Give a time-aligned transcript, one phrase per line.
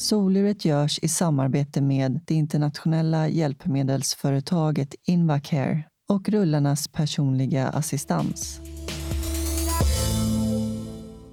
[0.00, 8.60] Soluret görs i samarbete med det internationella hjälpmedelsföretaget Invacare och rullarnas personliga assistans.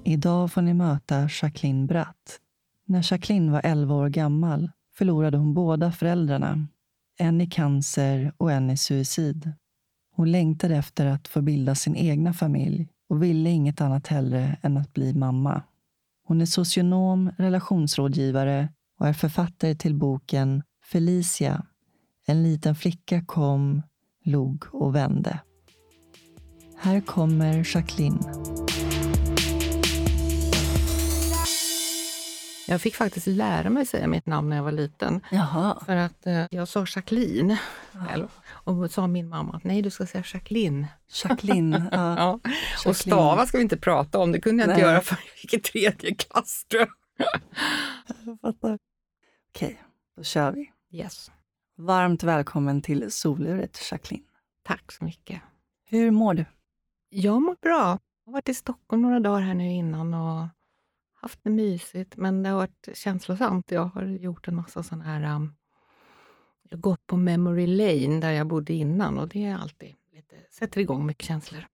[0.03, 2.39] Idag får ni möta Jacqueline Bratt.
[2.85, 6.67] När Jacqueline var 11 år gammal förlorade hon båda föräldrarna.
[7.19, 9.51] En i cancer och en i suicid.
[10.15, 14.77] Hon längtade efter att få bilda sin egna familj och ville inget annat hellre än
[14.77, 15.61] att bli mamma.
[16.27, 21.65] Hon är socionom, relationsrådgivare och är författare till boken Felicia.
[22.25, 23.81] En liten flicka kom,
[24.25, 25.39] log och vände.
[26.77, 28.19] Här kommer Jacqueline.
[32.69, 35.21] Jag fick faktiskt lära mig säga mitt namn när jag var liten.
[35.31, 35.83] Jaha.
[35.85, 37.57] För att eh, jag sa Jacqueline
[37.91, 38.27] själv.
[38.47, 40.87] Och sa min mamma att nej, du ska säga Jacqueline.
[41.23, 41.73] Jacqueline.
[41.91, 42.17] Ja.
[42.17, 42.39] Ja.
[42.43, 42.89] Jacqueline.
[42.89, 44.91] Och stava ska vi inte prata om, det kunde jag inte Nej.
[44.91, 46.87] göra förrän jag gick i tredje klass tror
[47.17, 47.41] jag.
[48.25, 48.79] Jag fattar.
[49.49, 49.83] Okej,
[50.17, 50.71] då kör vi.
[50.91, 51.31] Yes.
[51.77, 54.25] Varmt välkommen till soluret, Jacqueline.
[54.63, 55.41] Tack så mycket.
[55.85, 56.45] Hur mår du?
[57.09, 57.99] Jag mår bra.
[58.25, 60.47] Jag har varit i Stockholm några dagar här nu innan och
[61.21, 63.71] haft det mysigt, men det har varit känslosamt.
[63.71, 65.35] Jag har gjort en massa sådana här...
[65.35, 65.55] Um,
[66.69, 70.35] jag har gått på memory lane där jag bodde innan och det är alltid lite,
[70.51, 71.67] sätter igång mycket känslor.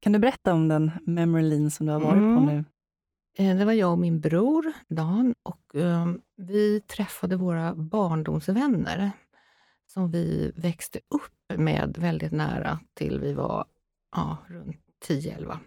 [0.00, 2.46] Kan du berätta om den memory lane som du har varit på Mm.
[2.46, 2.64] nu?
[3.38, 6.06] Eh, Det var jag och min bror Dan och eh,
[6.36, 9.10] vi träffade våra barndomsvänner
[9.86, 13.64] som vi växte upp med väldigt nära till vi var
[14.16, 14.76] ja, runt
[15.08, 15.58] 10-11.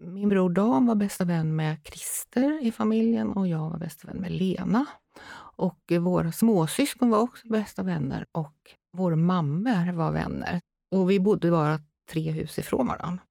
[0.00, 4.16] Min bror Dan var bästa vän med Christer i familjen och jag var bästa vän
[4.16, 4.86] med Lena.
[5.56, 10.60] Och våra småsyskon var också bästa vänner och våra mammor var vänner.
[10.90, 11.78] Och vi bodde bara
[12.10, 13.22] tre hus ifrån varandra.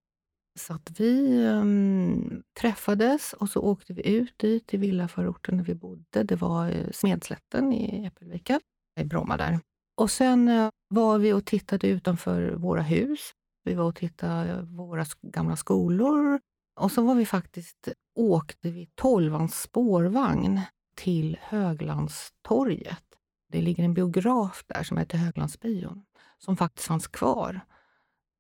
[0.60, 5.76] Så att vi um, träffades och så åkte vi ut dit till villaförorten där vi
[5.76, 6.24] bodde.
[6.24, 8.60] Det var eh, Smedslätten i Äppelvika,
[9.00, 9.60] i Bromma där.
[9.98, 13.32] Och sen uh, var vi och tittade utanför våra hus.
[13.64, 16.40] Vi var och tittade på våra gamla skolor.
[16.78, 20.62] Och så var vi faktiskt, åkte vi tolvans spårvagn
[20.96, 23.04] till Höglandstorget.
[23.50, 26.06] Det ligger en biograf där som heter Höglandsbion,
[26.38, 27.62] som faktiskt fanns kvar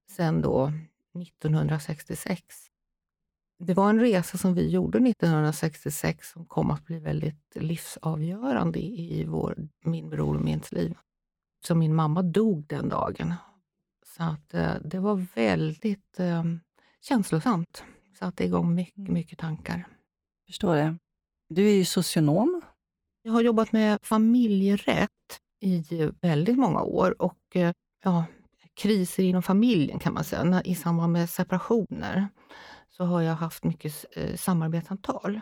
[0.10, 0.72] sen då
[1.22, 2.42] 1966.
[3.60, 9.26] Det var en resa som vi gjorde 1966 som kom att bli väldigt livsavgörande i
[9.28, 10.98] vår, min bror och mitt liv.
[11.68, 13.34] Så min mamma dog den dagen.
[14.16, 16.44] Så att, eh, det var väldigt eh,
[17.02, 17.84] känslosamt.
[18.20, 19.88] Satte igång mycket, mycket tankar.
[20.46, 20.98] Förstår det.
[21.50, 22.62] Du är ju socionom.
[23.22, 25.10] Jag har jobbat med familjerätt
[25.60, 25.84] i
[26.22, 27.74] väldigt många år och eh,
[28.04, 28.26] ja,
[28.74, 30.62] kriser inom familjen kan man säga.
[30.62, 32.28] I samband med separationer
[32.90, 35.40] så har jag haft mycket eh, samarbetssamtal.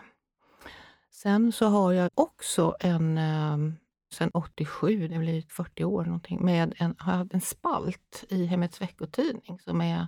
[1.12, 3.58] Sen så har jag också en, eh,
[4.14, 8.46] sen 87, det blir 40 år någonting, med en, har jag haft en spalt i
[8.46, 10.08] Hemmets veckotidning som är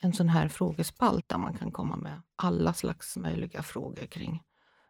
[0.00, 4.42] en sån här frågespalt där man kan komma med alla slags möjliga frågor kring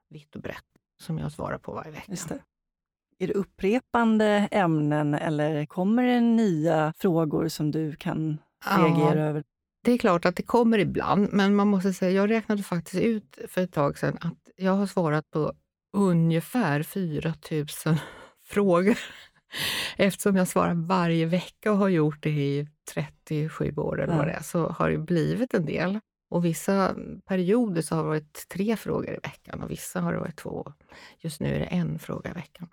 [0.09, 0.65] vitt och brett
[1.01, 2.15] som jag svarar på varje vecka.
[2.29, 2.43] Det.
[3.25, 9.45] Är det upprepande ämnen eller kommer det nya frågor som du kan reagera över?
[9.85, 13.39] Det är klart att det kommer ibland, men man måste säga, jag räknade faktiskt ut
[13.49, 15.53] för ett tag sedan att jag har svarat på
[15.93, 17.67] ungefär 4 000
[18.45, 18.99] frågor.
[19.97, 24.31] Eftersom jag svarar varje vecka och har gjort det i 37 år eller vad Ja.
[24.31, 26.01] det är, så har det blivit en del.
[26.31, 26.95] Och vissa
[27.27, 30.73] perioder så har det varit tre frågor i veckan och vissa har det varit två.
[31.19, 32.69] Just nu är det en fråga i veckan.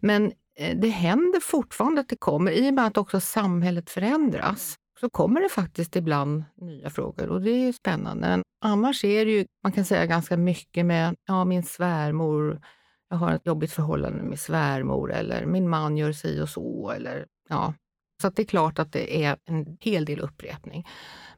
[0.00, 4.76] Men eh, det händer fortfarande att det kommer, i och med att också samhället förändras,
[5.00, 8.28] så kommer det faktiskt ibland nya frågor och det är ju spännande.
[8.28, 12.60] Men annars är det ju, man kan säga ganska mycket med, ja min svärmor,
[13.08, 16.90] jag har ett jobbigt förhållande med svärmor eller min man gör si och så.
[16.90, 17.74] Eller, ja.
[18.20, 20.86] Så det är klart att det är en hel del upprepning.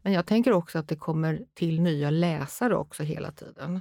[0.02, 3.80] Men jag tänker också att det kommer till nya läsare också hela tiden.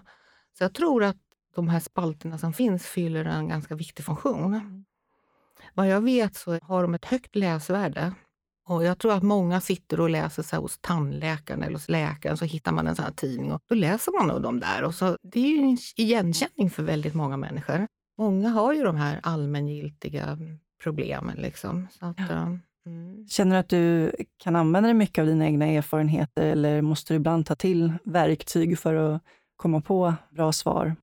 [0.57, 1.17] Så jag tror att
[1.55, 4.85] de här spalterna som finns fyller en ganska viktig funktion.
[5.73, 8.13] Vad jag vet så har de ett högt läsvärde
[8.67, 12.45] Och jag tror att många sitter och läser så hos tandläkaren eller hos läkaren, så
[12.45, 14.83] hittar man en sån här tidning och då läser man nog dem där.
[14.83, 17.87] Och så, det är ju en igenkänning för väldigt många människor.
[18.17, 20.37] Många har ju de här allmängiltiga
[20.83, 21.37] problemen.
[21.37, 21.87] Liksom.
[21.91, 22.57] Så att, ja.
[22.85, 23.27] Mm.
[23.27, 27.15] Känner du att du kan använda dig mycket av dina egna erfarenheter eller måste du
[27.17, 29.21] ibland ta till verktyg för att
[29.55, 30.95] komma på bra svar?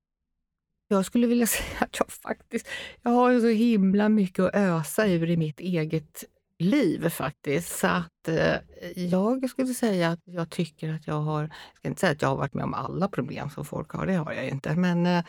[0.89, 2.69] Jag skulle vilja säga att jag faktiskt
[3.03, 6.25] jag har så himla mycket att ösa ur i mitt eget
[6.59, 7.79] liv faktiskt.
[7.79, 8.57] Så att eh,
[8.97, 12.29] jag skulle säga att jag tycker att jag har, jag ska inte säga att jag
[12.29, 15.25] har varit med om alla problem som folk har, det har jag inte, men eh,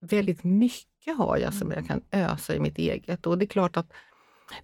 [0.00, 3.26] väldigt mycket har jag som jag kan ösa i mitt eget.
[3.26, 3.92] Och det är klart att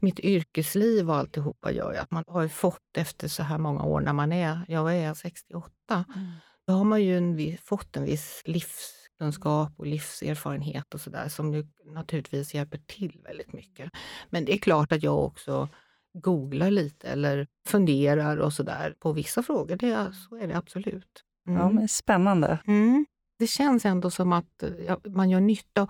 [0.00, 4.00] mitt yrkesliv och alltihopa gör ju att man har fått efter så här många år
[4.00, 6.30] när man är, jag är 68, mm.
[6.66, 11.66] då har man ju en, fått en viss livskunskap och livserfarenhet och sådär som ju
[11.84, 13.90] naturligtvis hjälper till väldigt mycket.
[14.30, 15.68] Men det är klart att jag också
[16.14, 19.76] googlar lite eller funderar och sådär på vissa frågor.
[19.76, 21.24] Det, så är det absolut.
[21.46, 21.60] Mm.
[21.60, 22.58] Ja, men spännande.
[22.66, 23.06] Mm.
[23.38, 25.88] Det känns ändå som att ja, man gör nytta.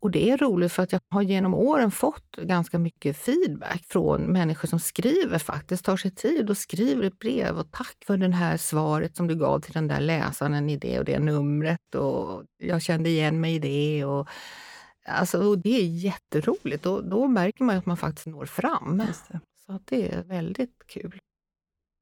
[0.00, 4.22] Och det är roligt för att jag har genom åren fått ganska mycket feedback från
[4.22, 8.34] människor som skriver faktiskt, tar sig tid och skriver ett brev och tack för det
[8.34, 12.44] här svaret som du gav till den där läsaren i det och det numret och
[12.58, 14.04] jag kände igen mig i det.
[14.04, 14.28] Och,
[15.06, 16.86] alltså, och det är jätteroligt.
[16.86, 19.02] och då märker man att man faktiskt når fram.
[19.66, 21.18] Så det är väldigt kul.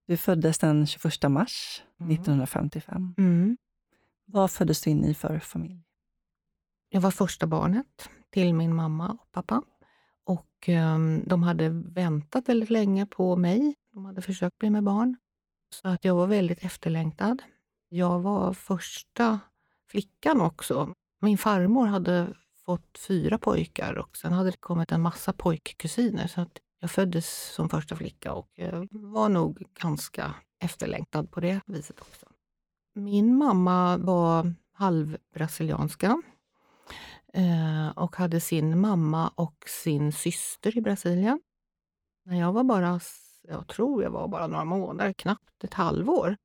[0.07, 2.13] Du föddes den 21 mars mm.
[2.13, 3.15] 1955.
[3.19, 3.57] Mm.
[4.25, 5.86] Vad föddes du in i för familj?
[6.89, 9.63] Jag var första barnet till min mamma och pappa.
[10.25, 13.75] Och ehm, de hade väntat väldigt länge på mig.
[13.93, 15.17] De hade försökt bli med barn.
[15.71, 17.43] Så att jag var väldigt efterlängtad.
[17.89, 19.41] Jag var första
[19.91, 20.95] flickan också.
[21.21, 22.35] Min farmor hade
[22.65, 26.27] fått fyra pojkar och sen hade det kommit en massa pojkkusiner.
[26.27, 28.61] Så att jag föddes som första flicka och
[28.91, 32.27] var nog ganska efterlängtad på det viset också.
[32.95, 36.23] Min mamma var halvbrasilianska
[37.37, 41.41] eh, och hade sin mamma och sin syster i Brasilien.
[42.25, 43.01] När jag var bara,
[43.49, 46.37] jag tror jag var bara några månader, knappt ett halvår,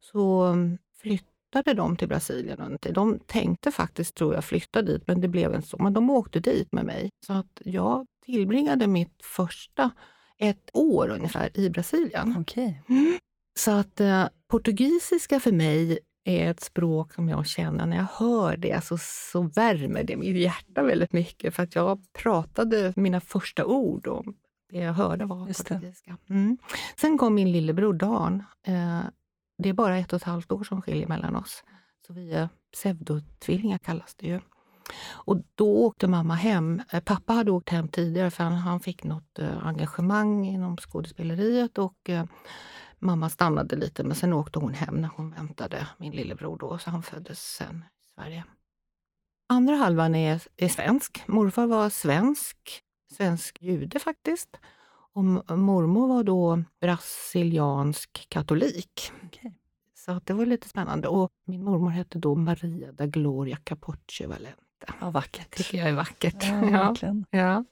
[0.00, 2.78] så mm, flyttade de till Brasilien.
[2.80, 5.76] De tänkte faktiskt, tror jag, flytta dit, men det blev inte så.
[5.78, 7.10] Men de åkte dit med mig.
[7.26, 9.90] Så att jag tillbringade mitt första
[10.38, 12.36] ett år ungefär i Brasilien.
[12.36, 12.74] Okay.
[12.88, 13.18] Mm.
[13.58, 15.98] Så att eh, portugisiska för mig
[16.28, 18.98] är ett språk som jag känner, när jag hör det så,
[19.32, 21.54] så värmer det mitt hjärta väldigt mycket.
[21.54, 24.24] För att jag pratade mina första ord och
[24.70, 26.16] det jag hörde var Just portugisiska.
[26.30, 26.58] Mm.
[26.96, 28.42] Sen kom min lillebror Dan.
[28.66, 29.00] Eh,
[29.58, 31.64] det är bara ett och ett halvt år som skiljer mellan oss.
[32.06, 34.40] Så vi är pseudotvillingar kallas det ju.
[35.12, 36.82] Och då åkte mamma hem.
[36.92, 41.78] Eh, pappa hade åkt hem tidigare för han, han fick något eh, engagemang inom skådespeleriet
[41.78, 42.24] och eh,
[42.98, 46.90] mamma stannade lite men sen åkte hon hem när hon väntade min lillebror då, så
[46.90, 48.44] han föddes sen i Sverige.
[49.48, 51.22] Andra halvan är, är svensk.
[51.26, 52.82] Morfar var svensk,
[53.12, 54.56] svensk jude faktiskt.
[55.12, 55.24] Och
[55.58, 59.12] mormor var då brasiliansk katolik.
[59.26, 59.52] Okay.
[59.94, 61.08] Så att det var lite spännande.
[61.08, 64.94] Och min mormor hette då Maria da Gloria Capoche Valente.
[65.00, 65.56] Ja, vackert.
[65.56, 66.44] tycker jag är vackert.
[66.44, 67.26] Ja, verkligen.
[67.30, 67.64] Ja.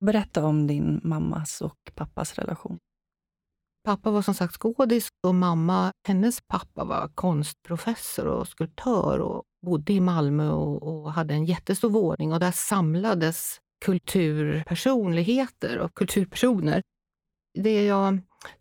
[0.00, 2.78] Berätta om din mammas och pappas relation.
[3.84, 9.92] Pappa var som sagt skådis och mamma, hennes pappa var konstprofessor och skulptör och bodde
[9.92, 16.82] i Malmö och, och hade en jättestor våning och där samlades kulturpersonligheter och kulturpersoner.
[17.58, 18.18] Det jag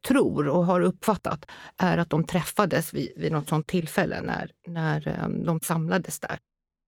[0.07, 1.45] tror och har uppfattat
[1.77, 6.37] är att de träffades vid, vid något sånt tillfälle när, när ehm, de samlades där.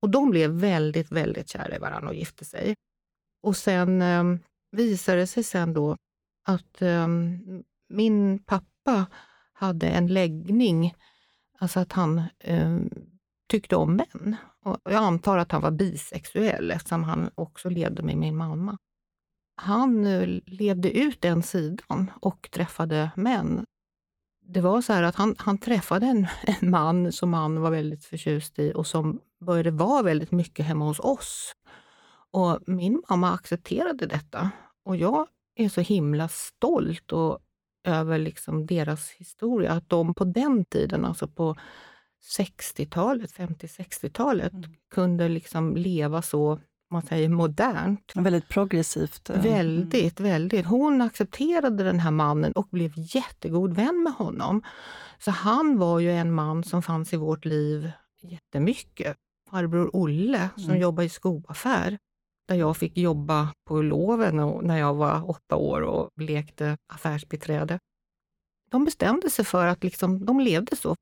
[0.02, 2.76] Och de blev väldigt, väldigt kära i varandra och gifte sig.
[3.44, 4.24] Och sen eh,
[4.72, 5.96] visade det sig sen då
[6.48, 7.08] att eh,
[7.90, 9.06] min pappa
[9.54, 10.94] hade en läggning,
[11.60, 12.80] alltså att han eh,
[13.50, 14.36] tyckte om män.
[14.64, 18.78] Och jag antar att han var bisexuell eftersom han också levde med min mamma.
[19.56, 23.66] Han eh, levde ut den sidan och träffade män.
[24.48, 26.28] Det var så att han, han träffade en,
[26.62, 30.86] en man som han var väldigt förtjust i och som började vara väldigt mycket hemma
[30.86, 31.54] hos oss.
[32.32, 34.52] Och min mamma accepterade detta.
[34.86, 37.40] Och jag är så himla stolt och
[37.86, 39.72] över liksom deras historia.
[39.72, 41.56] Att de på den tiden, alltså på
[42.38, 44.70] 60-talet, 50-60-talet, mm.
[44.94, 46.60] kunde liksom leva så
[46.92, 48.12] man säger modernt.
[48.16, 49.30] Väldigt progressivt.
[49.30, 50.32] Eh, väldigt, mm.
[50.32, 50.66] väldigt.
[50.66, 54.64] Hon accepterade den här mannen och blev jättegod vän med honom.
[55.20, 59.18] Så han var ju en man som fanns i vårt liv jättemycket.
[59.50, 60.82] Farbror Olle som mm.
[60.82, 61.98] jobbar i skoaffär
[62.48, 67.80] där jag fick jobba på loven när jag var åtta år och lekte affärsbiträde.
[68.72, 70.96] De bestämde sig för att liksom, de levde så.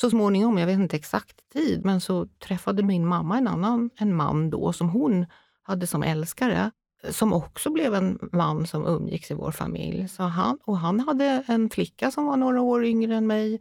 [0.00, 4.14] Så småningom, jag vet inte exakt tid, men så träffade min mamma en annan en
[4.14, 5.26] man då som hon
[5.62, 6.70] hade som älskare,
[7.10, 10.08] som också blev en man som umgicks i vår familj.
[10.08, 13.60] Så han, och han hade en flicka som var några år yngre än mig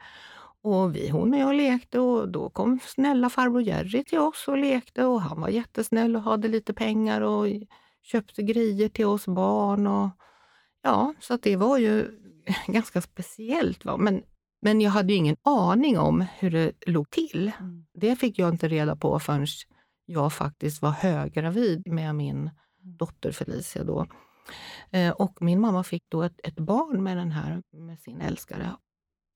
[0.63, 4.57] och vi, hon och jag lekte och då kom snälla farbror Jerry till oss och
[4.57, 7.47] lekte och han var jättesnäll och hade lite pengar och
[8.01, 9.87] köpte grejer till oss barn.
[9.87, 10.09] Och,
[10.83, 12.11] ja, så det var ju
[12.67, 13.85] ganska speciellt.
[13.85, 13.97] Va?
[13.97, 14.23] Men,
[14.61, 17.51] men jag hade ingen aning om hur det låg till.
[17.59, 17.85] Mm.
[17.93, 19.47] Det fick jag inte reda på förrän
[20.05, 22.51] jag faktiskt var höggravid med min mm.
[22.81, 23.83] dotter Felicia.
[23.83, 24.07] Då.
[24.91, 28.71] Eh, och min mamma fick då ett, ett barn med, den här, med sin älskare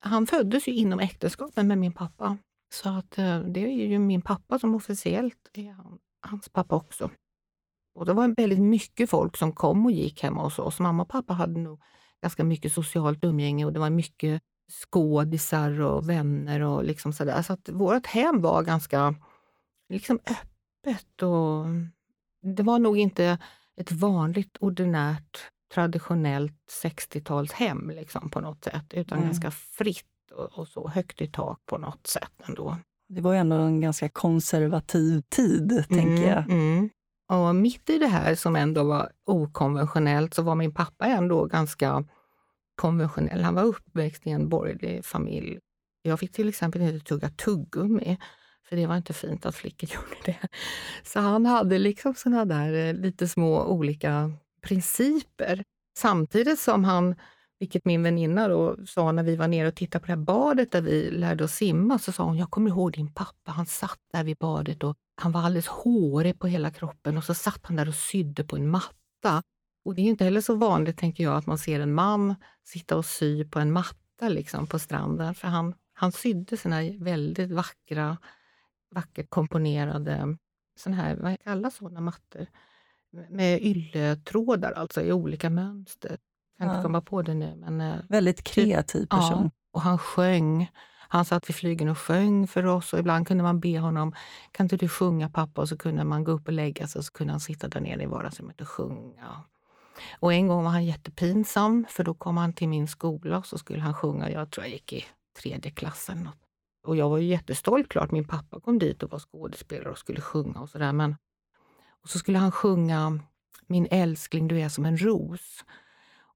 [0.00, 2.38] han föddes ju inom äktenskapet med min pappa.
[2.74, 5.76] Så att eh, det är ju min pappa som officiellt är
[6.22, 7.10] hans pappa också.
[7.94, 10.80] Och det var väldigt mycket folk som kom och gick hemma hos oss.
[10.80, 11.80] Mamma och pappa hade nog
[12.22, 17.42] ganska mycket socialt umgänge och det var mycket skådisar och vänner och liksom sådär.
[17.42, 19.14] Så att vårt hem var ganska
[19.88, 21.64] liksom öppet och
[22.56, 23.38] det var nog inte
[23.76, 26.54] ett vanligt ordinärt traditionellt
[26.84, 29.28] 60-talshem liksom, på något sätt, utan mm.
[29.28, 32.76] ganska fritt och, och, så högt i tak på något sätt ändå.
[33.08, 36.50] Det var ju ändå en ganska konservativ tid, mm, tänker jag.
[36.50, 36.90] Mm.
[37.28, 42.04] Och mitt i det här som ändå var okonventionellt så var min pappa ändå ganska
[42.76, 43.42] konventionell.
[43.42, 45.58] Han var uppväxt i en borgerlig familj.
[46.02, 48.18] Jag fick till exempel inte tugga tuggummi,
[48.68, 50.48] för det var inte fint att flickor gjorde det.
[51.04, 54.32] Så han hade liksom såna där eh, lite små olika
[54.66, 55.64] principer.
[55.98, 57.14] Samtidigt som han,
[57.58, 60.72] vilket min väninna då sa när vi var nere och tittade på det här badet
[60.72, 63.98] där vi lärde oss simma, så sa hon, jag kommer ihåg din pappa, han satt
[64.12, 67.76] där vid badet och han var alldeles hårig på hela kroppen och så satt han
[67.76, 69.42] där och sydde på en matta.
[69.84, 72.96] Och det är inte heller så vanligt, tänker jag, att man ser en man sitta
[72.96, 75.34] och sy på en matta liksom, på stranden.
[75.34, 78.16] För han, han sydde sina väldigt vackra,
[78.94, 80.36] vackert komponerade,
[80.76, 82.46] sån här, vad kallas sådana mattor?
[83.30, 86.18] Med ylletrådar alltså i olika mönster.
[86.58, 86.74] Jag kan ja.
[86.74, 87.56] inte komma på det nu.
[87.56, 89.42] Men, eh, Väldigt typ- kreativ person.
[89.42, 90.70] Ja, och han sjöng.
[91.08, 94.14] Han satt vid flygen och sjöng för oss och ibland kunde man be honom,
[94.52, 95.60] kan inte du sjunga pappa?
[95.60, 97.80] Och så kunde man gå upp och lägga sig och så kunde han sitta där
[97.80, 99.44] nere i vardagsrummet och sjunga.
[100.20, 103.58] Och en gång var han jättepinsam för då kom han till min skola och så
[103.58, 104.30] skulle han sjunga.
[104.30, 105.04] Jag tror jag gick i
[105.42, 106.28] tredje klassen.
[106.86, 108.10] Och jag var ju jättestolt klart.
[108.10, 110.92] Min pappa kom dit och var skådespelare och skulle sjunga och sådär.
[110.92, 111.16] Men
[112.06, 113.18] och så skulle han sjunga
[113.66, 115.64] Min älskling, du är som en ros.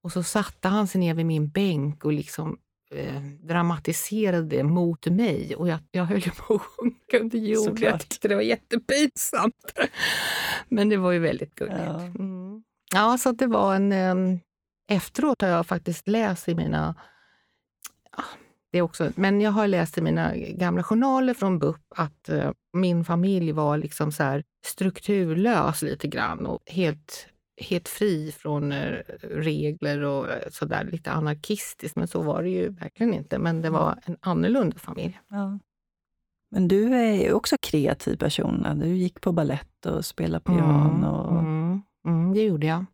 [0.02, 2.58] Och så satte han sig ner vid min bänk och liksom
[2.90, 5.56] eh, dramatiserade det mot mig.
[5.56, 7.76] Och jag, jag höll på att sjunka under jorden.
[7.82, 9.72] Jag tyckte det var jättepinsamt.
[10.68, 11.80] Men det var ju väldigt gulligt.
[11.84, 12.62] Ja, mm.
[12.92, 13.92] ja så det var en...
[13.92, 14.38] Eh,
[14.88, 16.94] efteråt har jag faktiskt läst i mina
[18.70, 19.12] det också.
[19.16, 23.78] Men jag har läst i mina gamla journaler från BUP att eh, min familj var
[23.78, 27.26] liksom så här strukturlös lite grann och helt,
[27.60, 31.96] helt fri från eh, regler och eh, sådär, lite anarkistiskt.
[31.96, 33.38] Men så var det ju verkligen inte.
[33.38, 35.20] Men det var en annorlunda familj.
[35.28, 35.58] Ja.
[36.50, 38.66] Men du är ju också kreativ person.
[38.74, 41.30] Du gick på ballett och spelade piano.
[41.30, 42.84] Mm, mm, mm, det gjorde jag.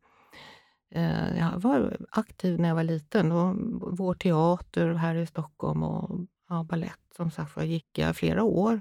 [0.97, 3.29] Eh, jag var aktiv när jag var liten.
[3.29, 3.55] Då,
[3.97, 8.81] vår teater här i Stockholm och ja, ballett som sagt var gick jag flera år.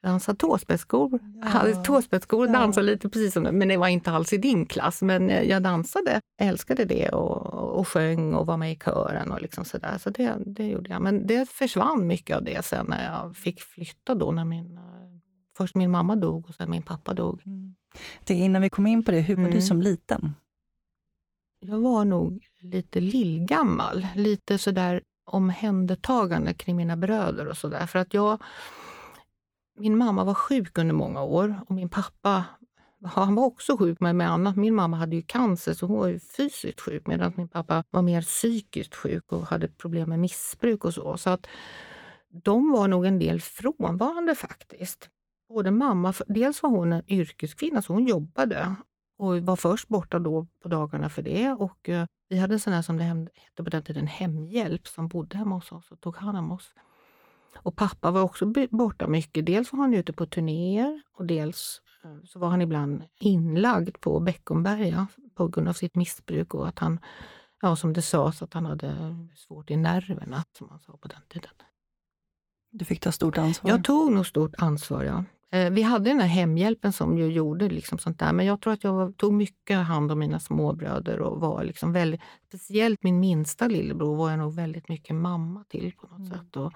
[0.00, 1.20] Jag dansade tåspetsskor.
[1.42, 1.48] Ja.
[1.48, 2.52] hade tåspetsskor och ja.
[2.52, 5.02] dansade lite precis som det, men det var inte alls i din klass.
[5.02, 9.42] Men eh, jag dansade, älskade det och, och sjöng och var med i kören och
[9.42, 9.98] liksom sådär.
[9.98, 11.02] Så det, det gjorde jag.
[11.02, 14.82] Men det försvann mycket av det sen när jag fick flytta då när min eh,
[15.56, 17.42] Först min mamma dog och sen min pappa dog.
[17.46, 17.74] Mm.
[18.24, 19.54] Det, innan vi kommer in på det, hur var mm.
[19.54, 20.34] du som liten?
[21.64, 24.06] Jag var nog lite lillgammal.
[24.16, 27.86] Lite sådär omhändertagande kring mina bröder och sådär.
[27.86, 28.42] För att jag...
[29.78, 32.44] Min mamma var sjuk under många år och min pappa
[33.04, 34.56] han var också sjuk men med annat.
[34.56, 38.02] Min mamma hade ju cancer så hon var ju fysiskt sjuk medan min pappa var
[38.02, 41.16] mer psykiskt sjuk och hade problem med missbruk och så.
[41.16, 41.46] Så att
[42.44, 45.08] de var nog en del frånvarande faktiskt.
[45.48, 48.76] Både mamma, dels var hon en yrkeskvinna så hon jobbade
[49.22, 51.52] och var först borta då på dagarna för det.
[51.52, 55.08] Och uh, vi hade en sån här som det hette på den tiden hemhjälp som
[55.08, 56.74] bodde hemma hos oss och tog hand om oss.
[57.56, 59.46] Och pappa var också borta mycket.
[59.46, 64.20] Dels var han ute på turnéer och dels uh, så var han ibland inlagd på
[64.20, 67.00] Beckomberga på grund av sitt missbruk och att han,
[67.60, 71.22] ja som det sades, att han hade svårt i nerverna som man sa på den
[71.28, 71.50] tiden.
[72.70, 73.70] Du fick ta stort ansvar?
[73.70, 75.24] Jag tog nog stort ansvar, ja.
[75.52, 78.72] Eh, vi hade den här hemhjälpen som ju gjorde liksom sånt där, men jag tror
[78.72, 83.68] att jag tog mycket hand om mina småbröder och var liksom väldigt, speciellt min minsta
[83.68, 86.30] lillebror var jag nog väldigt mycket mamma till på något mm.
[86.30, 86.56] sätt.
[86.56, 86.72] Och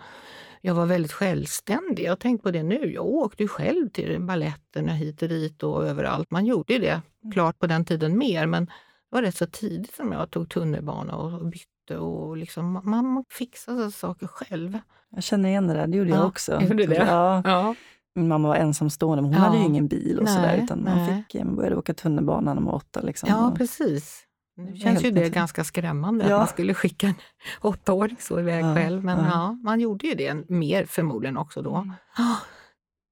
[0.61, 2.05] jag var väldigt självständig.
[2.05, 2.93] Jag har tänkt på det nu.
[2.93, 6.31] Jag åkte ju själv till baletterna hit och dit och överallt.
[6.31, 7.33] Man gjorde ju det mm.
[7.33, 8.73] klart på den tiden mer, men det
[9.11, 14.27] var rätt så tidigt som jag tog tunnelbana och bytte och liksom, man fixade saker
[14.27, 14.79] själv.
[15.11, 16.61] Jag känner igen det där, det gjorde ja, jag också.
[16.69, 17.07] Gjorde det?
[17.07, 17.43] Ja.
[17.45, 17.75] ja.
[18.17, 19.49] Min mamma var ensamstående, men hon ja.
[19.49, 22.55] hade ju ingen bil och nej, sådär, utan man fick, man eh, började åka tunnelbana
[22.55, 23.01] när man var åtta.
[23.01, 23.29] Liksom.
[23.29, 24.27] Ja, precis.
[24.57, 26.35] Nu känns ju det helt ganska skrämmande ja.
[26.35, 27.15] att man skulle skicka en
[27.61, 29.05] åttaåring så iväg ja, själv.
[29.05, 29.25] Men ja.
[29.31, 29.59] ja.
[29.63, 31.75] man gjorde ju det mer förmodligen också då.
[31.75, 31.93] Mm.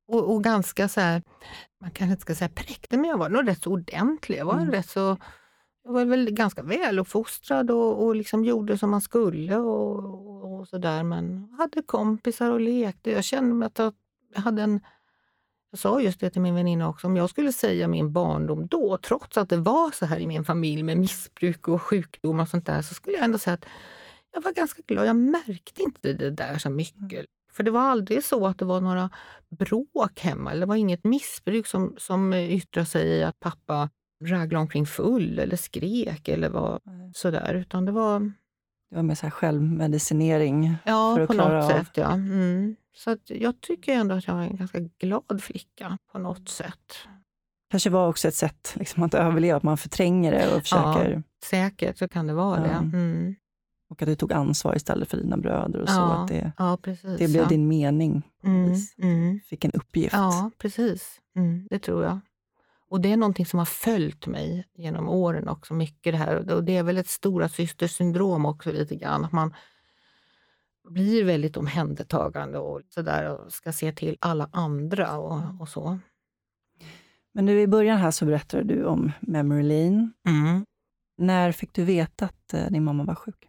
[0.09, 1.23] Och, och, ganska så här,
[1.81, 4.39] man kanske inte ska säga präktig, men jag var nog rätt så ordentlig.
[4.39, 4.71] Jag var, mm.
[4.71, 5.17] rätt så,
[5.85, 10.69] jag var väl ganska väluppfostrad och, och liksom gjorde som man skulle och, och, och
[10.69, 11.03] sådär.
[11.03, 13.11] Men hade kompisar och lekte.
[13.11, 13.93] Jag kände att jag
[14.35, 14.81] hade en
[15.75, 18.99] jag sa just det till min väninna också, om jag skulle säga min barndom då,
[18.99, 22.67] trots att det var så här i min familj med missbruk och sjukdom och sånt
[22.67, 23.65] där, så skulle jag ändå säga att
[24.33, 25.07] jag var ganska glad.
[25.07, 27.27] Jag märkte inte det där så mycket.
[27.53, 29.11] För det var aldrig så att det var några
[29.51, 30.55] bråk hemma.
[30.55, 33.91] Det var inget missbruk som, som yttrade sig i att pappa
[34.25, 36.81] raglade omkring full eller skrek eller var
[37.15, 37.55] sådär.
[37.55, 38.33] Utan det var...
[38.95, 40.77] Det var mer så här självmedicinering?
[40.85, 41.79] Ja, för att på klara något av.
[41.79, 41.91] sätt.
[41.95, 42.13] Ja.
[42.13, 42.77] Mm.
[42.97, 46.93] Så jag tycker ändå att jag är en ganska glad flicka på något sätt.
[47.71, 51.11] kanske var också ett sätt liksom, att överleva, att man förtränger det och försöker...
[51.11, 52.67] Ja, säkert så kan det vara ja.
[52.67, 52.97] det.
[52.97, 53.35] Mm.
[53.91, 55.95] Och att du tog ansvar istället för dina bröder och så.
[55.95, 58.23] Ja, att det, ja, precis, det blev din mening.
[58.45, 59.41] Mm, mm.
[59.41, 60.15] Fick en uppgift.
[60.15, 61.21] Ja, precis.
[61.37, 62.21] Mm, det tror jag.
[62.95, 66.53] Och det är någonting som har följt mig genom åren också, mycket det här.
[66.53, 69.25] Och det är väl ett stora systersyndrom också lite grann.
[69.25, 69.55] Att man
[70.89, 75.61] blir väldigt omhändertagande och sådär och ska se till alla andra och, mm.
[75.61, 75.99] och så.
[77.33, 80.11] Men nu i början här så berättade du om Memory Lane.
[80.27, 80.67] Mm.
[81.17, 83.49] När fick du veta att eh, din mamma var sjuk?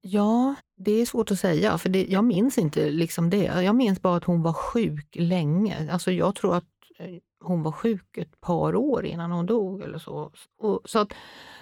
[0.00, 3.62] Ja, det är svårt att säga, för det, jag minns inte liksom det.
[3.62, 5.92] Jag minns bara att hon var sjuk länge.
[5.92, 6.64] Alltså jag tror att
[6.98, 9.82] eh, hon var sjuk ett par år innan hon dog.
[9.82, 10.32] eller så.
[10.58, 11.12] Och, så att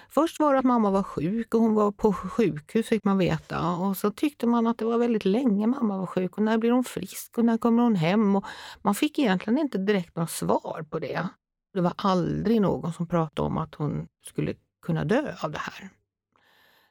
[0.09, 3.75] Först var det att mamma var sjuk och hon var på sjukhus fick man veta.
[3.75, 6.71] Och så tyckte man att det var väldigt länge mamma var sjuk och när blir
[6.71, 8.35] hon frisk och när kommer hon hem?
[8.35, 8.45] Och
[8.81, 11.27] man fick egentligen inte direkt några svar på det.
[11.73, 15.89] Det var aldrig någon som pratade om att hon skulle kunna dö av det här.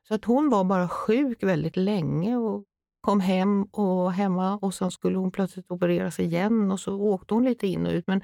[0.09, 2.64] Så att hon var bara sjuk väldigt länge och
[3.01, 7.44] kom hem och hemma och sen skulle hon plötsligt opereras igen och så åkte hon
[7.44, 8.07] lite in och ut.
[8.07, 8.23] Men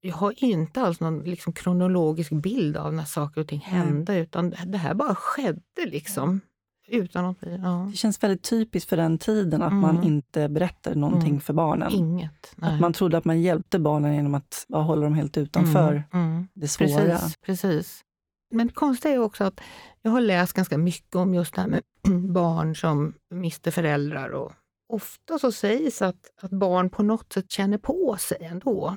[0.00, 4.22] jag har inte alls någon liksom kronologisk bild av när saker och ting hände, mm.
[4.22, 6.40] utan det här bara skedde liksom.
[6.88, 7.88] Utan att, ja.
[7.90, 9.80] Det känns väldigt typiskt för den tiden att mm.
[9.80, 11.40] man inte berättade någonting mm.
[11.40, 11.92] för barnen.
[11.92, 12.52] Inget.
[12.56, 12.74] Nej.
[12.74, 16.26] Att man trodde att man hjälpte barnen genom att bara hålla dem helt utanför mm.
[16.26, 16.48] mm.
[16.54, 16.88] det svåra.
[16.88, 18.04] Precis, precis.
[18.50, 19.60] Men det konstiga är också att
[20.02, 21.82] jag har läst ganska mycket om just det här med
[22.32, 24.30] barn som mister föräldrar.
[24.30, 24.52] Och
[24.92, 28.96] ofta så sägs att, att barn på något sätt känner på sig ändå.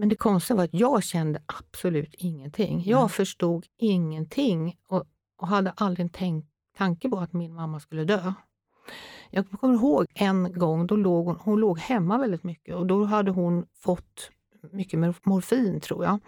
[0.00, 2.82] Men det konstiga var att jag kände absolut ingenting.
[2.86, 3.08] Jag mm.
[3.08, 5.04] förstod ingenting och,
[5.36, 8.32] och hade aldrig en tänk, tanke på att min mamma skulle dö.
[9.30, 13.04] Jag kommer ihåg en gång, då låg hon, hon låg hemma väldigt mycket och då
[13.04, 14.30] hade hon fått
[14.72, 16.18] mycket morfin tror jag.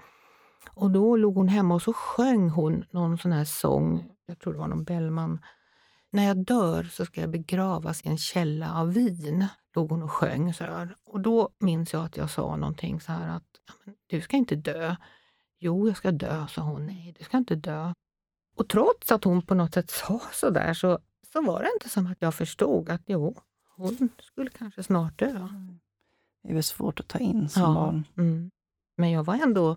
[0.75, 4.53] Och då låg hon hemma och så sjöng hon någon sån här sång, jag tror
[4.53, 5.41] det var någon Bellman.
[6.11, 10.11] När jag dör så ska jag begravas i en källa av vin, låg hon och
[10.11, 10.55] sjöng.
[10.55, 10.97] Så här.
[11.05, 13.61] Och då minns jag att jag sa någonting så här att
[14.07, 14.97] du ska inte dö.
[15.59, 16.87] Jo, jag ska dö, sa hon.
[16.87, 17.93] Nej, du ska inte dö.
[18.57, 20.99] Och trots att hon på något sätt sa så där så,
[21.33, 23.37] så var det inte som att jag förstod att jo,
[23.77, 25.31] hon skulle kanske snart dö.
[25.31, 25.81] Mm.
[26.43, 28.05] Det är väl svårt att ta in som ja, barn.
[28.17, 28.51] Mm.
[28.97, 29.77] Men jag var ändå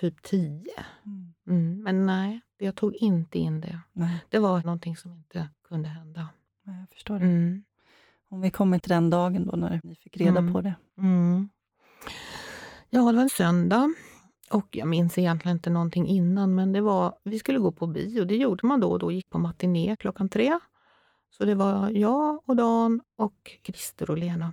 [0.00, 0.84] typ tio.
[1.06, 1.34] Mm.
[1.46, 1.82] mm.
[1.82, 3.80] Men nej, jag tog inte in det.
[3.92, 4.24] Nej.
[4.28, 6.28] Det var någonting som inte kunde hända.
[6.62, 7.24] Nej, jag förstår det.
[7.24, 7.64] Mm.
[8.30, 10.52] Om vi kommer till den dagen då när ni fick reda mm.
[10.52, 10.74] på det.
[12.90, 13.94] Ja, det var en söndag.
[14.50, 18.24] Och jag minns egentligen inte någonting innan, men det var, vi skulle gå på bio.
[18.24, 20.58] Det gjorde man då och då, gick på matiné klockan tre.
[21.30, 24.52] Så det var jag och Dan och Christer och Lena.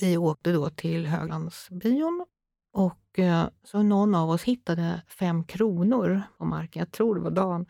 [0.00, 2.26] Vi åkte då till Höglandsbion
[2.72, 6.80] och eh, så någon av oss hittade fem kronor på marken.
[6.80, 7.66] Jag tror det var Dan.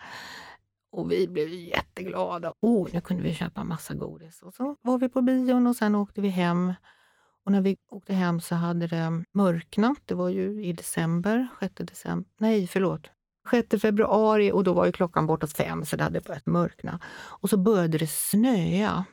[0.96, 2.52] Och vi blev jätteglada.
[2.60, 4.42] Oh, nu kunde vi köpa massa godis.
[4.42, 6.72] Och så var vi på bion och sen åkte vi hem.
[7.44, 9.98] Och när vi åkte hem så hade det mörknat.
[10.04, 12.30] Det var ju i december, 6 december.
[12.38, 13.10] Nej, förlåt.
[13.50, 17.00] 6 februari och då var ju klockan bortåt fem så det hade börjat mörkna.
[17.14, 19.04] Och så började det snöa.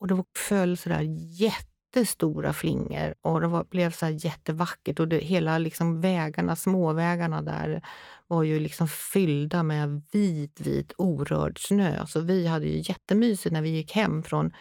[0.00, 1.02] Och det föll sådär
[1.40, 5.00] jätte jättestora flingor och det var, blev så jättevackert.
[5.00, 7.82] Och det, hela liksom vägarna, småvägarna där
[8.26, 12.06] var ju liksom fyllda med vit, vit orörd snö.
[12.06, 14.52] Så vi hade ju jättemysigt när vi gick hem från,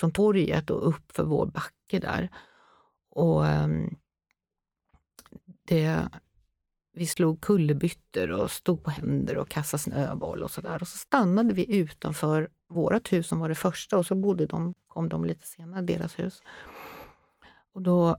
[0.00, 2.30] från torget och upp för vår backe där.
[3.10, 3.96] Och ehm,
[5.68, 6.08] det,
[6.92, 10.78] vi slog kullerbyttor och stod på händer och kastade snöboll och sådär.
[10.82, 14.74] Och så stannade vi utanför vårt hus som var det första och så bodde de,
[14.86, 16.42] kom de lite senare, deras hus.
[17.72, 18.16] Och då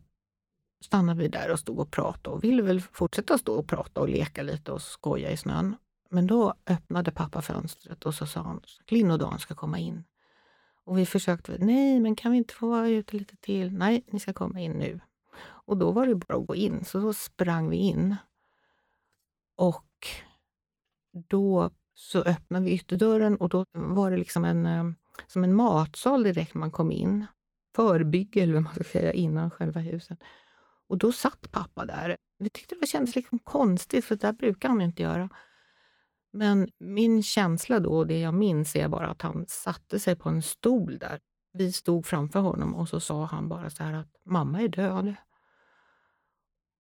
[0.82, 4.10] stannade vi där och stod och pratade och ville väl fortsätta stå och prata och
[4.10, 5.76] leka lite och skoja i snön.
[6.10, 9.80] Men då öppnade pappa fönstret och så sa han att Linn och Dan ska komma
[9.80, 10.04] in.
[10.84, 13.74] Och vi försökte, nej men kan vi inte få vara ute lite till?
[13.74, 15.00] Nej, ni ska komma in nu.
[15.38, 18.16] Och då var det bara att gå in, så då sprang vi in.
[19.56, 20.08] Och
[21.12, 24.84] då så öppnade vi ytterdörren och då var det liksom en, eh,
[25.28, 27.26] som en matsal direkt när man kom in.
[27.76, 30.20] Förbygge, eller vad man ska säga, innan själva huset.
[30.88, 32.18] Och då satt pappa där.
[32.40, 35.30] Vi tyckte det kändes liksom konstigt, för det där brukar han inte göra.
[36.34, 40.30] Men min känsla då, och det jag minns, är bara att han satte sig på
[40.30, 41.20] en stol där.
[41.54, 45.16] Vi stod framför honom och så sa han bara så här att mamma är död.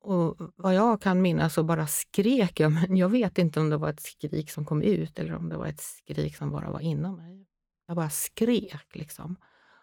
[0.05, 3.77] Och vad jag kan minnas så bara skrek jag, men jag vet inte om det
[3.77, 6.79] var ett skrik som kom ut eller om det var ett skrik som bara var
[6.79, 7.47] inom mig.
[7.87, 9.35] Jag bara skrek liksom.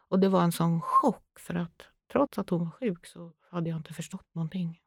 [0.09, 1.83] Och det var en sån chock för att
[2.13, 4.81] trots att hon var sjuk så hade jag inte förstått någonting.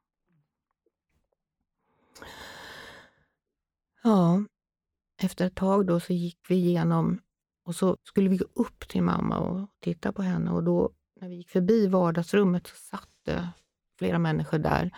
[4.02, 4.44] Ja,
[5.22, 7.20] efter ett tag då så gick vi igenom
[7.64, 11.28] och så skulle vi gå upp till mamma och titta på henne och då när
[11.28, 13.48] vi gick förbi vardagsrummet så satt det
[13.98, 14.90] flera människor där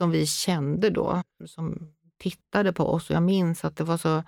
[0.00, 3.10] som vi kände då, som tittade på oss.
[3.10, 4.22] Och jag minns att det var så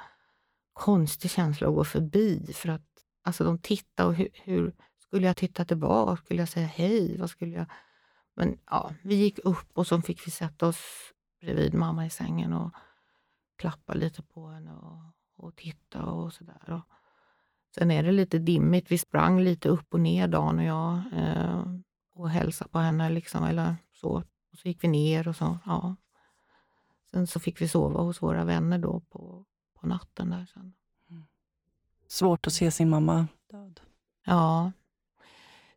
[0.73, 2.53] konstig känsla att gå förbi.
[2.55, 2.87] För att
[3.25, 6.17] alltså, de tittade och hur, hur skulle jag titta tillbaka?
[6.17, 7.19] Skulle jag säga hej?
[7.19, 7.67] Vad skulle jag...
[8.37, 12.53] Men ja, vi gick upp och så fick vi sätta oss bredvid mamma i sängen
[12.53, 12.73] och
[13.57, 15.03] klappa lite på henne och,
[15.37, 16.83] och titta och sådär.
[17.75, 18.91] Sen är det lite dimmigt.
[18.91, 21.65] Vi sprang lite upp och ner, Dan och jag, eh,
[22.15, 23.11] och hälsade på henne.
[23.11, 24.23] Liksom, eller så.
[24.53, 25.97] Och så gick vi ner och så, ja.
[27.11, 29.45] Sen så fick vi sova hos våra vänner då på,
[29.81, 30.31] på natten.
[30.31, 30.73] där sen.
[31.11, 31.25] Mm.
[32.09, 33.81] Svårt att se sin mamma död.
[34.25, 34.73] Ja.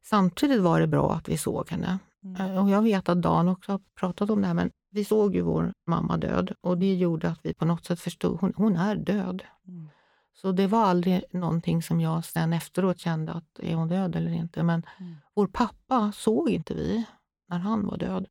[0.03, 1.99] Samtidigt var det bra att vi såg henne.
[2.23, 2.41] Mm.
[2.41, 5.35] Eh, och Jag vet att Dan också har pratat om det här, men vi såg
[5.35, 8.75] ju vår mamma död och det gjorde att vi på något sätt förstod, hon, hon
[8.75, 9.43] är död.
[9.67, 9.89] Mm.
[10.33, 14.31] Så det var aldrig någonting som jag sen efteråt kände att är hon död eller
[14.31, 14.63] inte.
[14.63, 15.15] Men mm.
[15.33, 17.05] vår pappa såg inte vi
[17.47, 18.27] när han var död.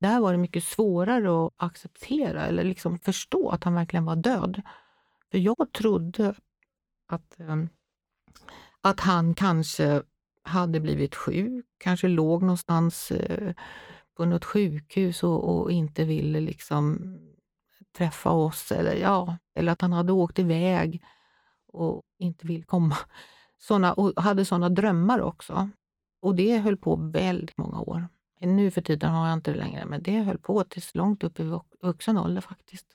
[0.00, 4.62] Där var det mycket svårare att acceptera eller liksom förstå att han verkligen var död.
[5.30, 6.34] För jag trodde
[7.08, 7.68] att, ehm,
[8.80, 10.02] att han kanske
[10.42, 13.54] hade blivit sjuk, kanske låg någonstans eh,
[14.16, 17.16] på något sjukhus och, och inte ville liksom
[17.98, 18.72] träffa oss.
[18.72, 21.02] Eller, ja, eller att han hade åkt iväg
[21.66, 22.96] och inte vill komma.
[23.58, 25.70] Såna, och hade sådana drömmar också.
[26.20, 28.08] Och det höll på väldigt många år.
[28.40, 31.40] Nu för tiden har jag inte det längre, men det höll på tills långt upp
[31.40, 32.86] i vuxen ålder faktiskt.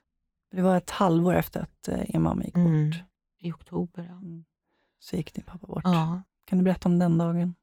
[0.52, 2.90] Det var ett halvår efter att er mamma gick mm.
[2.90, 3.00] bort?
[3.40, 4.16] I oktober, ja.
[4.16, 4.46] Mm.
[5.00, 5.84] Så gick din pappa bort.
[5.84, 6.22] Ja.
[6.46, 7.56] Kan du berätta om den dagen?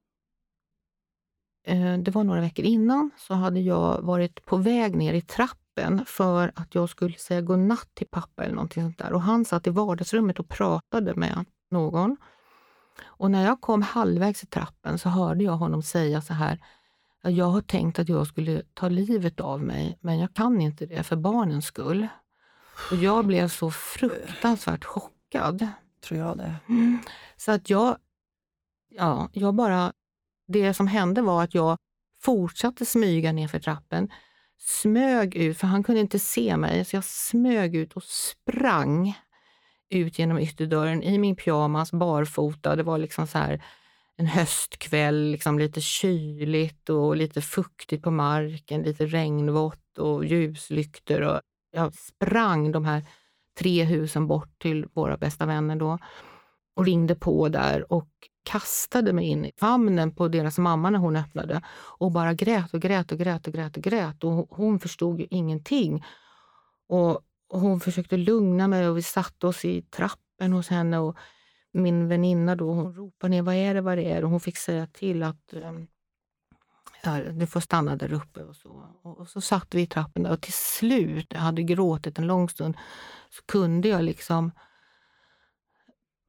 [1.67, 6.05] Eh, det var några veckor innan, så hade jag varit på väg ner i trappen
[6.07, 9.13] för att jag skulle säga godnatt till pappa eller någonting sånt där.
[9.13, 12.17] Och han satt i vardagsrummet och pratade med någon.
[13.03, 16.59] Och när jag kom halvvägs i trappen så hörde jag honom säga så här,
[17.23, 21.03] jag har tänkt att jag skulle ta livet av mig, men jag kan inte det
[21.03, 22.07] för barnens skull.
[22.91, 25.69] Och jag blev så fruktansvärt chockad.
[26.01, 26.55] Tror jag det.
[26.69, 26.99] Mm.
[27.37, 27.97] Så att jag,
[28.89, 29.93] ja, jag bara,
[30.49, 31.77] det som hände var att jag
[32.21, 34.09] fortsatte smyga ner för trappen,
[34.59, 39.19] smög ut, för han kunde inte se mig, så jag smög ut och sprang
[39.91, 42.77] ut genom ytterdörren i min pyjamas, barfota.
[42.77, 43.65] Det var liksom så här
[44.21, 51.21] en höstkväll, liksom lite kyligt och lite fuktigt på marken, lite regnvått och ljuslyktor.
[51.21, 51.41] Och
[51.73, 53.05] jag sprang de här
[53.59, 55.99] tre husen bort till våra bästa vänner då
[56.77, 58.09] och ringde på där och
[58.45, 61.63] kastade mig in i famnen på deras mamma när hon öppnade
[61.99, 64.25] och bara grät och grät och grät och grät och grät.
[64.25, 66.05] Och hon förstod ju ingenting.
[66.89, 67.21] Och,
[67.53, 71.17] hon försökte lugna mig och vi satte oss i trappen hos henne och
[71.73, 74.25] min väninna då, hon ropade ner, vad är det, vad är?
[74.25, 75.87] Och hon fick säga till att ehm,
[77.03, 78.45] ja, du får stanna där uppe.
[78.45, 81.63] Och så, och, och så satt vi i trappen där och till slut, jag hade
[81.63, 82.77] gråtit en lång stund,
[83.31, 84.53] så kunde jag liksom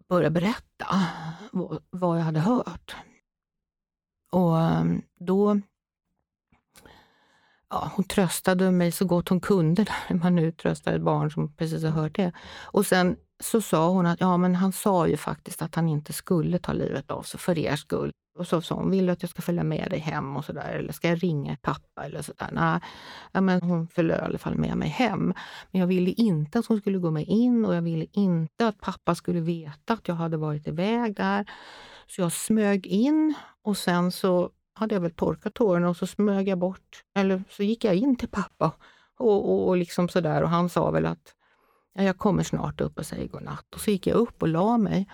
[0.09, 0.85] börja berätta
[1.51, 2.95] vad, vad jag hade hört.
[4.31, 5.61] Och ehm, då
[7.71, 11.55] ja, hon tröstade mig så gott hon kunde, när man nu tröstar ett barn som
[11.55, 12.31] precis har hört det.
[12.61, 16.13] Och sen så sa hon att ja, men han sa ju faktiskt att han inte
[16.13, 18.11] skulle ta livet av sig för er skull.
[18.39, 20.69] Och så sa hon, vill du att jag ska följa med dig hem och sådär?
[20.69, 22.05] Eller ska jag ringa pappa?
[22.05, 22.49] Eller sådär.
[22.51, 22.79] Nej,
[23.31, 25.33] ja, men hon följde i alla fall med mig hem.
[25.71, 28.81] Men jag ville inte att hon skulle gå med in och jag ville inte att
[28.81, 31.45] pappa skulle veta att jag hade varit iväg där.
[32.07, 36.47] Så jag smög in och sen så hade jag väl torkat tårarna och så smög
[36.47, 38.71] jag bort, eller så gick jag in till pappa
[39.17, 41.35] och, och, och liksom sådär och han sa väl att
[41.93, 43.75] ja, jag kommer snart upp och säger godnatt.
[43.75, 45.09] Och så gick jag upp och la mig.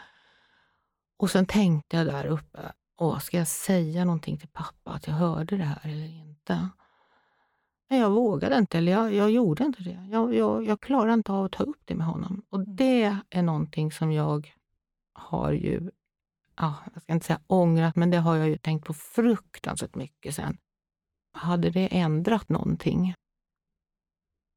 [1.17, 5.13] Och sen tänkte jag där uppe, Åh, ska jag säga någonting till pappa att jag
[5.13, 6.69] hörde det här eller inte?
[7.89, 10.07] Men jag vågade inte, eller jag, jag gjorde inte det.
[10.11, 12.45] Jag, jag, jag klarade inte av att ta upp det med honom.
[12.49, 12.75] Och mm.
[12.75, 14.53] det är någonting som jag
[15.13, 15.91] har ju
[16.57, 20.35] ja, jag ska inte säga ångrat, men det har jag ju tänkt på fruktansvärt mycket
[20.35, 20.57] sen.
[21.33, 23.13] Hade det ändrat någonting?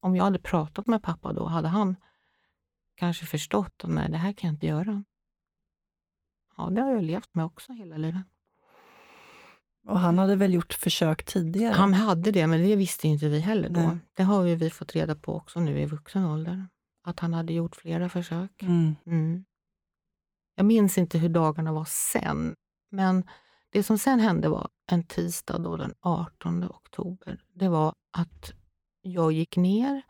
[0.01, 1.97] Om jag hade pratat med pappa då, hade han
[3.01, 5.05] kanske förstått att nej, det här kan jag inte göra.
[6.57, 8.23] Ja, det har jag levt med också hela livet.
[9.87, 11.75] Och han hade väl gjort försök tidigare?
[11.75, 13.81] Han hade det, men det visste inte vi heller då.
[13.81, 13.99] Nej.
[14.15, 16.69] Det har vi fått reda på också nu i vuxen ålder.
[17.03, 18.63] Att han hade gjort flera försök.
[18.63, 18.97] Mm.
[19.07, 19.45] Mm.
[20.55, 22.55] Jag minns inte hur dagarna var sen,
[22.91, 23.25] men
[23.71, 27.41] det som sen hände var en tisdag då den 18 oktober.
[27.55, 28.53] Det var att
[29.03, 30.03] jag gick ner.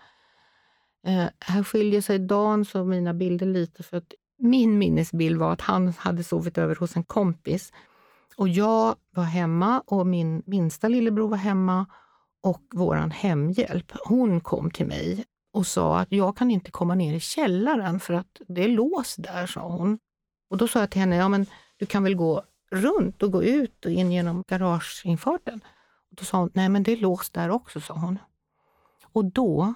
[1.06, 5.60] Eh, här skiljer sig Dans och mina bilder lite för att min minnesbild var att
[5.60, 7.72] han hade sovit över hos en kompis
[8.36, 11.86] och jag var hemma och min minsta lillebror var hemma
[12.42, 17.14] och vår hemhjälp, hon kom till mig och sa att jag kan inte komma ner
[17.14, 19.98] i källaren för att det är lås där, sa hon.
[20.50, 23.42] Och då sa jag till henne, ja men du kan väl gå runt och gå
[23.42, 25.60] ut och in genom garageinfarten?
[26.10, 28.18] Och då sa hon, nej men det är låst där också, sa hon.
[29.12, 29.74] Och då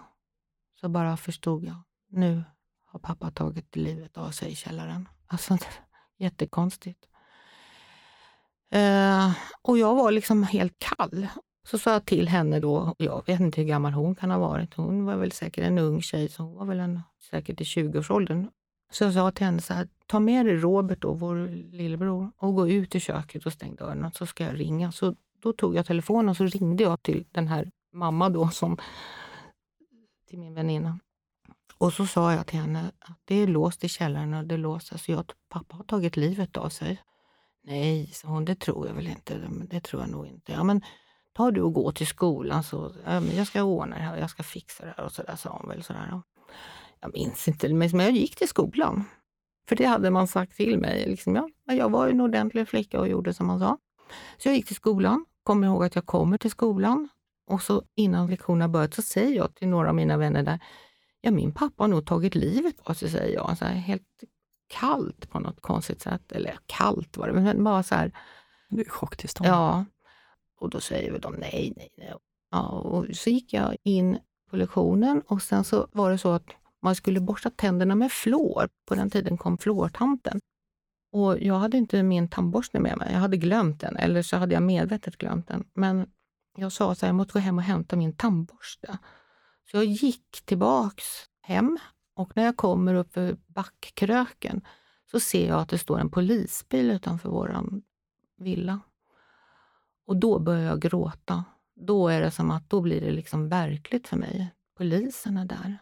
[0.84, 1.76] så bara förstod jag,
[2.10, 2.44] nu
[2.86, 5.08] har pappa tagit livet av sig i källaren.
[5.26, 5.58] Alltså,
[6.18, 7.08] jättekonstigt.
[8.70, 11.26] Eh, och jag var liksom helt kall.
[11.66, 14.74] Så sa jag till henne då, jag vet inte hur gammal hon kan ha varit,
[14.74, 18.50] hon var väl säkert en ung tjej, så hon var väl en, säkert i 20-årsåldern.
[18.92, 22.54] Så jag sa till henne så här, ta med dig Robert, då, vår lillebror, och
[22.54, 24.92] gå ut i köket och stäng dörren, så ska jag ringa.
[24.92, 28.78] Så då tog jag telefonen och så ringde jag till den här mamma då, som,
[30.26, 30.98] till min väninna.
[31.78, 34.98] Och så sa jag till henne att det är låst i källaren och det låser
[34.98, 37.02] så jag, pappa har tagit livet av sig.
[37.62, 39.38] Nej, sa hon, det tror jag väl inte.
[39.70, 40.52] Det tror jag nog inte.
[40.52, 40.82] Ja, men
[41.32, 44.20] ta du och gå till skolan så ja, men jag ska ordna det här och
[44.20, 45.82] jag ska fixa det här och så där, sa hon väl.
[45.82, 46.22] Så där.
[47.00, 49.04] Jag minns inte, men jag gick till skolan.
[49.68, 51.06] För det hade man sagt till mig.
[51.06, 53.78] Liksom, ja, jag var en ordentlig flicka och gjorde som man sa.
[54.38, 57.08] Så jag gick till skolan, kommer ihåg att jag kommer till skolan
[57.46, 60.58] och så innan lektionerna börjat så säger jag till några av mina vänner där,
[61.20, 63.58] ja min pappa har nog tagit livet av sig, säger jag.
[63.58, 64.24] Så här, helt
[64.66, 66.32] kallt på något konstigt sätt.
[66.32, 68.12] Eller kallt var det, men bara så här.
[68.68, 69.48] Du är chocktillstånd.
[69.48, 69.84] Ja.
[70.60, 72.14] Och då säger väl de nej, nej, nej.
[72.50, 74.18] Ja, och så gick jag in
[74.50, 76.46] på lektionen och sen så var det så att
[76.82, 78.68] man skulle borsta tänderna med flår.
[78.86, 80.40] På den tiden kom flårtanten.
[81.12, 83.12] Och jag hade inte min tandborste med mig.
[83.12, 85.64] Jag hade glömt den, eller så hade jag medvetet glömt den.
[85.74, 86.06] Men
[86.56, 88.98] jag sa att jag måste gå hem och hämta min tandborste.
[89.70, 91.04] Så jag gick tillbaks
[91.40, 91.78] hem
[92.14, 94.60] och när jag kommer upp för backkröken
[95.10, 97.64] så ser jag att det står en polisbil utanför vår
[98.36, 98.80] villa.
[100.06, 101.44] Och då börjar jag gråta.
[101.74, 104.54] Då är det som att då blir det liksom verkligt för mig.
[104.76, 105.78] Polisen är där.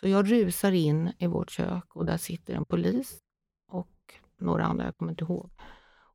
[0.00, 3.18] Så jag rusar in i vårt kök och där sitter en polis
[3.68, 5.50] och några andra, jag kommer inte ihåg.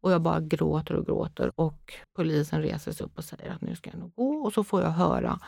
[0.07, 3.75] Och jag bara gråter och gråter och polisen reser sig upp och säger att nu
[3.75, 5.39] ska jag nog gå och så får jag höra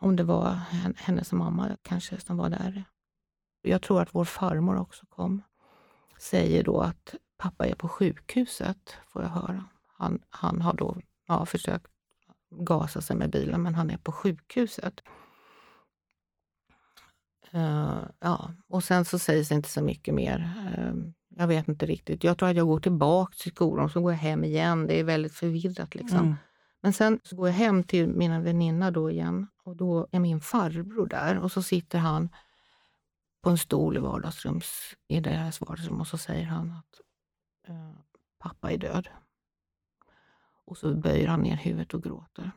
[0.00, 0.60] om det var
[0.96, 2.84] hennes mamma kanske som var där.
[3.62, 5.42] Jag tror att vår farmor också kom.
[6.18, 9.64] Säger då att pappa är på sjukhuset, får jag höra.
[9.86, 11.86] Han, han har då ja, försökt
[12.50, 15.00] gasa sig med bilen, men han är på sjukhuset.
[17.54, 20.38] Uh, ja, och sen så sägs det inte så mycket mer.
[20.78, 22.24] Uh, jag vet inte riktigt.
[22.24, 24.86] Jag tror att jag går tillbaka till skolan och så går jag hem igen.
[24.86, 25.94] Det är väldigt förvirrat.
[25.94, 26.18] Liksom.
[26.18, 26.34] Mm.
[26.80, 30.40] Men sen så går jag hem till mina väninna då igen och då är min
[30.40, 32.28] farbror där och så sitter han
[33.42, 37.00] på en stol i vardagsrums, i deras vardagsrum och så säger han att
[37.68, 37.92] uh,
[38.38, 39.08] pappa är död.
[40.64, 42.50] Och så böjer han ner huvudet och gråter.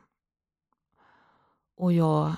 [1.76, 2.36] Och jag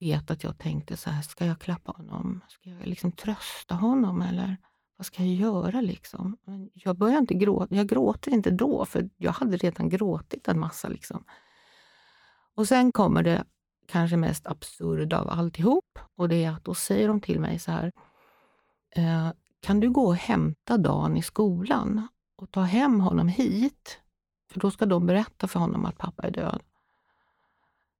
[0.00, 2.40] vet att jag tänkte så här, ska jag klappa honom?
[2.48, 4.56] Ska jag liksom trösta honom eller
[4.96, 6.36] vad ska jag göra liksom?
[6.74, 7.74] Jag börjar inte gråta.
[7.74, 10.88] Jag gråter inte då, för jag hade redan gråtit en massa.
[10.88, 11.24] Liksom.
[12.54, 13.44] Och sen kommer det
[13.86, 15.98] kanske mest absurda av alltihop.
[16.16, 17.92] Och det är att då säger de till mig så här.
[18.90, 19.30] Eh,
[19.60, 24.00] kan du gå och hämta Dan i skolan och ta hem honom hit?
[24.52, 26.62] För då ska de berätta för honom att pappa är död.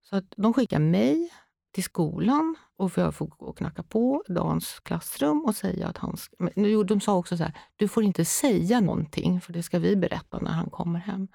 [0.02, 1.32] Så att de skickar mig
[1.74, 6.16] till skolan och jag får gå och knacka på Dans klassrum och säga att han...
[6.16, 6.36] Ska,
[6.86, 10.38] de sa också så här, du får inte säga någonting för det ska vi berätta
[10.38, 11.28] när han kommer hem.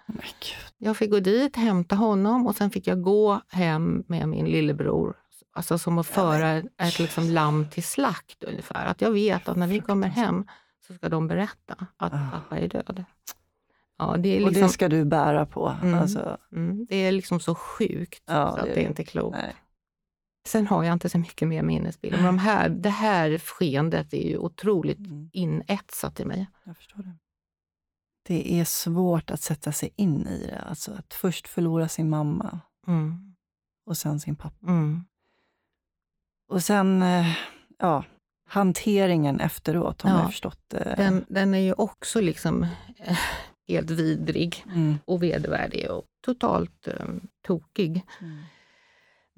[0.77, 5.15] Jag fick gå dit, hämta honom och sen fick jag gå hem med min lillebror.
[5.53, 8.85] Alltså som att föra ett liksom lamm till slakt ungefär.
[8.85, 10.45] Att jag vet att när vi kommer hem
[10.87, 12.29] så ska de berätta att ah.
[12.31, 13.05] pappa är död.
[13.97, 15.77] Ja, det liksom, och det liksom- ska du bära på.
[15.81, 16.37] Mm, alltså.
[16.51, 19.37] mm, det är liksom så sjukt ja, så att det är inte klokt.
[19.41, 19.55] Nej.
[20.49, 24.27] Sen har jag inte så mycket mer minnesbilder, men de här, det här skeendet är
[24.27, 25.29] ju otroligt mm.
[25.33, 26.47] inetsat i mig.
[26.65, 27.17] Jag förstår det.
[28.27, 30.59] Det är svårt att sätta sig in i det.
[30.59, 33.35] Alltså att först förlora sin mamma mm.
[33.85, 34.67] och sen sin pappa.
[34.67, 35.05] Mm.
[36.51, 37.37] Och sen, eh,
[37.77, 38.03] ja,
[38.47, 40.73] hanteringen efteråt har ja, man förstått.
[40.73, 40.95] Eh.
[40.97, 42.63] Den, den är ju också liksom
[42.97, 43.17] eh,
[43.67, 44.97] helt vidrig mm.
[45.05, 47.05] och vedervärdig och totalt eh,
[47.47, 48.05] tokig.
[48.21, 48.43] Mm.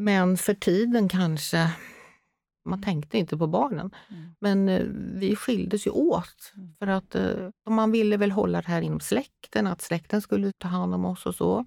[0.02, 1.72] Men för tiden kanske,
[2.66, 2.84] man mm.
[2.84, 3.92] tänkte inte på barnen.
[4.10, 4.36] Mm.
[4.40, 4.86] Men eh,
[5.20, 6.54] vi skildes ju åt.
[6.56, 6.76] Mm.
[6.80, 10.68] För att eh, man ville väl hålla det här inom släkten, att släkten skulle ta
[10.68, 11.66] hand om oss och så.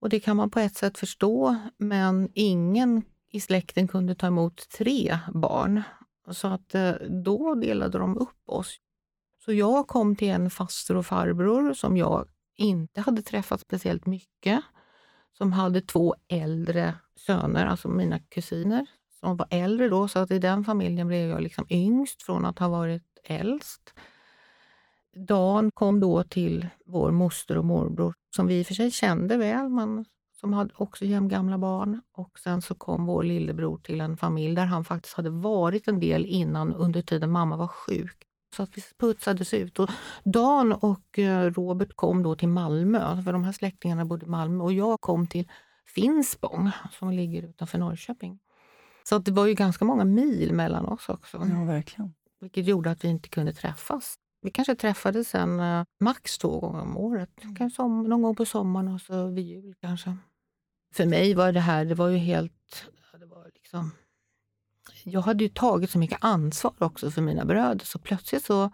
[0.00, 4.68] Och det kan man på ett sätt förstå, men ingen i släkten kunde ta emot
[4.68, 5.82] tre barn.
[6.30, 6.92] Så att eh,
[7.24, 8.76] då delade de upp oss.
[9.44, 14.60] Så jag kom till en faster och farbror som jag inte hade träffat speciellt mycket.
[15.38, 18.86] Som hade två äldre söner, alltså mina kusiner,
[19.20, 20.08] som var äldre då.
[20.08, 23.94] Så att i den familjen blev jag liksom yngst från att ha varit äldst.
[25.26, 29.36] Dan kom då till vår moster och morbror, som vi i och för sig kände
[29.36, 30.04] väl, men
[30.40, 32.00] som hade också jämngamla barn.
[32.12, 36.00] Och sen så kom vår lillebror till en familj där han faktiskt hade varit en
[36.00, 38.27] del innan under tiden mamma var sjuk.
[38.58, 39.78] Så att vi putsades ut.
[39.78, 39.90] Och
[40.24, 44.64] Dan och eh, Robert kom då till Malmö, för de här släktingarna bodde i Malmö.
[44.64, 45.48] Och jag kom till
[45.94, 48.38] Finspång som ligger utanför Norrköping.
[49.08, 51.36] Så det var ju ganska många mil mellan oss också.
[51.36, 52.14] Ja, verkligen.
[52.40, 54.14] Vilket gjorde att vi inte kunde träffas.
[54.42, 57.42] Vi kanske träffades sen eh, max två gånger om året.
[57.42, 57.56] Mm.
[57.56, 60.16] Kanske någon gång på sommaren och så vid jul kanske.
[60.94, 62.84] För mig var det här, det var ju helt...
[63.20, 63.90] Det var liksom,
[65.04, 68.70] jag hade ju tagit så mycket ansvar också för mina bröder så plötsligt så,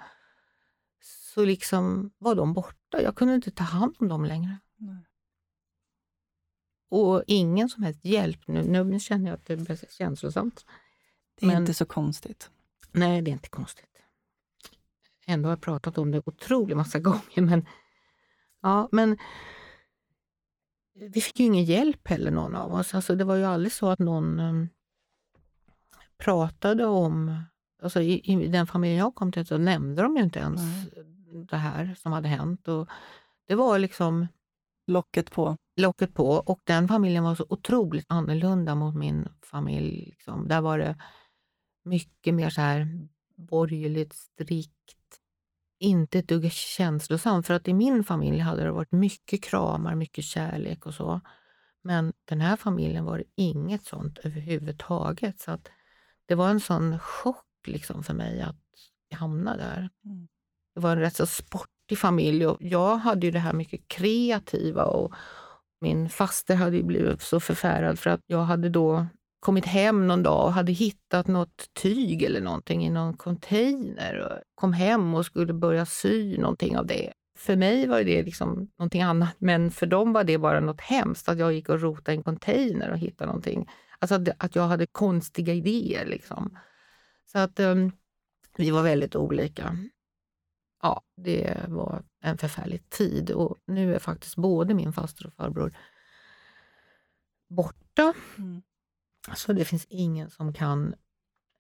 [1.00, 3.02] så liksom var de borta.
[3.02, 4.58] Jag kunde inte ta hand om dem längre.
[4.76, 5.04] Nej.
[6.88, 8.40] Och ingen som helst hjälp.
[8.46, 10.64] Nu, nu känner jag att det blir känslosamt.
[11.34, 12.50] Det är Men, inte så konstigt.
[12.92, 13.86] Nej, det är inte konstigt.
[15.26, 17.40] Ändå har jag pratat om det otroligt massa gånger.
[17.40, 17.66] Men,
[18.62, 19.18] ja, men
[20.94, 22.94] vi fick ju ingen hjälp heller någon av oss.
[22.94, 24.68] Alltså, det var ju aldrig så att någon um,
[26.18, 27.44] pratade om...
[27.82, 31.46] Alltså, i, I den familjen jag kom till så nämnde de ju inte ens mm.
[31.46, 32.68] det här som hade hänt.
[32.68, 32.88] Och
[33.48, 34.26] det var liksom...
[34.86, 40.04] Locket på locket på och den familjen var så otroligt annorlunda mot min familj.
[40.06, 40.48] Liksom.
[40.48, 40.96] Där var det
[41.84, 44.70] mycket mer så här borgerligt strikt.
[45.78, 50.24] Inte ett dugg känslosamt, för att i min familj hade det varit mycket kramar, mycket
[50.24, 51.20] kärlek och så.
[51.82, 55.40] Men den här familjen var det inget sånt överhuvudtaget.
[55.40, 55.68] Så att
[56.28, 58.56] det var en sån chock liksom för mig att
[59.18, 59.90] hamna där.
[60.04, 60.28] Mm.
[60.74, 64.84] Det var en rätt så sportig familj och jag hade ju det här mycket kreativa
[64.84, 65.14] och,
[65.84, 69.06] min faster hade blivit så förfärad för att jag hade då
[69.40, 74.18] kommit hem någon dag och hade hittat något tyg eller någonting i någon container.
[74.18, 77.12] Och kom hem och skulle börja sy någonting av det.
[77.38, 81.28] För mig var det liksom någonting annat, men för dem var det bara något hemskt
[81.28, 83.68] att jag gick och rotade i en container och hittade någonting.
[84.12, 86.06] Alltså att jag hade konstiga idéer.
[86.06, 86.58] Liksom.
[87.32, 87.92] Så att um,
[88.56, 89.76] vi var väldigt olika
[90.84, 95.76] ja, det var en förfärlig tid och nu är faktiskt både min faster och farbror
[97.48, 98.14] borta.
[98.38, 98.62] Mm.
[99.36, 100.94] Så det finns ingen som kan...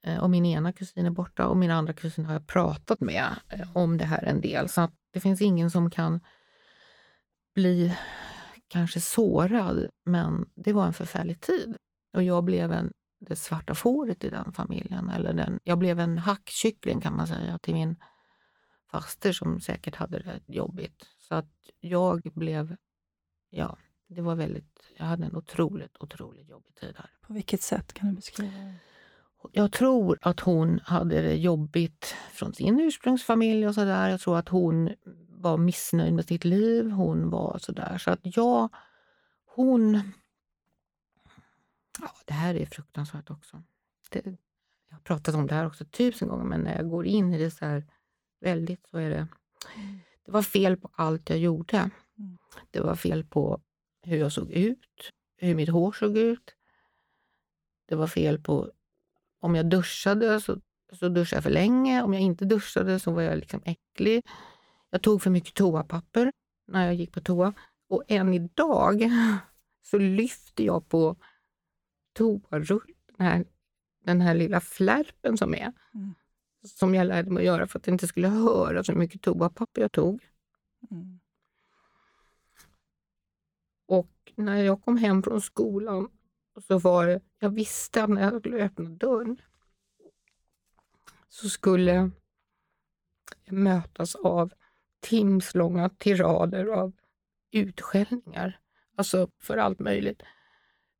[0.02, 3.24] Eh, och min ena kusin är borta och min andra kusin har jag pratat med
[3.48, 4.68] eh, om det här en del.
[4.68, 6.20] Så det finns ingen som kan
[7.54, 7.96] bli
[8.68, 11.76] kanske sårad, men det var en förfärlig tid.
[12.14, 15.10] Och jag blev en, det svarta fåret i den familjen.
[15.10, 17.96] Eller den, jag blev en hackkyckling kan man säga till min
[18.90, 21.06] faster som säkert hade det jobbigt.
[21.18, 21.50] Så att
[21.80, 22.76] jag blev,
[23.50, 23.76] ja,
[24.08, 27.10] det var väldigt, jag hade en otroligt, otroligt jobbig tid här.
[27.26, 28.74] På vilket sätt kan du beskriva det?
[29.52, 34.08] jag tror att hon hade det jobbigt från sin ursprungsfamilj och sådär.
[34.08, 34.90] Jag tror att hon
[35.28, 36.90] var missnöjd med sitt liv.
[36.90, 37.98] Hon var sådär.
[37.98, 38.68] Så att jag,
[39.54, 40.12] hon...
[42.00, 43.62] Ja, det här är fruktansvärt också.
[44.10, 44.26] Det,
[44.88, 47.38] jag har pratat om det här också tusen gånger, men när jag går in i
[47.38, 47.84] det så här
[48.40, 49.26] väldigt så är det...
[50.24, 51.76] Det var fel på allt jag gjorde.
[52.18, 52.38] Mm.
[52.70, 53.60] Det var fel på
[54.02, 56.54] hur jag såg ut, hur mitt hår såg ut.
[57.86, 58.70] Det var fel på
[59.40, 60.60] om jag duschade så,
[60.92, 62.02] så duschade jag för länge.
[62.02, 64.22] Om jag inte duschade så var jag liksom äcklig.
[64.90, 66.32] Jag tog för mycket toapapper
[66.66, 67.52] när jag gick på toa.
[67.88, 69.10] Och än idag
[69.82, 71.16] så lyfter jag på
[72.14, 73.44] toarull, den här,
[74.04, 75.72] den här lilla flärpen som är.
[75.94, 76.14] Mm.
[76.62, 79.80] Som jag lärde mig att göra för att det inte skulle höra så mycket toapapper
[79.80, 80.28] jag tog.
[80.90, 81.20] Mm.
[83.86, 86.08] Och när jag kom hem från skolan
[86.66, 89.36] så var det, jag visste att när jag skulle öppna dörren
[91.28, 92.10] så skulle jag
[93.52, 94.52] mötas av
[95.00, 96.92] timslånga tirader av
[97.50, 98.60] utskällningar.
[98.96, 100.22] Alltså för allt möjligt.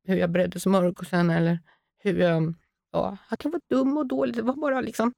[0.04, 1.58] Hur jag bredde smörgåsen eller
[1.98, 2.54] hur jag,
[2.92, 4.34] ja, att jag var dum och dålig.
[4.36, 5.12] Det var bara liksom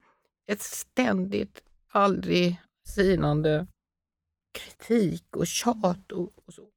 [0.46, 3.66] ett ständigt, aldrig sinande
[4.52, 6.68] kritik och tjat och, och så.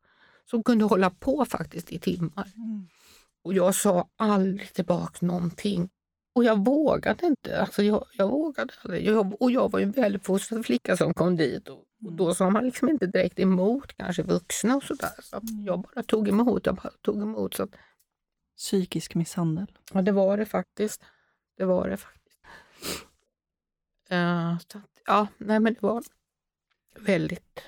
[0.45, 2.51] Som kunde hålla på faktiskt i timmar.
[2.55, 2.87] Mm.
[3.43, 5.89] Och jag sa aldrig tillbaka någonting.
[6.35, 7.61] Och jag vågade inte.
[7.61, 9.07] Alltså jag, jag vågade aldrig.
[9.07, 11.67] Jag, och jag var ju en väluppfostrad flicka som kom dit.
[11.67, 15.11] Och, och då sa man liksom inte direkt emot kanske vuxna och sådär.
[15.21, 15.65] Så mm.
[15.65, 16.65] jag bara tog emot.
[16.65, 17.69] Jag bara tog emot så att,
[18.59, 19.71] Psykisk misshandel?
[19.93, 21.01] Ja, det var det faktiskt.
[21.57, 22.39] Det var det faktiskt.
[24.11, 26.03] Uh, så, ja, nej men det var
[26.99, 27.59] väldigt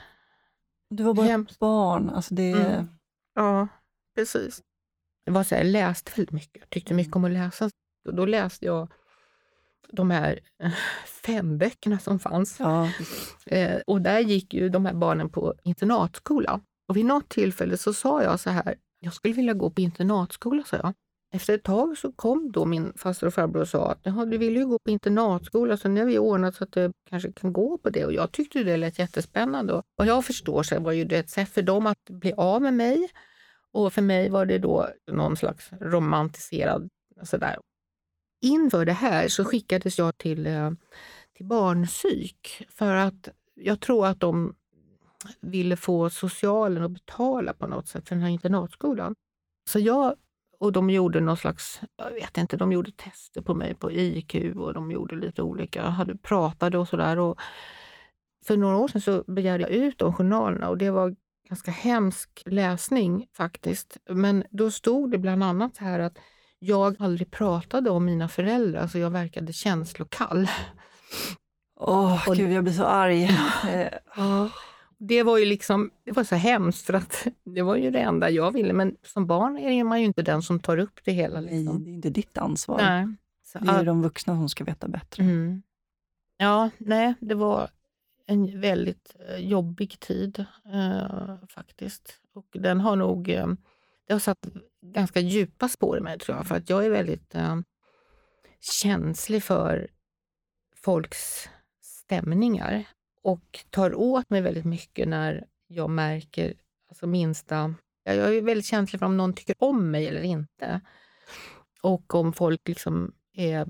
[0.90, 1.52] Du var bara hemskt.
[1.52, 2.10] ett barn.
[2.10, 2.52] Alltså det...
[2.52, 2.88] Mm.
[3.34, 3.68] Ja,
[4.16, 4.64] precis.
[5.26, 6.62] Det var så här, jag läste väldigt mycket.
[6.62, 7.70] Jag tyckte mycket om att läsa.
[8.06, 8.92] Och då läste jag
[9.92, 10.72] de här eh,
[11.26, 12.60] fem böckerna som fanns.
[12.60, 12.90] Ja.
[13.46, 16.62] Eh, och där gick ju de här barnen på internatskola.
[16.88, 20.64] Och vid något tillfälle så sa jag så här, jag skulle vilja gå på internatskola,
[20.64, 20.94] sa jag.
[21.34, 24.56] Efter ett tag så kom då min faster och farbror och sa att du vill
[24.56, 27.78] ju gå på internatskola, så nu har vi ordnat så att du kanske kan gå
[27.78, 28.06] på det.
[28.06, 29.74] Och jag tyckte det lät jättespännande.
[29.74, 32.62] Och vad jag förstår så var ju det ett sätt för dem att bli av
[32.62, 33.10] med mig.
[33.74, 36.90] Och för mig var det då någon slags romantiserad
[37.20, 37.58] alltså sådär,
[38.42, 40.72] inför det här så skickades jag till, eh,
[41.38, 44.56] till barnpsyk för att jag tror att de
[45.42, 49.16] ville få socialen att betala på något sätt för den här internatskolan.
[49.70, 50.16] Så jag,
[50.60, 54.36] och de gjorde någon slags, jag vet inte, de gjorde tester på mig på IQ
[54.56, 57.36] och de gjorde lite olika, hade pratade och sådär.
[58.46, 61.16] För några år sedan så begärde jag ut de journalerna och det var
[61.50, 63.98] ganska hemsk läsning faktiskt.
[64.10, 66.18] Men då stod det bland annat här att
[66.60, 70.48] jag aldrig pratade om mina föräldrar, så jag verkade känslokall.
[71.80, 73.30] Åh, oh, gud, jag blir så arg.
[74.16, 74.50] ja,
[75.04, 78.30] det var ju liksom, det var så hemskt för att det var ju det enda
[78.30, 78.74] jag ville.
[78.74, 81.40] Men som barn är man ju inte den som tar upp det hela.
[81.42, 81.76] Liksom.
[81.76, 82.78] Nej, det är inte ditt ansvar.
[82.78, 83.08] Nej.
[83.44, 85.24] Så, det är att, de vuxna som ska veta bättre.
[85.24, 85.62] Mm.
[86.38, 87.70] Ja, nej, det var
[88.28, 92.20] en väldigt eh, jobbig tid eh, faktiskt.
[92.34, 93.48] Och den har nog eh,
[94.08, 94.48] det har satt
[94.82, 97.60] ganska djupa spår i mig tror jag, för att jag är väldigt eh,
[98.60, 99.88] känslig för
[100.76, 101.50] folks
[101.82, 102.86] stämningar
[103.22, 106.54] och tar åt mig väldigt mycket när jag märker
[106.90, 107.76] alltså minsta...
[108.04, 110.82] Jag är väldigt känslig för om någon tycker om mig eller inte.
[111.82, 113.68] Och om folk liksom är,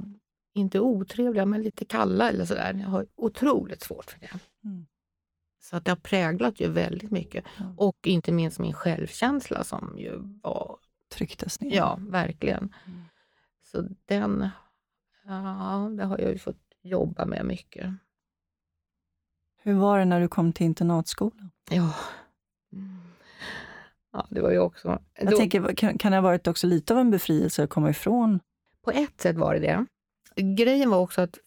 [0.54, 2.74] inte otrevliga, men lite kalla eller sådär.
[2.74, 4.40] Jag har otroligt svårt för det.
[4.64, 4.86] Mm.
[5.60, 7.46] Så att det har präglat ju väldigt mycket.
[7.58, 7.74] Ja.
[7.78, 10.78] Och inte minst min självkänsla som ju var...
[11.10, 11.76] Trycktes ner.
[11.76, 12.74] Ja, verkligen.
[12.86, 13.02] Mm.
[13.64, 14.50] Så den
[15.26, 17.94] ja, det har jag ju fått jobba med mycket.
[19.64, 21.52] Hur var det när du kom till internatskolan?
[21.70, 21.96] Ja,
[24.14, 25.00] ja det var ju också...
[25.14, 27.90] Jag då, tänker, kan, kan det ha varit också lite av en befrielse att komma
[27.90, 28.40] ifrån?
[28.84, 29.86] På ett sätt var det det.
[30.42, 31.38] Grejen var också att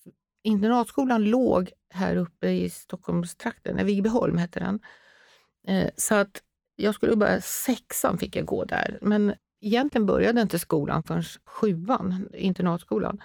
[0.45, 4.81] internatskolan låg här uppe i Stockholmstrakten, Viggbyholm hette den.
[5.67, 6.43] Eh, så att
[6.77, 12.29] jag skulle börja sexan fick jag gå där, men egentligen började inte skolan förrän sjuan,
[12.35, 13.23] internatskolan.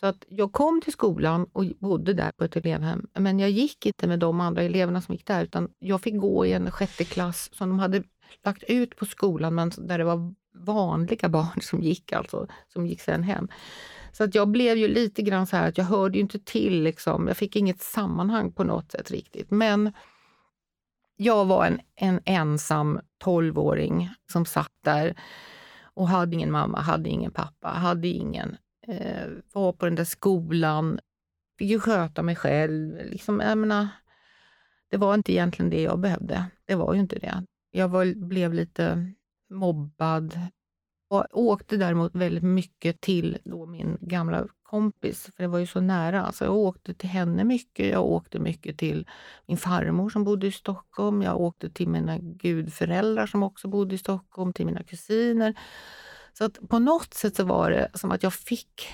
[0.00, 3.86] Så att jag kom till skolan och bodde där på ett elevhem, men jag gick
[3.86, 7.04] inte med de andra eleverna som gick där, utan jag fick gå i en sjätte
[7.04, 8.02] klass som de hade
[8.44, 13.00] lagt ut på skolan, men där det var vanliga barn som gick, alltså, som gick
[13.00, 13.48] sen hem.
[14.12, 16.82] Så att jag blev ju lite grann så här att jag hörde ju inte till,
[16.82, 17.28] liksom.
[17.28, 19.50] jag fick inget sammanhang på något sätt riktigt.
[19.50, 19.92] Men
[21.16, 25.14] jag var en, en ensam tolvåring som satt där
[25.94, 28.56] och hade ingen mamma, hade ingen pappa, hade ingen
[28.88, 31.00] eh, var på den där skolan,
[31.58, 32.96] fick ju sköta mig själv.
[33.04, 33.88] Liksom, jag menar,
[34.88, 36.44] det var inte egentligen det jag behövde.
[36.64, 37.44] Det var ju inte det.
[37.70, 39.12] Jag var, blev lite
[39.50, 40.38] mobbad.
[41.08, 45.80] Och åkte däremot väldigt mycket till då min gamla kompis, för det var ju så
[45.80, 46.32] nära.
[46.32, 47.86] Så jag åkte till henne mycket.
[47.86, 49.06] Jag åkte mycket till
[49.46, 51.22] min farmor som bodde i Stockholm.
[51.22, 55.54] Jag åkte till mina gudföräldrar som också bodde i Stockholm, till mina kusiner.
[56.38, 58.88] Så att på något sätt så var det som att jag fick,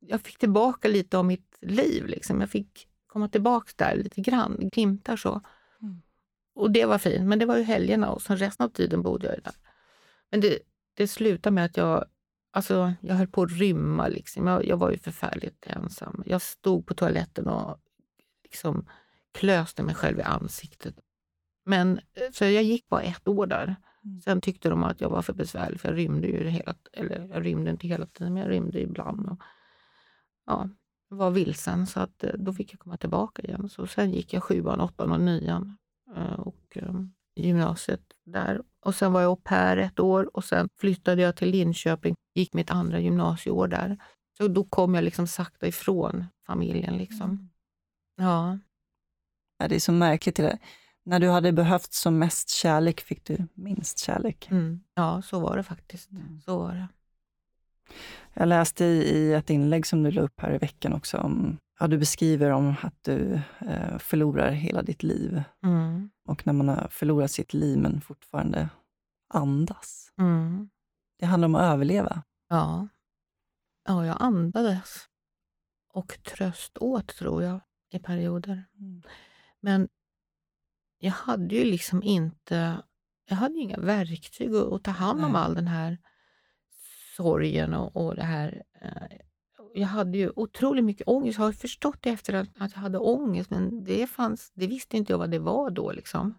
[0.00, 2.06] jag fick tillbaka lite av mitt liv.
[2.06, 2.40] Liksom.
[2.40, 5.40] Jag fick komma tillbaka där lite grann, glimtar så.
[5.82, 6.02] Mm.
[6.54, 9.26] Och det var fint, men det var ju helgerna och sen resten av tiden bodde
[9.26, 9.54] jag där.
[10.30, 10.58] Men det,
[10.94, 12.04] det slutade med att jag,
[12.50, 14.08] alltså, jag höll på att rymma.
[14.08, 14.46] Liksom.
[14.46, 16.22] Jag, jag var ju förfärligt ensam.
[16.26, 17.78] Jag stod på toaletten och
[18.44, 18.86] liksom
[19.32, 20.94] klöste mig själv i ansiktet.
[21.64, 22.00] Men,
[22.32, 23.76] så jag gick bara ett år där.
[24.04, 24.20] Mm.
[24.20, 27.46] Sen tyckte de att jag var för besvärlig, för jag rymde ju hela, eller jag
[27.46, 29.28] rymde inte hela tiden, men jag rymde ibland.
[29.28, 29.38] Och,
[30.46, 30.68] ja,
[31.08, 33.68] var vilsen, så att, eh, då fick jag komma tillbaka igen.
[33.68, 35.76] Så sen gick jag sjuan, åttan och nian
[36.16, 38.62] eh, och um, gymnasiet där.
[38.80, 42.54] Och sen var jag au pair ett år och sen flyttade jag till Linköping, gick
[42.54, 43.98] mitt andra gymnasieår där.
[44.36, 46.96] Så då kom jag liksom sakta ifrån familjen.
[46.96, 47.30] Liksom.
[47.30, 47.48] Mm.
[48.16, 48.58] Ja.
[49.58, 49.68] ja.
[49.68, 50.36] Det är så märkligt.
[50.36, 50.58] Det
[51.04, 54.48] när du hade behövt som mest kärlek fick du minst kärlek.
[54.50, 54.80] Mm.
[54.94, 56.10] Ja, så var det faktiskt.
[56.10, 56.40] Mm.
[56.40, 56.88] Så var det.
[58.34, 61.86] Jag läste i ett inlägg som du la upp här i veckan också, om, ja,
[61.86, 65.42] du beskriver om att du eh, förlorar hela ditt liv.
[65.64, 66.10] Mm.
[66.28, 68.68] Och när man har förlorat sitt liv men fortfarande
[69.28, 70.12] andas.
[70.18, 70.70] Mm.
[71.18, 72.22] Det handlar om att överleva.
[72.48, 72.88] Ja.
[73.84, 75.08] Ja, jag andades.
[75.92, 78.64] Och tröst åt, tror jag, i perioder.
[78.78, 79.02] Mm.
[79.60, 79.88] Men
[81.04, 82.82] jag hade ju liksom inte...
[83.28, 85.42] Jag hade inga verktyg att, att ta hand om Nej.
[85.42, 85.98] all den här
[87.16, 88.62] sorgen och, och det här.
[88.80, 89.16] Eh,
[89.74, 91.38] jag hade ju otroligt mycket ångest.
[91.38, 95.12] Jag har förstått det efter att, jag hade ångest, men det, fanns, det visste inte
[95.12, 95.92] jag vad det var då.
[95.92, 96.34] Liksom.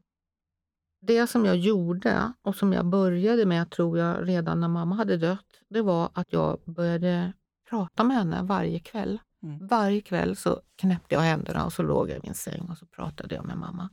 [1.02, 5.18] Det som jag gjorde och som jag började med, tror jag, redan när mamma hade
[5.18, 7.34] dött, det var att jag började
[7.70, 9.20] prata med henne varje kväll.
[9.44, 9.68] Mm.
[9.68, 12.86] Varje kväll så knäppte jag händerna och så låg jag i min säng och så
[12.86, 13.90] pratade jag med mamma.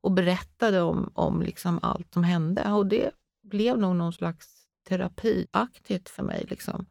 [0.00, 2.72] Och berättade om, om liksom allt som hände.
[2.72, 3.10] Och det
[3.42, 6.46] blev nog någon slags terapiaktigt för mig.
[6.48, 6.86] Liksom.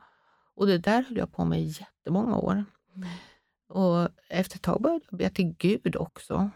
[0.55, 2.65] Och det där höll jag på med i jättemånga år.
[2.95, 3.09] Mm.
[3.69, 6.49] Och efter ett tag började jag be till Gud också.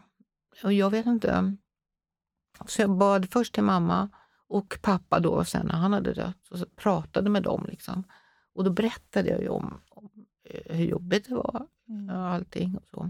[0.63, 1.55] Och jag vet inte.
[2.65, 4.09] Så jag bad först till mamma
[4.47, 7.65] och pappa då, sen när han hade dött, och så pratade med dem.
[7.67, 8.03] Liksom.
[8.53, 10.09] Och då berättade jag ju om, om
[10.43, 12.09] eh, hur jobbigt det var, mm.
[12.09, 13.09] allting och så.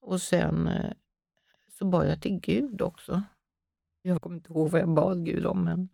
[0.00, 0.92] Och sen eh,
[1.78, 3.22] så bad jag till Gud också.
[4.02, 5.88] Jag kommer inte ihåg vad jag bad Gud om, men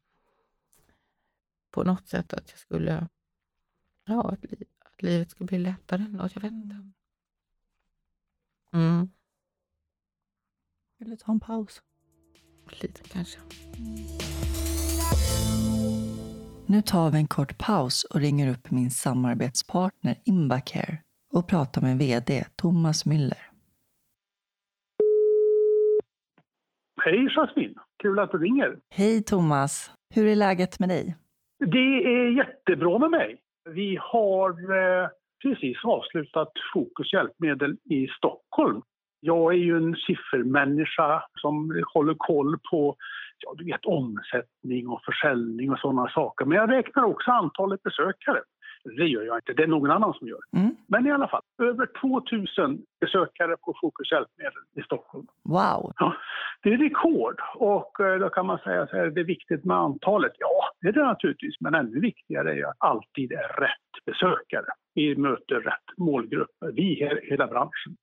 [1.70, 3.09] på något sätt att jag skulle,
[4.05, 6.09] ja, att, li att livet skulle bli lättare.
[6.09, 6.74] Något, jag vet inte.
[6.74, 6.93] Mm.
[8.72, 9.11] mm.
[10.99, 11.82] Vill du ta en paus?
[12.82, 13.39] Lite kanske.
[16.66, 21.99] Nu tar vi en kort paus och ringer upp min samarbetspartner Imbacare och pratar med
[21.99, 23.54] VD Thomas Müller.
[27.05, 28.77] Hej Jasmin, kul att du ringer.
[28.91, 31.17] Hej Thomas, hur är läget med dig?
[31.59, 33.41] Det är jättebra med mig.
[33.71, 35.09] Vi har eh,
[35.43, 38.83] precis avslutat Fokus hjälpmedel i Stockholm.
[39.21, 42.97] Jag är ju en siffermänniska som håller koll på
[43.39, 46.45] ja, du vet, omsättning och försäljning och sådana saker.
[46.45, 48.41] Men jag räknar också antalet besökare.
[48.85, 50.41] Det gör jag inte, det är någon annan som gör.
[50.57, 50.76] Mm.
[50.87, 55.26] Men i alla fall, över 2000 besökare på Fokus hjälpmedel i Stockholm.
[55.43, 55.93] Wow!
[55.99, 56.14] Ja,
[56.62, 60.32] det är rekord och eh, då kan man säga att det är viktigt med antalet.
[60.39, 64.66] Ja, det är det naturligtvis, men ännu viktigare är att alltid är rätt besökare.
[64.95, 67.97] Vi möter rätt målgrupper, vi är hela branschen.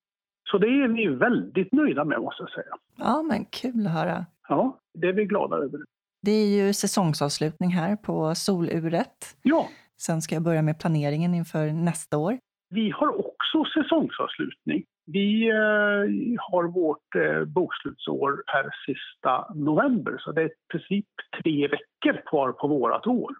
[0.50, 2.74] Så det är vi väldigt nöjda med måste jag säga.
[2.96, 4.26] Ja, men kul att höra.
[4.48, 5.80] Ja, det är vi glada över.
[6.22, 9.36] Det är ju säsongsavslutning här på soluret.
[9.42, 9.68] Ja.
[10.00, 12.38] Sen ska jag börja med planeringen inför nästa år.
[12.70, 14.84] Vi har också säsongsavslutning.
[15.06, 21.06] Vi eh, har vårt eh, bokslutsår per sista november så det är i princip
[21.42, 23.34] tre veckor kvar på vårt år.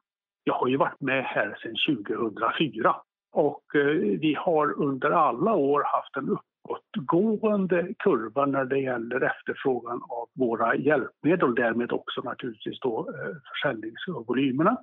[0.44, 2.96] Jag har ju varit med här sedan 2004
[3.32, 10.02] och eh, vi har under alla år haft en uppåtgående kurva när det gäller efterfrågan
[10.08, 14.76] av våra hjälpmedel och därmed också naturligtvis då eh, försäljningsvolymerna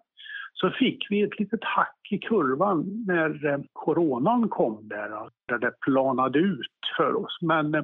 [0.62, 5.80] så fick vi ett litet hack i kurvan när eh, coronan kom där, där det
[5.82, 7.38] planade ut för oss.
[7.41, 7.84] Men eh,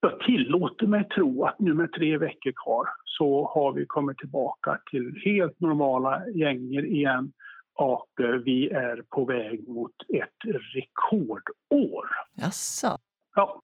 [0.00, 4.78] jag tillåter mig tro att nu med tre veckor kvar så har vi kommit tillbaka
[4.90, 7.32] till helt normala gänger igen
[7.74, 8.10] och
[8.44, 12.08] vi är på väg mot ett rekordår.
[12.34, 12.98] Jaså?
[13.34, 13.60] Ja.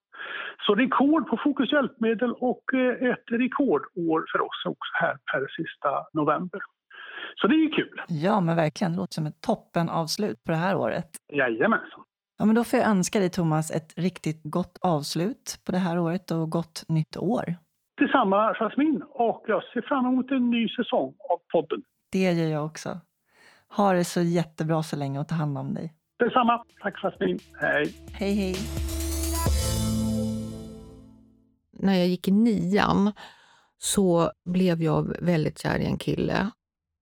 [0.66, 6.60] Så rekord på Fokus hjälpmedel och ett rekordår för oss också här per sista november.
[7.40, 8.02] Så det är ju kul.
[8.08, 8.92] Ja, men verkligen.
[8.92, 11.08] Det låter som ett toppenavslut på det här året.
[11.32, 12.04] Jajamensan.
[12.38, 15.98] Ja, men då får jag önska dig, Thomas, ett riktigt gott avslut på det här
[15.98, 17.54] året och gott nytt år.
[18.00, 19.02] Detsamma, Jasmin.
[19.10, 21.82] Och jag ser fram emot en ny säsong av podden.
[22.12, 23.00] Det gör jag också.
[23.76, 25.94] Ha det så jättebra så länge och ta hand om dig.
[26.18, 26.64] Detsamma.
[26.82, 27.38] Tack Jasmin.
[27.60, 27.94] Hej.
[28.12, 28.54] Hej, hej.
[31.72, 33.12] När jag gick i nian
[33.78, 36.50] så blev jag väldigt kär i en kille.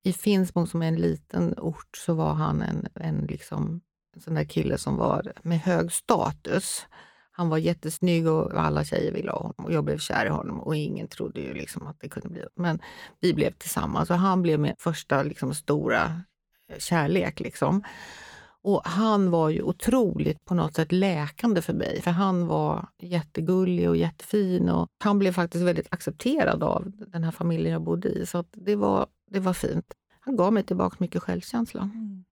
[0.08, 3.80] I Finspång, som är en liten ort, så var han en, en, liksom,
[4.16, 6.86] en sån där kille som var med hög status.
[7.30, 10.60] Han var jättesnygg och alla tjejer ville ha honom och jag blev kär i honom
[10.60, 12.42] och ingen trodde ju liksom att det kunde bli.
[12.56, 12.80] Men
[13.20, 16.22] vi blev tillsammans och han blev min första liksom stora
[16.72, 17.40] eh, kärlek.
[17.40, 17.82] Liksom.
[18.62, 23.88] Och han var ju otroligt på något sätt läkande för mig, för han var jättegullig
[23.88, 28.26] och jättefin och han blev faktiskt väldigt accepterad av den här familjen jag bodde i.
[28.26, 29.94] Så det, var, det var fint.
[30.28, 31.82] Han gav mig tillbaka mycket självkänsla.
[31.82, 32.24] Mm.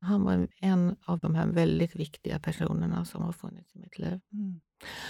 [0.00, 4.20] Han var en av de här väldigt viktiga personerna som har funnits i mitt liv.
[4.32, 4.60] Mm.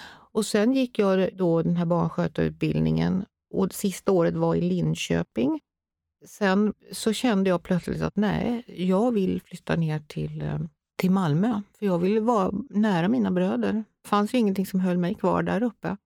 [0.09, 3.25] Och sen gick jag då den här barnskötarutbildningen
[3.55, 5.61] och sista året var i Linköping.
[6.27, 10.59] Sen så kände jag plötsligt att nej, jag vill flytta ner till, eh,
[10.97, 11.63] till Malmö.
[11.79, 13.73] För jag ville vara nära mina bröder.
[13.73, 15.97] Det fanns ju ingenting som höll mig kvar där uppe.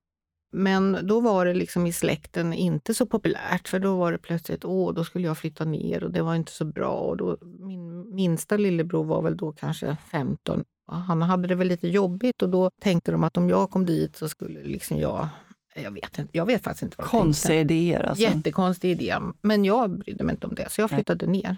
[0.53, 4.64] Men då var det liksom i släkten inte så populärt, för då var det plötsligt,
[4.64, 6.92] åh, då skulle jag flytta ner och det var inte så bra.
[6.92, 10.64] Och då, min minsta lillebror var väl då kanske 15.
[10.86, 14.16] Han hade det väl lite jobbigt och då tänkte de att om jag kom dit
[14.16, 15.28] så skulle liksom jag
[15.74, 18.22] jag vet, inte, jag vet faktiskt inte vad Konstiga idéer alltså.
[18.22, 19.16] Jättekonstig idé.
[19.42, 21.42] Men jag brydde mig inte om det, så jag flyttade Nej.
[21.42, 21.57] ner.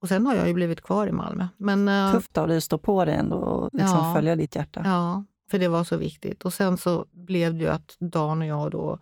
[0.00, 1.48] Och sen har jag ju blivit kvar i Malmö.
[1.56, 4.56] Men, eh, Tufft av dig att stå på dig ändå och liksom ja, följa ditt
[4.56, 4.82] hjärta.
[4.84, 6.44] Ja, för det var så viktigt.
[6.44, 8.98] Och sen så blev det ju att Dan och jag då,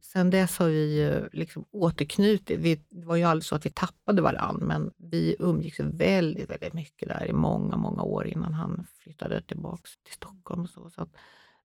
[0.00, 2.60] sen dess har vi liksom återknutit.
[2.60, 6.72] Vi, det var ju aldrig så att vi tappade varandra, men vi umgicks väldigt, väldigt
[6.72, 10.62] mycket där i många, många år innan han flyttade tillbaka till Stockholm.
[10.62, 10.90] Och så.
[10.90, 11.06] så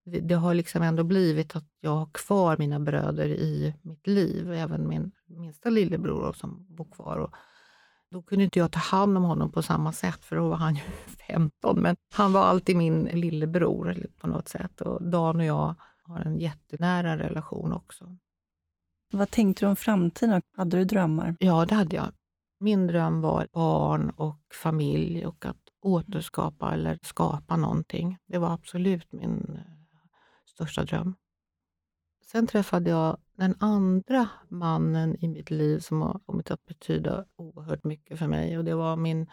[0.06, 4.88] det har liksom ändå blivit att jag har kvar mina bröder i mitt liv, även
[4.88, 7.18] min minsta lillebror som bor kvar.
[7.18, 7.36] Och
[8.16, 10.76] då kunde inte jag ta hand om honom på samma sätt, för då var han
[10.76, 10.82] ju
[11.28, 11.80] 15.
[11.80, 14.82] Men han var alltid min lillebror på något sätt.
[14.82, 18.18] Och Dan och jag har en jättenära relation också.
[19.11, 20.41] Vad tänkte du om framtiden?
[20.57, 21.36] Hade du drömmar?
[21.39, 22.11] Ja, det hade jag.
[22.59, 28.18] Min dröm var barn och familj och att återskapa eller skapa någonting.
[28.28, 29.59] Det var absolut min
[30.45, 31.16] största dröm.
[32.36, 37.84] Sen träffade jag den andra mannen i mitt liv som har kommit att betyda oerhört
[37.84, 38.58] mycket för mig.
[38.58, 39.28] Och det var min,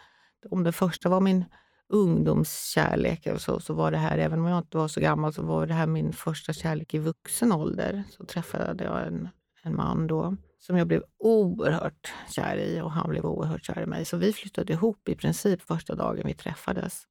[0.49, 1.45] om den första var min
[1.89, 5.67] ungdomskärlek så, så var det här, även om jag inte var så gammal, så var
[5.67, 8.03] det här min första kärlek i vuxen ålder.
[8.09, 9.29] Så träffade jag en,
[9.63, 13.85] en man då som jag blev oerhört kär i och han blev oerhört kär i
[13.85, 14.05] mig.
[14.05, 17.03] Så vi flyttade ihop i princip första dagen vi träffades.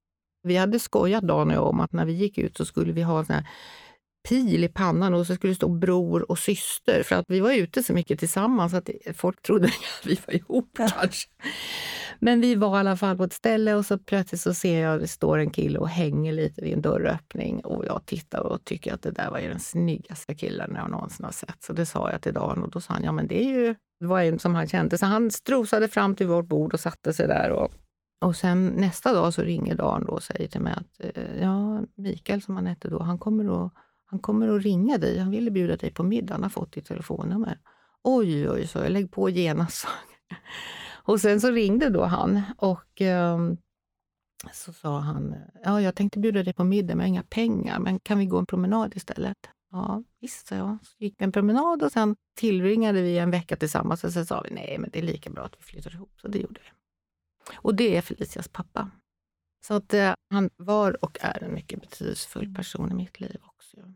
[0.42, 3.02] Vi hade skojat Dan och jag om att när vi gick ut så skulle vi
[3.02, 3.48] ha en sån här
[4.28, 7.02] pil i pannan och så skulle det stå bror och syster.
[7.02, 9.66] För att vi var ute så mycket tillsammans att folk trodde
[10.00, 11.28] att vi var ihop kanske.
[12.18, 14.94] Men vi var i alla fall på ett ställe och så plötsligt så ser jag
[14.94, 18.64] att det står en kille och hänger lite vid en dörröppning och jag tittar och
[18.64, 21.62] tycker att det där var den snyggaste killen jag någonsin har sett.
[21.62, 23.74] Så det sa jag till Dan och då sa han, ja men det är ju,
[24.00, 24.98] det var en som han kände.
[24.98, 27.72] Så han strosade fram till vårt bord och satte sig där och
[28.22, 32.42] och sen nästa dag så ringer Dan och säger till mig att eh, ja, Mikael
[32.42, 33.72] som han hette då, han kommer att
[34.12, 35.18] han kommer att ringa dig.
[35.18, 36.34] Han ville bjuda dig på middag.
[36.34, 37.58] Han har fått ditt telefonnummer.
[38.02, 38.90] Oj, oj, så jag.
[38.90, 39.86] Lägg på genast.
[41.04, 43.56] och sen så ringde då han och um,
[44.52, 45.34] så sa han,
[45.64, 47.78] ja, jag tänkte bjuda dig på middag, men jag har inga pengar.
[47.78, 49.38] Men kan vi gå en promenad istället?
[49.70, 50.78] Ja, visst, sa jag.
[50.82, 54.04] Så gick vi en promenad och sen tillbringade vi en vecka tillsammans.
[54.04, 56.12] Och sen sa vi, nej, men det är lika bra att vi flyttar ihop.
[56.20, 56.70] Så det gjorde vi.
[57.54, 58.90] Och det är Felicias pappa.
[59.66, 63.94] Så att eh, han var och är en mycket betydelsefull person i mitt liv också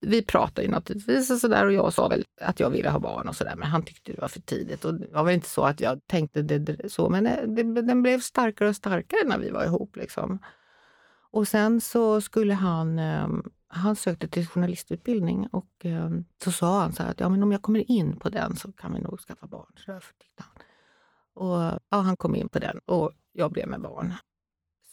[0.00, 3.28] vi pratade ju naturligtvis och, sådär och jag sa väl att jag ville ha barn
[3.28, 4.84] och sådär, men han tyckte det var för tidigt.
[4.84, 8.02] Och det var väl inte så att jag tänkte det så, men eh, det, den
[8.02, 9.96] blev starkare och starkare när vi var ihop.
[9.96, 10.38] Liksom.
[11.30, 16.92] Och sen så skulle han, ehm, han sökte till journalistutbildning och ehm, så sa han
[16.92, 19.46] så att ja, men om jag kommer in på den så kan vi nog skaffa
[19.46, 19.72] barn.
[19.76, 20.62] Så därför tyckte han.
[21.34, 24.14] Och ja, han kom in på den och jag blev med barn.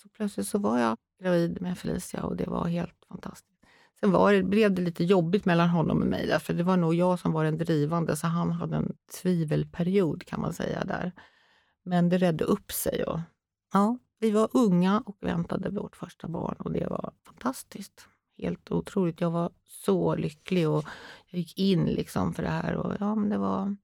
[0.02, 3.55] Så plötsligt så var jag gravid med Felicia och det var helt fantastiskt.
[4.00, 6.96] Sen var det, blev det lite jobbigt mellan honom och mig, för det var nog
[6.96, 11.12] jag som var den drivande, så han hade en tvivelperiod kan man säga där.
[11.84, 13.04] Men det redde upp sig.
[13.04, 13.20] Och,
[13.74, 18.08] ja, vi var unga och väntade vårt första barn och det var fantastiskt.
[18.38, 19.22] Helt otroligt.
[19.22, 20.86] Jag var så lycklig och
[21.28, 22.76] jag gick in liksom för det här.
[22.76, 23.76] Och ja, men det var,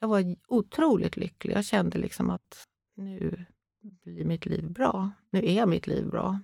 [0.00, 1.54] jag var otroligt lycklig.
[1.54, 3.46] Jag kände liksom att nu
[3.80, 5.10] blir mitt liv bra.
[5.30, 6.40] Nu är mitt liv bra.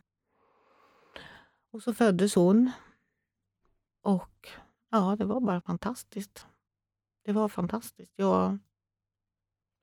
[1.73, 2.71] Och så föddes hon.
[4.03, 4.49] Och
[4.91, 6.47] ja, det var bara fantastiskt.
[7.25, 8.13] Det var fantastiskt.
[8.17, 8.59] Jag,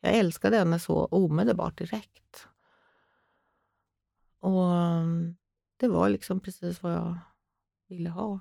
[0.01, 2.47] jag älskade henne så omedelbart direkt.
[4.39, 4.71] Och
[5.77, 7.19] det var liksom precis vad jag
[7.87, 8.39] ville ha.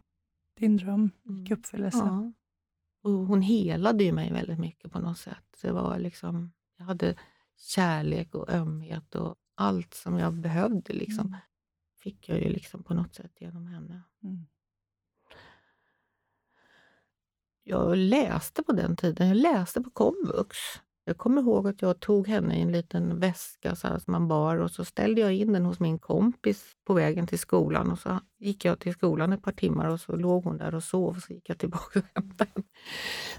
[0.55, 1.59] Din dröm gick i mm.
[1.59, 1.99] uppfyllelse.
[1.99, 2.33] Ja.
[3.03, 5.59] Och hon helade ju mig väldigt mycket på något sätt.
[5.63, 7.19] Det var liksom, jag hade
[7.57, 11.39] kärlek och ömhet och allt som jag behövde liksom, mm.
[11.97, 14.03] fick jag ju liksom på något sätt genom henne.
[14.23, 14.47] Mm.
[17.71, 20.57] Jag läste på den tiden, jag läste på komvux.
[21.05, 24.29] Jag kommer ihåg att jag tog henne i en liten väska så här, som man
[24.29, 27.91] bar och så ställde jag in den hos min kompis på vägen till skolan.
[27.91, 30.83] Och Så gick jag till skolan ett par timmar och så låg hon där och
[30.83, 32.67] sov och så gick jag tillbaka och hämtade henne.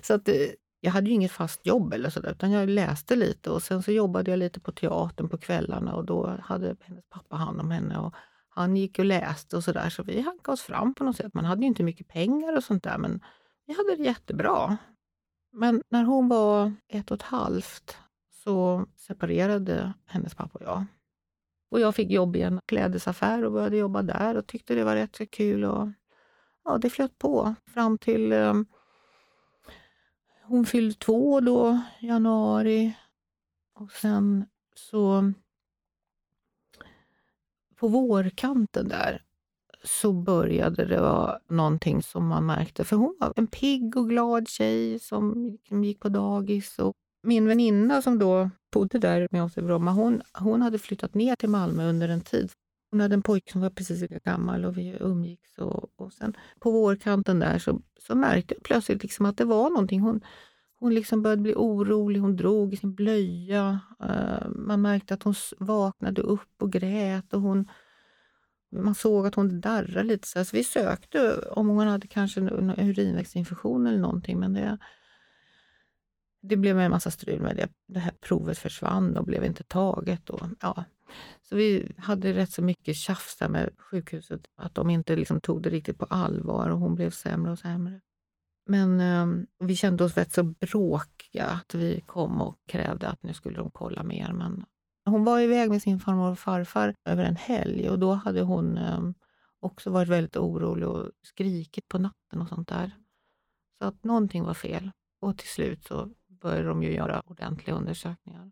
[0.01, 0.35] Så att, eh,
[0.79, 3.91] jag hade ju inget fast jobb eller sådär utan jag läste lite och sen så
[3.91, 7.97] jobbade jag lite på teatern på kvällarna och då hade hennes pappa hand om henne.
[7.99, 8.13] Och
[8.49, 11.33] han gick och läste och sådär, så vi hankade oss fram på något sätt.
[11.33, 13.21] Man hade ju inte mycket pengar och sånt där, men
[13.69, 14.77] vi hade det jättebra.
[15.51, 17.97] Men när hon var ett och ett halvt
[18.31, 20.85] så separerade hennes pappa och jag.
[21.71, 24.95] Och jag fick jobb i en klädesaffär och började jobba där och tyckte det var
[24.95, 25.65] rätt så kul.
[25.65, 25.89] Och,
[26.63, 28.65] ja, det flöt på fram till um,
[30.43, 32.97] hon fyllde två då, januari.
[33.73, 34.45] Och sen
[34.75, 35.33] så
[37.75, 39.23] på vårkanten där
[39.83, 42.83] så började det vara någonting som man märkte.
[42.83, 46.79] För hon var en pigg och glad tjej som liksom gick på dagis.
[46.79, 51.13] Och min väninna som då bodde där med oss i Bromma, hon, hon hade flyttat
[51.13, 52.51] ner till Malmö under en tid.
[52.91, 55.57] Hon hade en pojke som var precis lika gammal och vi umgicks.
[55.57, 59.69] Och, och sen på vårkanten där så, så märkte jag plötsligt liksom att det var
[59.69, 59.99] någonting.
[59.99, 60.21] Hon,
[60.79, 63.79] hon liksom började bli orolig, hon drog i sin blöja.
[64.03, 67.33] Eh, man märkte att hon vaknade upp och grät.
[67.33, 67.67] och hon
[68.71, 70.27] man såg att hon darrade lite.
[70.27, 74.77] Så, vi sökte om hon hade kanske en urinvägsinfektion eller någonting, men det,
[76.41, 77.69] det blev en massa strul med det.
[77.87, 80.29] Det här provet försvann och blev inte taget.
[80.29, 80.83] Och, ja.
[81.41, 85.61] Så vi hade rätt så mycket tjafs där med sjukhuset, att de inte liksom tog
[85.61, 88.01] det riktigt på allvar och hon blev sämre och sämre.
[88.65, 93.33] Men eh, vi kände oss rätt så bråkiga, att vi kom och krävde att nu
[93.33, 94.33] skulle de kolla mer.
[94.33, 94.65] Men
[95.09, 98.77] hon var iväg med sin farmor och farfar över en helg och då hade hon
[98.77, 98.99] eh,
[99.59, 102.91] också varit väldigt orolig och skrikit på natten och sånt där.
[103.79, 104.91] Så att någonting var fel.
[105.21, 108.51] Och till slut så började de ju göra ordentliga undersökningar.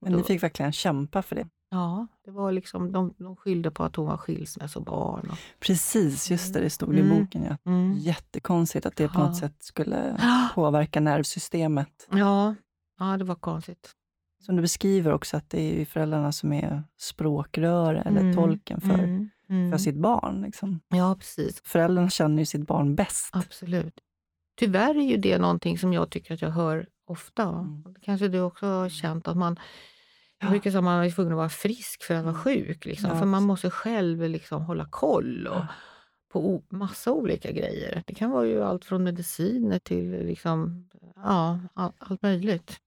[0.00, 1.48] Men ni fick verkligen kämpa för det?
[1.70, 5.30] Ja, det var liksom, de, de skyllde på att hon var skilsmässobarn.
[5.30, 5.38] Och...
[5.60, 7.06] Precis, just det, det stod mm.
[7.06, 7.44] i boken.
[7.44, 7.70] Ja.
[7.70, 7.92] Mm.
[7.98, 10.20] Jättekonstigt att det på något sätt skulle
[10.54, 12.08] påverka nervsystemet.
[12.10, 12.54] Ja,
[12.98, 13.92] ja, det var konstigt.
[14.42, 18.34] Som du beskriver också, att det är föräldrarna som är språkrör eller mm.
[18.34, 19.30] tolken för, mm.
[19.48, 19.70] Mm.
[19.70, 20.42] för sitt barn.
[20.42, 20.80] Liksom.
[20.88, 21.60] Ja, precis.
[21.64, 23.30] Föräldrarna känner ju sitt barn bäst.
[23.32, 23.94] Absolut.
[24.56, 27.42] Tyvärr är ju det någonting som jag tycker att jag hör ofta.
[27.42, 27.84] Mm.
[28.02, 29.58] Kanske du också har känt att man
[30.40, 32.42] jag brukar säga att man är tvungen att vara frisk för att vara mm.
[32.42, 32.84] sjuk.
[32.84, 33.10] Liksom.
[33.10, 35.64] Ja, för man måste själv liksom hålla koll och,
[36.32, 38.02] på massa olika grejer.
[38.06, 42.80] Det kan vara ju allt från mediciner till liksom, ja, allt möjligt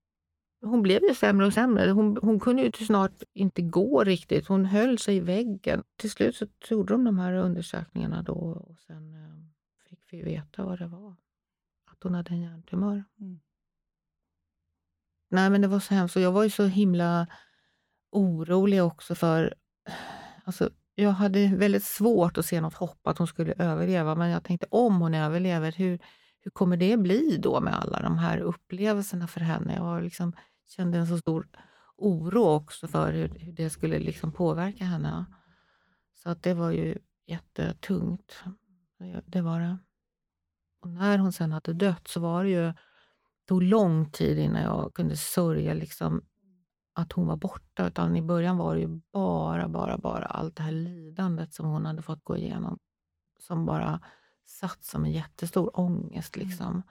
[0.66, 1.92] hon blev ju sämre och sämre.
[1.92, 4.48] Hon, hon kunde ju snart inte gå riktigt.
[4.48, 5.84] Hon höll sig i väggen.
[5.96, 10.66] Till slut så gjorde de de här undersökningarna då och sen eh, fick vi veta
[10.66, 11.16] vad det var.
[11.92, 13.04] Att hon hade en hjärntumör.
[13.20, 13.40] Mm.
[15.30, 16.16] Nej men det var så hemskt.
[16.16, 17.28] jag var ju så himla
[18.12, 19.54] orolig också för...
[20.44, 24.16] Alltså, jag hade väldigt svårt att se något hopp att hon skulle överleva.
[24.16, 26.00] Men jag tänkte om hon överlever, hur,
[26.42, 29.76] hur kommer det bli då med alla de här upplevelserna för henne?
[29.76, 30.34] Jag var liksom
[30.66, 31.48] kände en så stor
[31.98, 35.26] oro också för hur, hur det skulle liksom påverka henne.
[36.14, 38.44] Så att det var ju jättetungt.
[39.26, 39.78] Det var det.
[40.82, 42.74] Och när hon sen hade dött så var det ju,
[43.46, 46.22] tog lång tid innan jag kunde sörja liksom
[46.94, 47.88] att hon var borta.
[47.88, 51.86] Utan I början var det ju bara, bara, bara allt det här lidandet som hon
[51.86, 52.80] hade fått gå igenom.
[53.40, 54.02] Som bara
[54.46, 56.36] satt som en jättestor ångest.
[56.36, 56.48] Mm.
[56.48, 56.84] Liksom.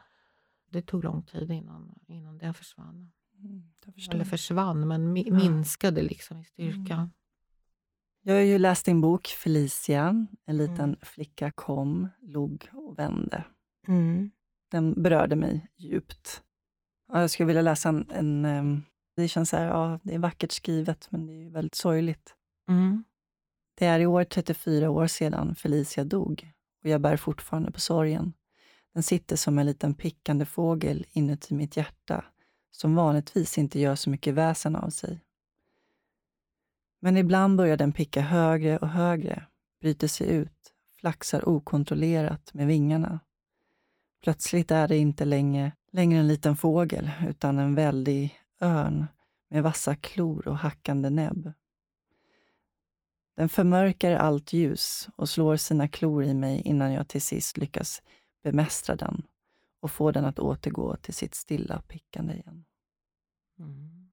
[0.70, 3.12] Det tog lång tid innan, innan det försvann.
[3.38, 3.62] Mm,
[4.10, 6.94] Eller försvann, men mi minskade liksom i styrka.
[6.94, 7.10] Mm.
[8.22, 10.26] Jag har ju läst din bok Felicia.
[10.46, 10.96] En liten mm.
[11.02, 13.44] flicka kom, log och vände.
[13.88, 14.30] Mm.
[14.70, 16.42] Den berörde mig djupt.
[17.12, 18.84] Jag skulle vilja läsa en, en,
[19.16, 22.34] Det känns så här, ja, det är vackert skrivet, men det är väldigt sorgligt.
[22.68, 23.04] Mm.
[23.74, 26.50] Det är i år 34 år sedan Felicia dog
[26.82, 28.32] och jag bär fortfarande på sorgen.
[28.94, 32.24] Den sitter som en liten pickande fågel inuti mitt hjärta
[32.76, 35.20] som vanligtvis inte gör så mycket väsen av sig.
[37.00, 39.46] Men ibland börjar den picka högre och högre,
[39.80, 43.20] bryter sig ut, flaxar okontrollerat med vingarna.
[44.22, 49.06] Plötsligt är det inte längre, längre en liten fågel, utan en väldig örn
[49.50, 51.52] med vassa klor och hackande näbb.
[53.36, 58.02] Den förmörkar allt ljus och slår sina klor i mig innan jag till sist lyckas
[58.42, 59.22] bemästra den
[59.84, 62.64] och få den att återgå till sitt stilla pickande igen.
[63.58, 64.10] Mm.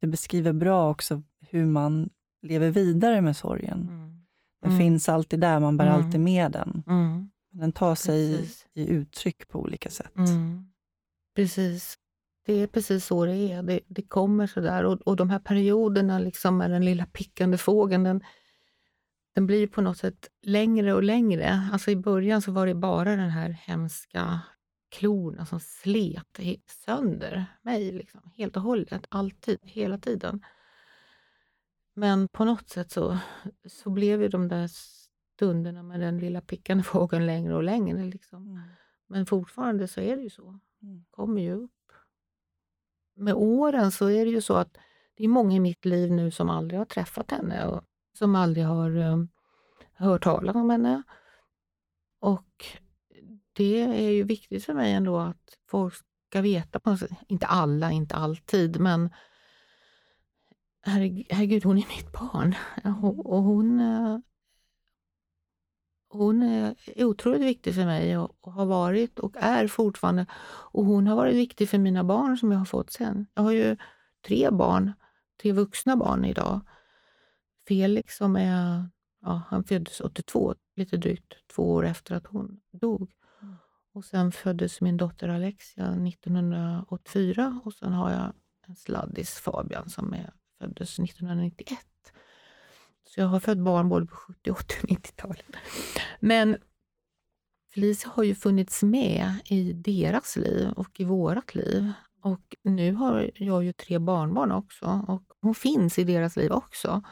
[0.00, 2.10] Det beskriver bra också hur man
[2.42, 3.80] lever vidare med sorgen.
[3.82, 4.26] Mm.
[4.60, 4.78] Den mm.
[4.78, 5.96] finns alltid där, man bär mm.
[5.96, 6.82] alltid med den.
[6.86, 7.30] Mm.
[7.50, 10.16] Den tar sig i uttryck på olika sätt.
[10.16, 10.72] Mm.
[11.36, 11.98] Precis.
[12.46, 13.62] Det är precis så det är.
[13.62, 14.84] Det, det kommer sådär.
[14.84, 18.24] Och, och de här perioderna liksom med den lilla pickande fågeln, den,
[19.34, 21.68] den blir på något sätt längre och längre.
[21.72, 24.40] Alltså I början så var det bara den här hemska
[24.92, 26.40] klorna som slet
[26.84, 30.44] sönder mig liksom, helt och hållet, alltid, hela tiden.
[31.94, 33.18] Men på något sätt så,
[33.66, 34.68] så blev ju de där
[35.36, 38.04] stunderna med den lilla pickande fågeln längre och längre.
[38.04, 38.48] Liksom.
[38.48, 38.62] Mm.
[39.06, 40.58] Men fortfarande så är det ju så.
[40.82, 41.04] Mm.
[41.10, 41.92] kommer ju upp.
[43.14, 44.76] Med åren så är det ju så att
[45.14, 47.84] det är många i mitt liv nu som aldrig har träffat henne och
[48.18, 49.28] som aldrig har um,
[49.92, 51.02] hört talas om henne.
[52.18, 52.64] Och
[53.52, 55.94] det är ju viktigt för mig ändå att folk
[56.30, 56.96] ska veta, på
[57.28, 59.10] inte alla, inte alltid, men
[60.82, 62.54] herregud, hon är mitt barn.
[63.24, 64.18] Och hon, eh,
[66.08, 70.26] hon är otroligt viktig för mig och har varit och är fortfarande.
[70.72, 73.26] Och hon har varit viktig för mina barn som jag har fått sen.
[73.34, 73.76] Jag har ju
[74.26, 74.92] tre barn,
[75.42, 76.60] tre vuxna barn idag.
[77.68, 78.88] Felix som är,
[79.20, 83.10] ja, han föddes 82, lite drygt två år efter att hon dog.
[83.94, 88.32] Och sen föddes min dotter Alexia 1984 och sen har jag
[88.68, 91.78] en sladdis, Fabian, som är, föddes 1991.
[93.04, 95.46] Så jag har fött barn både på 70, 80 och 90-talet.
[96.20, 96.56] Men
[97.74, 101.92] Felicia har ju funnits med i deras liv och i vårat liv.
[102.22, 107.02] Och nu har jag ju tre barnbarn också och hon finns i deras liv också.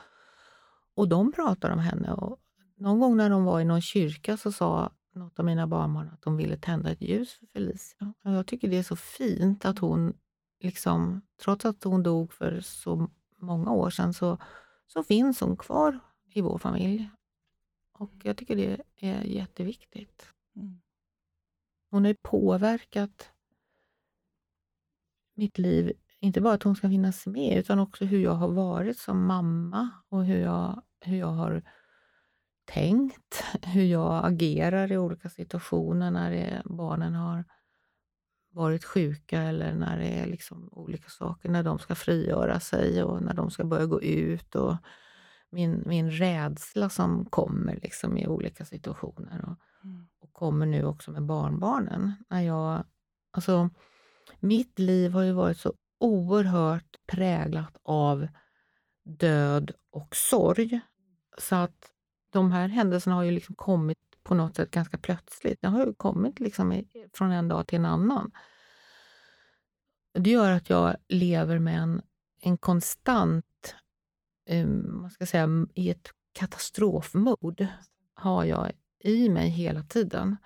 [0.94, 2.12] Och de pratar om henne.
[2.12, 2.38] Och
[2.76, 6.22] någon gång när de var i någon kyrka så sa något av mina barnbarn att
[6.22, 8.14] de ville tända ett ljus för Felicia.
[8.24, 10.14] Och jag tycker det är så fint att hon,
[10.60, 14.38] liksom, trots att hon dog för så många år sedan, så,
[14.86, 15.98] så finns hon kvar
[16.32, 17.10] i vår familj.
[17.92, 20.26] Och jag tycker det är jätteviktigt.
[20.56, 20.80] Mm.
[21.90, 23.30] Hon har påverkat
[25.34, 28.98] mitt liv, inte bara att hon ska finnas med, utan också hur jag har varit
[28.98, 31.62] som mamma och hur jag, hur jag har
[32.74, 37.44] tänkt, hur jag agerar i olika situationer när det, barnen har
[38.52, 43.22] varit sjuka eller när det är liksom olika saker, när de ska frigöra sig och
[43.22, 44.54] när de ska börja gå ut.
[44.54, 44.76] och
[45.50, 50.08] Min, min rädsla som kommer liksom i olika situationer och, mm.
[50.20, 52.12] och kommer nu också med barnbarnen.
[52.28, 52.84] När jag,
[53.30, 53.70] alltså,
[54.40, 58.28] mitt liv har ju varit så oerhört präglat av
[59.04, 60.80] död och sorg.
[61.38, 61.90] Så att
[62.30, 65.58] de här händelserna har ju liksom kommit på något sätt ganska plötsligt.
[65.60, 68.32] Det har ju kommit liksom från en dag till en annan.
[70.14, 72.02] Det gör att jag lever med en,
[72.40, 73.74] en konstant,
[74.50, 77.66] um, vad ska jag säga, i ett katastrofmod
[78.14, 80.36] har jag i mig hela tiden.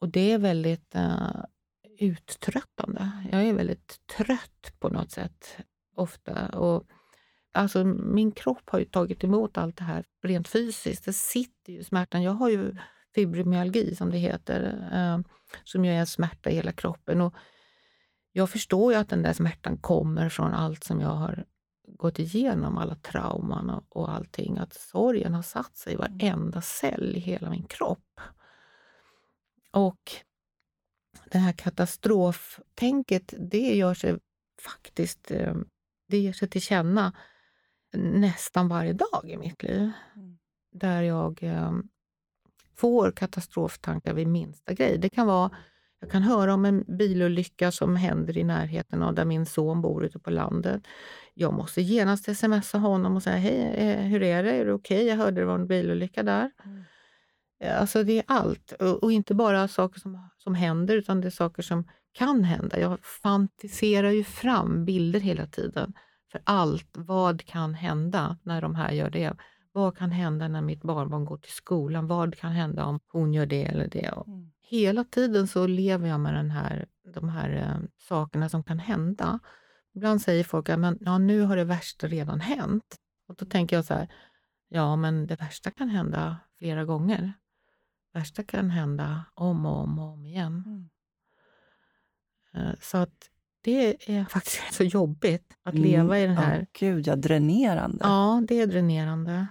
[0.00, 1.44] Och det är väldigt uh,
[1.98, 3.10] uttröttande.
[3.32, 5.56] Jag är väldigt trött på något sätt
[5.96, 6.48] ofta.
[6.48, 6.88] Och
[7.52, 11.04] Alltså min kropp har ju tagit emot allt det här rent fysiskt.
[11.04, 12.22] Det sitter ju smärtan.
[12.22, 12.76] Jag har ju
[13.14, 15.32] fibromyalgi som det heter, eh,
[15.64, 17.20] som ju är en smärta i hela kroppen.
[17.20, 17.34] Och
[18.32, 21.44] jag förstår ju att den där smärtan kommer från allt som jag har
[21.86, 24.58] gått igenom, alla trauman och, och allting.
[24.58, 28.20] Att sorgen har satt sig i varenda cell i hela min kropp.
[29.70, 30.12] Och
[31.30, 34.18] det här katastroftänket, det gör sig
[34.62, 35.54] faktiskt eh,
[36.10, 37.12] det ger sig till känna
[37.92, 39.90] nästan varje dag i mitt liv.
[40.16, 40.38] Mm.
[40.72, 41.72] Där jag eh,
[42.76, 44.98] får katastroftankar vid minsta grej.
[44.98, 45.50] Det kan vara,
[46.00, 50.04] jag kan höra om en bilolycka som händer i närheten av där min son bor
[50.04, 50.82] ute på landet.
[51.34, 54.50] Jag måste genast smsa honom och säga, hej, eh, hur är det?
[54.50, 54.96] Är det okej?
[54.96, 55.08] Okay?
[55.08, 56.50] Jag hörde det var en bilolycka där.
[56.64, 56.82] Mm.
[57.60, 58.72] Eh, alltså det är allt.
[58.72, 62.80] Och, och, inte bara saker som, som händer, utan det är saker som kan hända.
[62.80, 65.92] Jag fantiserar ju fram bilder hela tiden
[66.32, 66.88] för allt.
[66.92, 69.36] Vad kan hända när de här gör det?
[69.72, 72.06] Vad kan hända när mitt barnbarn går till skolan?
[72.06, 74.14] Vad kan hända om hon gör det eller det?
[74.26, 74.50] Mm.
[74.60, 79.38] Hela tiden så lever jag med den här, de här äh, sakerna som kan hända.
[79.94, 82.96] Ibland säger folk att ja, nu har det värsta redan hänt.
[83.28, 84.08] Och Då tänker jag så här,
[84.68, 87.32] ja men det värsta kan hända flera gånger.
[88.12, 90.64] Det värsta kan hända om och om och om igen.
[90.66, 90.88] Mm.
[92.54, 95.84] Äh, så att det är faktiskt så jobbigt att mm.
[95.84, 96.60] leva i den här...
[96.60, 97.98] Oh, Gud, ja, dränerande.
[98.00, 99.46] Ja, det är dränerande.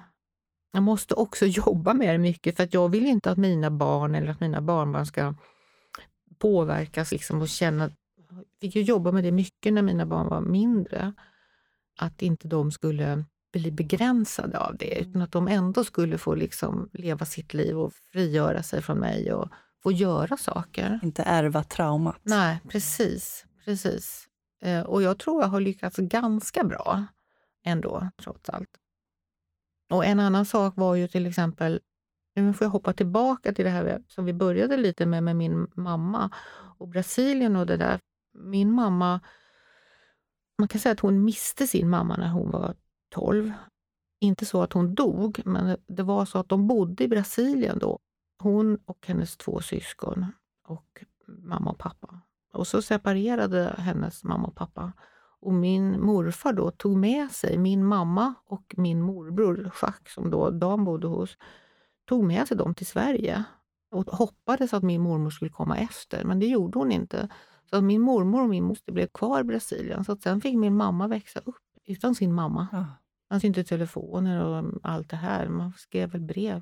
[0.71, 4.15] Jag måste också jobba med det mycket för att jag vill inte att mina barn
[4.15, 5.35] eller att mina barnbarn ska
[6.39, 7.91] påverkas liksom och känna...
[8.29, 11.13] Jag fick ju jobba med det mycket när mina barn var mindre.
[11.99, 16.89] Att inte de skulle bli begränsade av det, utan att de ändå skulle få liksom
[16.93, 19.49] leva sitt liv och frigöra sig från mig och
[19.83, 20.99] få göra saker.
[21.03, 22.19] Inte ärva traumat.
[22.23, 24.27] Nej, precis precis.
[24.61, 27.05] Eh, och jag tror jag har lyckats ganska bra
[27.63, 28.77] ändå, trots allt.
[29.89, 31.79] Och en annan sak var ju till exempel,
[32.35, 35.67] nu får jag hoppa tillbaka till det här som vi började lite med, med min
[35.73, 36.31] mamma
[36.77, 37.99] och Brasilien och det där.
[38.33, 39.19] Min mamma,
[40.57, 42.75] man kan säga att hon miste sin mamma när hon var
[43.09, 43.53] 12.
[44.19, 47.99] Inte så att hon dog, men det var så att de bodde i Brasilien då.
[48.39, 50.25] Hon och hennes två syskon
[50.67, 52.21] och mamma och pappa.
[52.53, 54.91] Och så separerade hennes mamma och pappa.
[55.41, 60.49] Och min morfar då tog med sig min mamma och min morbror Jacques, som då
[60.49, 61.37] Dan bodde hos,
[62.05, 63.43] tog med sig dem till Sverige
[63.91, 67.29] och hoppades att min mormor skulle komma efter, men det gjorde hon inte.
[67.69, 70.05] Så min mormor och min moster blev kvar i Brasilien.
[70.05, 72.67] Så att sen fick min mamma växa upp utan sin mamma.
[72.71, 72.77] Ja.
[72.77, 75.47] Det fanns inte telefoner och allt det här.
[75.47, 76.61] Man skrev väl brev.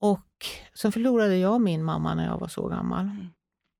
[0.00, 0.26] Och
[0.74, 3.04] sen förlorade jag min mamma när jag var så gammal.
[3.04, 3.26] Mm.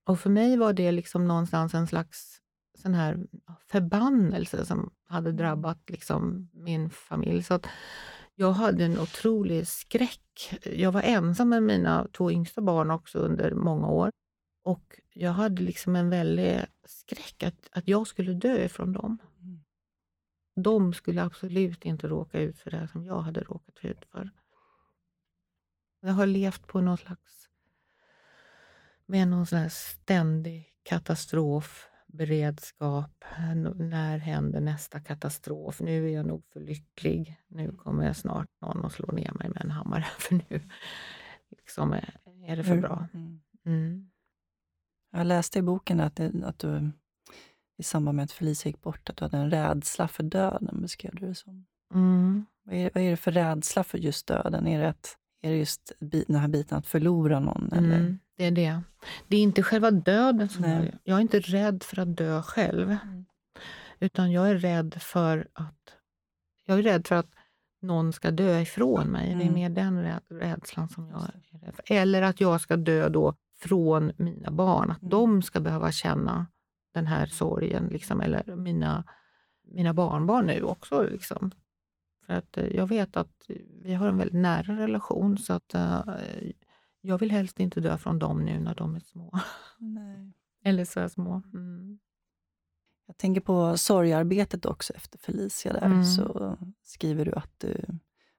[0.04, 2.40] Och för mig var det liksom någonstans en slags
[2.78, 3.26] sån här
[3.70, 5.36] förbannelse som hade mm.
[5.36, 7.42] drabbat liksom min familj.
[7.42, 7.66] Så att
[8.34, 10.60] jag hade en otrolig skräck.
[10.62, 14.10] Jag var ensam med mina två yngsta barn också under många år.
[14.64, 19.18] Och jag hade liksom en väldig skräck att, att jag skulle dö ifrån dem.
[19.42, 19.64] Mm.
[20.56, 24.30] De skulle absolut inte råka ut för det som jag hade råkat ut för.
[26.00, 27.43] Jag har levt på någon slags
[29.06, 33.24] med någon sån ständig katastrof beredskap.
[33.74, 35.80] När händer nästa katastrof?
[35.80, 37.40] Nu är jag nog för lycklig.
[37.48, 40.60] Nu kommer jag snart någon att slå ner mig med en hammare, för nu
[41.50, 41.92] liksom
[42.46, 43.08] är det för bra.
[43.14, 43.40] Mm.
[43.66, 44.10] mm.
[45.12, 46.90] Jag läste i boken att, det, att du
[47.76, 51.14] i samband med att Felicia gick bort, att du hade en rädsla för döden, beskrev
[51.14, 51.66] du det som.
[51.94, 52.46] Mm.
[52.62, 54.66] Vad, är, vad är det för rädsla för just döden?
[54.66, 57.72] Är det, att, är det just den här biten att förlora någon?
[57.72, 57.98] Eller?
[57.98, 58.18] Mm.
[58.36, 58.82] Det är det.
[59.28, 62.90] Det är inte själva döden som jag, jag är inte rädd för att dö själv.
[62.90, 63.24] Mm.
[64.00, 65.94] Utan jag är rädd för att
[66.66, 67.30] jag är rädd för att
[67.82, 69.26] någon ska dö ifrån mig.
[69.26, 69.38] Mm.
[69.38, 69.54] Det är mm.
[69.54, 71.94] mer den rädslan som jag är rädd för.
[71.94, 74.90] Eller att jag ska dö då från mina barn.
[74.90, 75.10] Att mm.
[75.10, 76.46] de ska behöva känna
[76.94, 77.88] den här sorgen.
[77.88, 79.04] Liksom, eller mina,
[79.64, 81.02] mina barnbarn nu också.
[81.02, 81.50] Liksom.
[82.26, 83.50] För att eh, jag vet att
[83.82, 85.38] vi har en väldigt nära relation.
[85.38, 86.14] så att uh,
[87.06, 89.38] jag vill helst inte dö från dem nu när de är små.
[89.78, 90.32] Nej.
[90.64, 91.42] Eller så små.
[91.54, 91.98] Mm.
[93.06, 95.72] Jag tänker på sorgarbetet också efter Felicia.
[95.72, 96.04] där, mm.
[96.04, 97.84] Så skriver du att du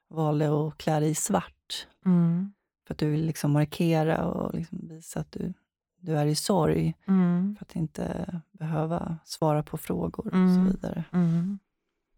[0.09, 1.87] valde att klä dig i svart.
[2.05, 2.53] Mm.
[2.87, 5.53] För att du vill liksom markera och liksom visa att du,
[5.99, 6.95] du är i sorg.
[7.05, 7.55] Mm.
[7.55, 10.65] För att inte behöva svara på frågor och så mm.
[10.65, 11.03] vidare.
[11.11, 11.59] Mm.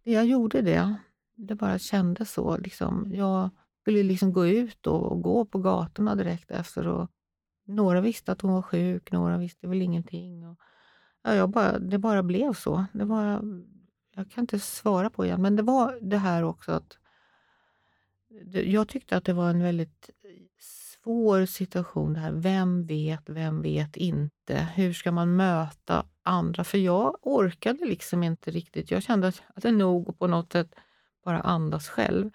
[0.03, 0.95] Jag gjorde det.
[1.35, 2.57] Det bara kändes så.
[2.57, 3.11] Liksom.
[3.13, 3.49] Jag
[3.87, 6.87] skulle liksom gå ut och gå på gatorna direkt efter.
[6.87, 7.09] Och
[7.65, 10.47] några visste att hon var sjuk, några visste väl ingenting.
[10.47, 10.59] Och,
[11.23, 12.85] ja, jag bara, det bara blev så.
[12.93, 13.41] Det var,
[14.15, 16.97] jag kan inte svara på igen, men det var det här också att
[18.51, 20.09] jag tyckte att det var en väldigt
[20.59, 22.31] svår situation det här.
[22.31, 24.55] Vem vet, vem vet inte?
[24.75, 26.63] Hur ska man möta andra?
[26.63, 28.91] För jag orkade liksom inte riktigt.
[28.91, 30.75] Jag kände att det nog på något sätt
[31.23, 32.31] bara andas själv.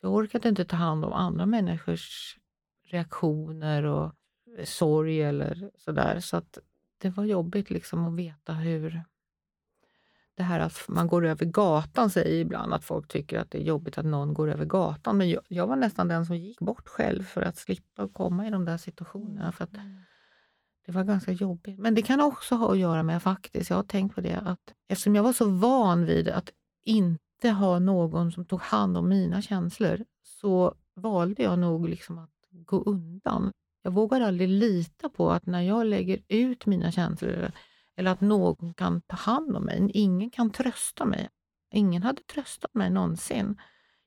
[0.00, 2.36] Jag orkade inte ta hand om andra människors
[2.90, 4.12] reaktioner och
[4.64, 6.20] sorg eller sådär.
[6.20, 6.58] Så att
[6.98, 9.02] det var jobbigt liksom att veta hur...
[10.34, 13.62] Det här att man går över gatan säger ibland att folk tycker att det är
[13.62, 15.16] jobbigt att någon går över gatan.
[15.16, 18.50] Men jag, jag var nästan den som gick bort själv för att slippa komma i
[18.50, 19.52] de där situationerna.
[19.52, 20.00] För att mm.
[20.86, 21.78] det var ganska jobbigt.
[21.78, 24.74] Men det kan också ha att göra med faktiskt, jag har tänkt på det, att
[24.88, 26.50] eftersom jag var så van vid att
[26.84, 32.18] inte inte ha någon som tog hand om mina känslor så valde jag nog liksom
[32.18, 33.52] att gå undan.
[33.82, 37.52] Jag vågar aldrig lita på att när jag lägger ut mina känslor
[37.96, 39.90] Eller att någon kan ta hand om mig.
[39.94, 41.28] Ingen kan trösta mig.
[41.74, 43.60] Ingen hade tröstat mig någonsin.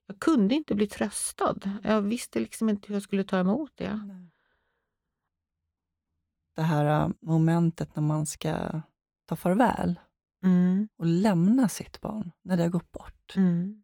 [0.07, 1.55] Jag kunde inte bli tröstad.
[1.83, 3.99] Jag visste liksom inte hur jag skulle ta emot det.
[6.55, 8.81] Det här äh, momentet när man ska
[9.25, 9.99] ta farväl
[10.43, 10.87] mm.
[10.97, 13.20] och lämna sitt barn, när det har gått bort.
[13.31, 13.37] Typ.
[13.37, 13.83] Mm.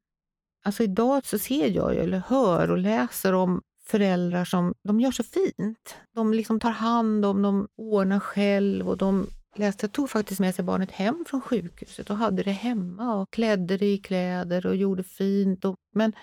[0.64, 5.24] Alltså idag så ser jag, eller hör och läser om föräldrar som de gör så
[5.24, 5.96] fint.
[6.12, 10.66] De liksom tar hand om, de ordnar själv och de läste, tog faktiskt med sig
[10.66, 15.04] barnet hem från sjukhuset och hade det hemma och klädde det i kläder och gjorde
[15.04, 15.66] fint.
[15.66, 16.14] Och, men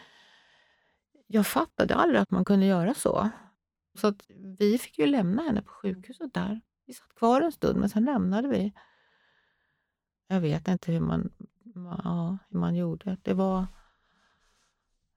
[1.26, 3.30] jag fattade aldrig att man kunde göra så.
[4.00, 4.22] Så att
[4.58, 6.60] vi fick ju lämna henne på sjukhuset där.
[6.86, 8.72] Vi satt kvar en stund, men sen lämnade vi.
[10.28, 11.32] Jag vet inte hur man,
[11.74, 13.16] ja, hur man gjorde.
[13.22, 13.66] Det var...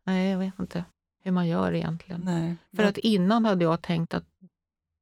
[0.04, 0.86] Nej, jag vet inte
[1.24, 2.22] hur man gör egentligen.
[2.22, 4.26] Nej, För att innan hade jag tänkt att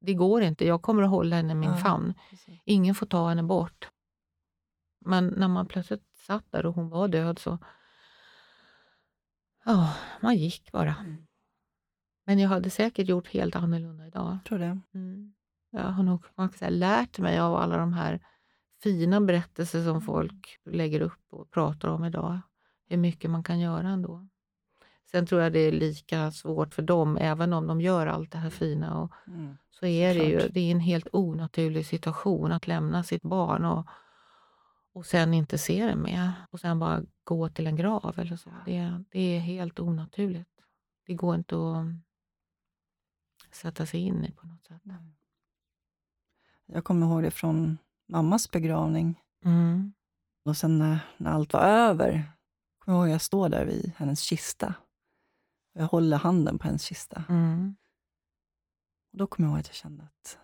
[0.00, 2.14] det går inte, jag kommer att hålla henne i min ja, famn.
[2.30, 2.60] Precis.
[2.64, 3.88] Ingen får ta henne bort.
[5.00, 7.58] Men när man plötsligt satt där och hon var död så...
[9.64, 10.94] Ja, man gick bara.
[10.94, 11.26] Mm.
[12.24, 14.38] Men jag hade säkert gjort helt annorlunda idag.
[14.48, 14.80] Tror det.
[14.94, 15.34] Mm.
[15.70, 18.20] Jag har nog man kan säga, lärt mig av alla de här
[18.82, 22.40] fina berättelser som folk lägger upp och pratar om idag.
[22.88, 24.28] Hur mycket man kan göra ändå.
[25.10, 28.38] Sen tror jag det är lika svårt för dem, även om de gör allt det
[28.38, 29.00] här fina.
[29.00, 33.22] Och, mm, så är det ju det är en helt onaturlig situation att lämna sitt
[33.22, 33.86] barn och,
[34.92, 38.50] och sen inte se det mer och sen bara gå till en grav eller så.
[38.64, 40.50] Det, det är helt onaturligt.
[41.06, 41.86] Det går inte att
[43.56, 44.84] sätta sig in i på något sätt.
[44.84, 45.12] Mm.
[46.66, 47.78] Jag kommer ihåg det från
[48.08, 49.20] mammas begravning.
[49.44, 49.92] Mm.
[50.44, 52.32] Och sen när, när allt var över,
[52.78, 54.74] kommer jag ihåg jag står där vid hennes kista.
[55.72, 57.24] Jag håller handen på hennes kista.
[57.28, 57.76] Mm.
[59.12, 60.38] Och då kommer jag ihåg att jag kände att,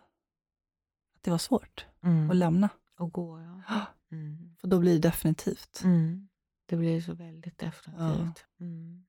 [1.17, 2.31] att det var svårt mm.
[2.31, 2.69] att lämna.
[2.99, 3.87] Och gå, ja.
[4.13, 4.57] Mm.
[4.59, 5.83] För då blir det definitivt.
[5.85, 6.29] Mm.
[6.67, 8.45] Det blir så väldigt definitivt.
[8.57, 8.65] Ja.
[8.65, 9.07] Mm.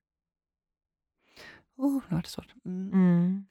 [1.76, 2.54] Oh, nu var det svårt.
[2.64, 3.46] Mm.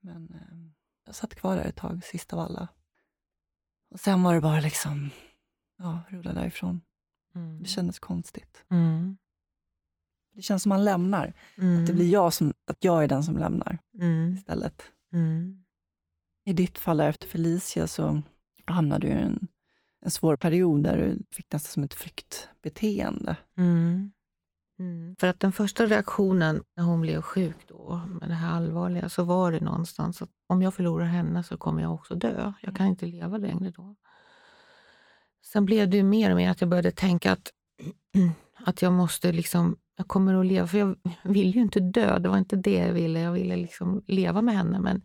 [0.00, 0.72] Men eh,
[1.04, 2.68] jag satt kvar där ett tag, sist av alla.
[3.94, 5.10] Och sen var det bara liksom,
[5.78, 6.80] ja, rulla därifrån.
[7.34, 7.62] Mm.
[7.62, 8.64] Det kändes konstigt.
[8.70, 9.16] Mm.
[10.34, 11.32] Det känns som man lämnar.
[11.58, 11.80] Mm.
[11.80, 14.34] Att det blir jag som, att jag är den som lämnar mm.
[14.34, 14.82] istället.
[15.12, 15.64] Mm.
[16.44, 18.22] I ditt fall efter Felicia så
[18.64, 19.48] hamnade du i en,
[20.00, 23.36] en svår period där du fick nästan som ett flyktbeteende.
[23.56, 24.12] Mm.
[24.78, 25.16] Mm.
[25.20, 29.24] För att den första reaktionen när hon blev sjuk då, med det här allvarliga, så
[29.24, 32.52] var det någonstans att om jag förlorar henne så kommer jag också dö.
[32.60, 33.96] Jag kan inte leva längre då.
[35.44, 37.50] Sen blev det mer och mer att jag började tänka att,
[38.66, 42.28] att jag måste liksom jag kommer att leva, för jag vill ju inte dö, det
[42.28, 43.20] var inte det jag ville.
[43.20, 45.02] Jag ville liksom leva med henne, men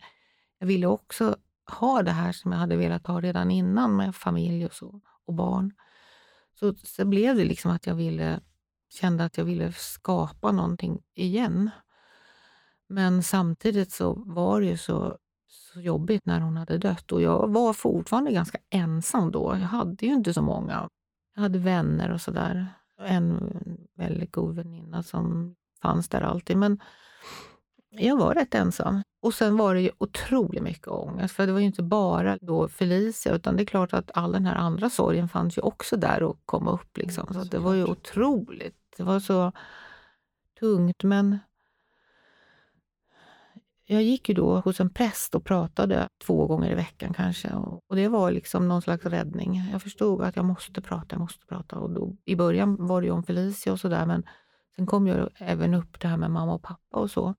[0.59, 1.36] jag ville också
[1.80, 5.34] ha det här som jag hade velat ha redan innan med familj och så, och
[5.34, 5.74] barn.
[6.59, 8.39] Så, så blev det liksom att jag ville,
[8.90, 11.70] kände att jag ville skapa någonting igen.
[12.90, 15.18] Men samtidigt så var det ju så,
[15.48, 19.58] så jobbigt när hon hade dött och jag var fortfarande ganska ensam då.
[19.60, 20.90] Jag hade ju inte så många.
[21.36, 22.68] Jag hade vänner och sådär
[23.00, 23.54] en
[23.96, 26.58] väldigt god väninna som fanns där alltid.
[26.58, 26.80] Men
[27.90, 29.02] jag var rätt ensam.
[29.22, 31.36] Och sen var det ju otroligt mycket ångest.
[31.36, 34.45] För det var ju inte bara då Felicia, utan det är klart att all den
[34.45, 36.97] här andra sorgen fanns ju också där och kom upp.
[36.97, 37.34] Liksom.
[37.34, 38.76] Så det var ju otroligt.
[38.97, 39.51] Det var så
[40.60, 41.03] tungt.
[41.03, 41.39] Men
[43.85, 47.53] jag gick ju då hos en präst och pratade två gånger i veckan kanske.
[47.88, 49.69] Och det var liksom någon slags räddning.
[49.72, 51.76] Jag förstod att jag måste prata, jag måste prata.
[51.80, 54.23] Och då, I början var det ju om Felicia och sådär, men
[54.76, 57.35] sen kom ju även upp det här med mamma och pappa och så.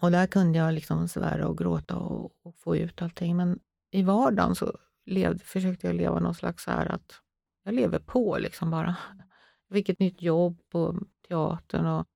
[0.00, 3.36] Och där kunde jag liksom svära och gråta och, och få ut allting.
[3.36, 3.58] Men
[3.90, 7.20] i vardagen så levde, försökte jag leva någon slags så här att
[7.64, 8.96] jag lever på liksom bara.
[9.68, 10.98] Jag fick ett nytt jobb på
[11.28, 12.06] teatern och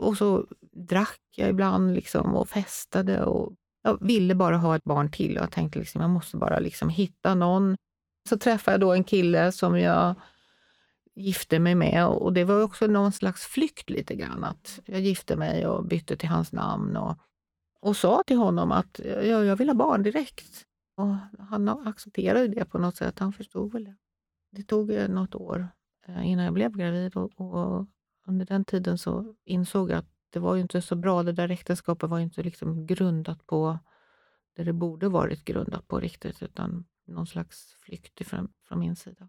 [0.00, 3.24] och så drack jag ibland liksom och festade.
[3.24, 6.58] Och jag ville bara ha ett barn till och jag tänkte liksom, jag måste bara
[6.58, 7.76] liksom hitta någon.
[8.28, 10.14] Så träffade jag då en kille som jag
[11.14, 14.44] gifte mig med och det var också någon slags flykt lite grann.
[14.44, 17.18] Att jag gifte mig och bytte till hans namn och,
[17.80, 20.66] och sa till honom att jag, jag vill ha barn direkt.
[20.96, 23.96] Och han accepterade det på något sätt, han förstod väl det.
[24.50, 25.68] Det tog eh, något år
[26.06, 27.86] eh, innan jag blev gravid och, och
[28.26, 31.22] under den tiden så insåg jag att det var ju inte så bra.
[31.22, 33.78] Det där äktenskapet var inte liksom grundat på
[34.56, 39.28] det det borde varit grundat på riktigt, utan någon slags flykt ifrån, från min sida.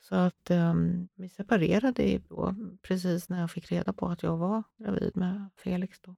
[0.00, 4.62] Så att um, vi separerade då, precis när jag fick reda på att jag var
[4.78, 6.00] gravid med Felix.
[6.00, 6.16] Då.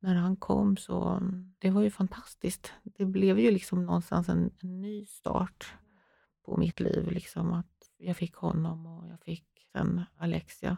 [0.00, 1.22] När han kom så,
[1.58, 2.72] det var ju fantastiskt.
[2.82, 5.74] Det blev ju liksom någonstans en, en ny start
[6.44, 7.10] på mitt liv.
[7.10, 10.76] Liksom, att jag fick honom och jag fick sen Alexia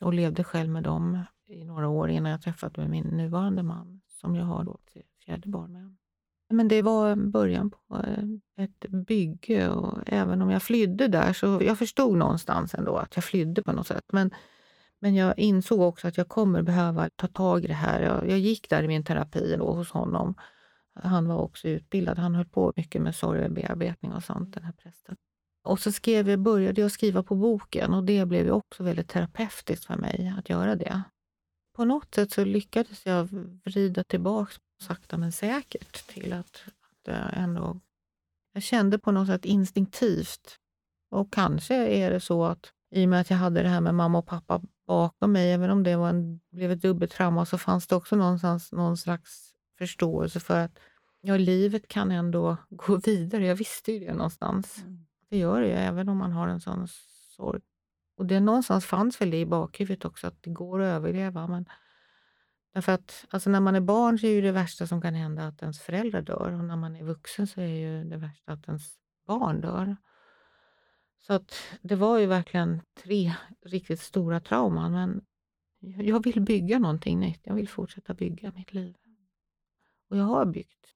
[0.00, 4.36] och levde själv med dem i några år innan jag träffade min nuvarande man som
[4.36, 5.96] jag har då till fjärde barn med.
[6.50, 11.60] Men det var början på eh, ett bygge och även om jag flydde där så
[11.62, 14.04] jag förstod någonstans ändå att jag flydde på något sätt.
[14.12, 14.30] Men,
[15.02, 18.00] men jag insåg också att jag kommer behöva ta tag i det här.
[18.00, 20.34] Jag, jag gick där i min terapi då, hos honom.
[20.94, 22.18] Han var också utbildad.
[22.18, 25.16] Han höll på mycket med sorgebearbetning och sånt, den här prästen.
[25.64, 29.08] Och så skrev jag, började jag skriva på boken och det blev ju också väldigt
[29.08, 31.02] terapeutiskt för mig att göra det.
[31.76, 33.28] På något sätt så lyckades jag
[33.64, 34.52] vrida tillbaka
[34.82, 37.80] sakta men säkert till att, att ändå...
[38.52, 40.58] Jag kände på något sätt instinktivt,
[41.10, 43.94] och kanske är det så att i och med att jag hade det här med
[43.94, 44.62] mamma och pappa
[44.92, 48.16] bakom mig, även om det var en, blev ett dubbelt trauma, så fanns det också
[48.16, 50.78] någonstans någon slags förståelse för att
[51.20, 53.46] ja, livet kan ändå gå vidare.
[53.46, 54.78] Jag visste ju det någonstans.
[54.82, 55.06] Mm.
[55.30, 56.88] Det gör det ju, även om man har en sån
[57.36, 57.60] sorg.
[58.16, 61.46] Och det någonstans fanns väl det i bakhuvudet också, att det går att överleva.
[61.46, 61.64] Men
[62.74, 65.46] därför att alltså när man är barn så är ju det värsta som kan hända
[65.46, 66.52] att ens föräldrar dör.
[66.52, 68.82] Och när man är vuxen så är ju det värsta att ens
[69.26, 69.96] barn dör.
[71.26, 73.32] Så att det var ju verkligen tre
[73.64, 74.92] riktigt stora trauman.
[74.92, 75.24] Men
[76.06, 77.40] jag vill bygga någonting nytt.
[77.42, 78.96] Jag vill fortsätta bygga mitt liv.
[80.08, 80.94] Och jag har byggt.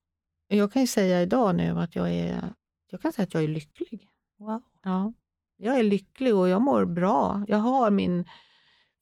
[0.49, 2.55] Jag kan ju säga idag nu att jag är,
[2.91, 4.09] jag kan säga att jag är lycklig.
[4.39, 4.63] Wow.
[4.83, 5.13] Ja,
[5.57, 7.45] jag är lycklig och jag mår bra.
[7.49, 8.25] Jag har min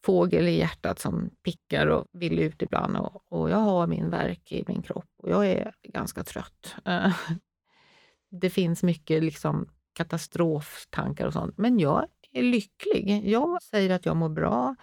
[0.05, 4.53] fågel i hjärtat som pickar och vill ut ibland och, och jag har min verk
[4.53, 6.75] i min kropp och jag är ganska trött.
[8.31, 13.29] Det finns mycket liksom katastroftankar och sånt, men jag är lycklig.
[13.29, 14.77] Jag säger att jag mår bra.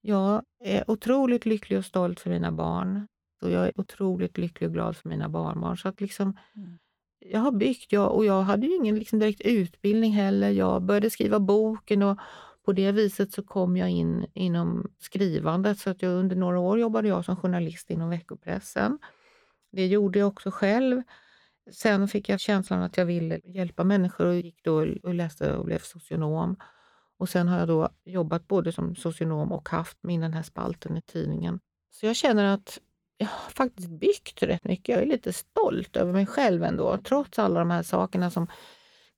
[0.00, 3.08] Jag är otroligt lycklig och stolt för mina barn.
[3.42, 5.78] Och jag är otroligt lycklig och glad för mina barnbarn.
[5.78, 6.78] Så att liksom, mm
[7.24, 10.50] jag har byggt jag, och jag hade ju ingen liksom direkt utbildning heller.
[10.50, 12.18] Jag började skriva boken och
[12.64, 15.78] på det viset så kom jag in inom skrivandet.
[15.78, 18.98] Så att jag, under några år jobbade jag som journalist inom veckopressen.
[19.72, 21.02] Det gjorde jag också själv.
[21.70, 25.64] Sen fick jag känslan att jag ville hjälpa människor och gick då och läste och
[25.64, 26.56] blev socionom.
[27.18, 30.96] Och sen har jag då jobbat både som socionom och haft min den här spalten
[30.96, 31.60] i tidningen.
[31.90, 32.78] Så jag känner att
[33.16, 34.88] jag har faktiskt byggt rätt mycket.
[34.88, 38.46] Jag är lite stolt över mig själv ändå, trots alla de här sakerna som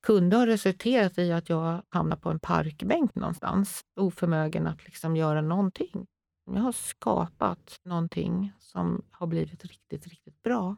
[0.02, 5.40] kunde ha resulterat i att jag hamnade på en parkbänk någonstans, oförmögen att liksom göra
[5.40, 6.06] någonting.
[6.46, 10.76] Jag har skapat någonting som har blivit riktigt, riktigt bra.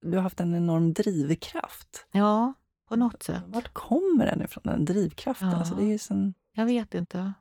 [0.00, 2.06] Du har haft en enorm drivkraft.
[2.12, 2.54] Ja,
[2.88, 3.42] på något sätt.
[3.46, 5.48] Vart kommer den ifrån, den drivkraften?
[5.48, 6.34] Ja, alltså det är sen...
[6.52, 7.32] Jag vet inte.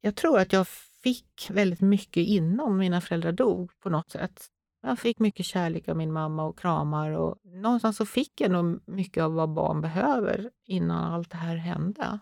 [0.00, 0.68] Jag tror att jag
[1.02, 4.48] fick väldigt mycket innan mina föräldrar dog på något sätt.
[4.82, 8.88] Jag fick mycket kärlek av min mamma och kramar och någonstans så fick jag nog
[8.88, 12.18] mycket av vad barn behöver innan allt det här hände.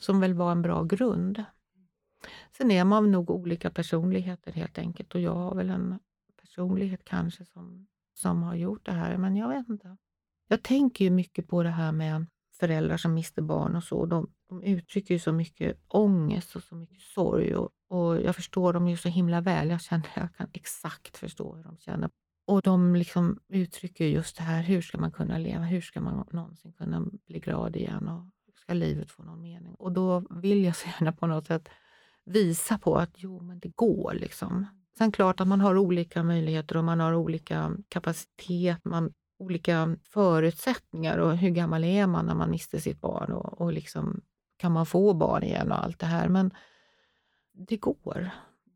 [0.00, 1.44] Som väl var en bra grund.
[2.56, 5.98] Sen är man nog olika personligheter helt enkelt och jag har väl en
[6.40, 7.86] personlighet kanske som,
[8.18, 9.96] som har gjort det här, men jag vet inte.
[10.48, 12.26] Jag tänker ju mycket på det här med
[12.60, 14.06] föräldrar som mister barn och så.
[14.06, 18.72] De, de uttrycker ju så mycket ångest och så mycket sorg och, och jag förstår
[18.72, 19.70] dem ju så himla väl.
[19.70, 22.10] Jag känner, jag kan exakt förstå hur de känner.
[22.46, 25.64] Och de liksom uttrycker just det här, hur ska man kunna leva?
[25.64, 28.08] Hur ska man någonsin kunna bli glad igen?
[28.08, 29.74] Och ska livet få någon mening?
[29.74, 31.68] Och då vill jag så gärna på något sätt
[32.24, 34.14] visa på att jo, men det går.
[34.14, 34.66] liksom.
[34.98, 38.84] Sen klart att man har olika möjligheter och man har olika kapacitet.
[38.84, 43.72] Man olika förutsättningar och hur gammal är man när man mister sitt barn och, och
[43.72, 44.20] liksom,
[44.56, 46.28] kan man få barn igen och allt det här.
[46.28, 46.50] Men
[47.52, 48.30] det går.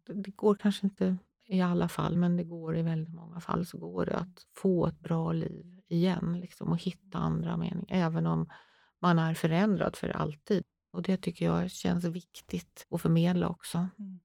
[0.07, 1.17] Det går kanske inte
[1.47, 4.87] i alla fall, men det går i väldigt många fall så går det att få
[4.87, 8.49] ett bra liv igen liksom, och hitta andra meningar, även om
[9.01, 10.63] man är förändrad för alltid.
[10.93, 13.89] Och Det tycker jag känns viktigt att förmedla också.
[13.99, 14.21] Mm.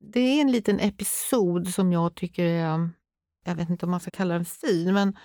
[0.00, 2.90] Det är en liten episod som jag tycker är,
[3.44, 5.16] jag vet inte om man ska kalla den fin, men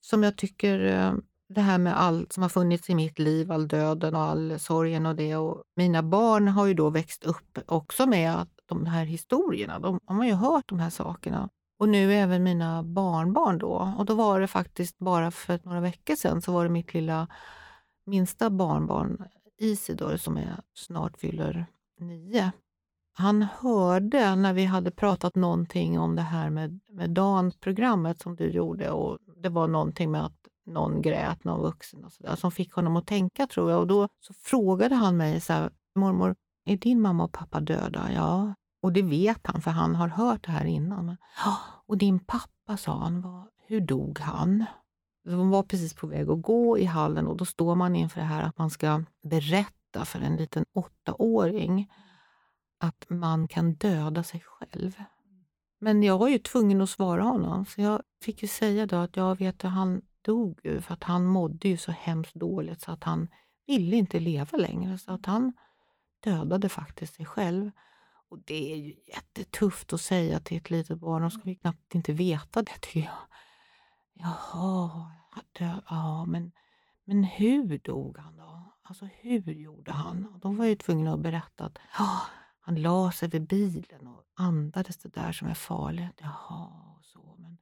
[0.00, 1.14] som jag tycker, eh,
[1.48, 5.06] det här med allt som har funnits i mitt liv, all döden och all sorgen
[5.06, 5.36] och det.
[5.36, 9.78] Och mina barn har ju då växt upp också med de här historierna.
[9.78, 11.48] De, de har ju hört de här sakerna.
[11.78, 13.94] Och nu även mina barnbarn då.
[13.98, 17.28] Och då var det faktiskt bara för några veckor sedan så var det mitt lilla
[18.06, 19.24] minsta barnbarn
[19.58, 21.66] Isidor som är snart fyller
[21.98, 22.52] nio.
[23.20, 28.50] Han hörde när vi hade pratat någonting om det här med, med DAN-programmet som du
[28.50, 32.52] gjorde och det var någonting med att någon grät, någon vuxen och så där, som
[32.52, 33.80] fick honom att tänka tror jag.
[33.80, 36.34] Och då så frågade han mig så här, mormor,
[36.64, 38.12] är din mamma och pappa döda?
[38.12, 41.16] Ja, och det vet han för han har hört det här innan.
[41.86, 44.64] Och din pappa, sa han, var, hur dog han?
[45.24, 48.26] De var precis på väg att gå i hallen och då står man inför det
[48.26, 51.88] här att man ska berätta för en liten åttaåring
[52.80, 55.02] att man kan döda sig själv.
[55.78, 59.16] Men jag var ju tvungen att svara honom, så jag fick ju säga då att
[59.16, 62.92] jag vet att han dog ju för att han mådde ju så hemskt dåligt så
[62.92, 63.28] att han
[63.66, 64.98] ville inte leva längre.
[64.98, 65.52] Så att han
[66.24, 67.70] dödade faktiskt sig själv.
[68.28, 71.22] Och det är ju jättetufft att säga till ett litet barn.
[71.22, 73.18] De ska ju knappt inte veta det tycker jag.
[74.12, 75.10] Jaha,
[75.58, 76.52] dö, ja men,
[77.04, 78.72] men hur dog han då?
[78.82, 80.26] Alltså hur gjorde han?
[80.26, 81.78] Och de var ju tvungna att berätta att
[82.60, 86.20] han la sig vid bilen och andades det där som är farligt.
[86.20, 86.70] Jaha,
[87.02, 87.34] så.
[87.38, 87.58] Men,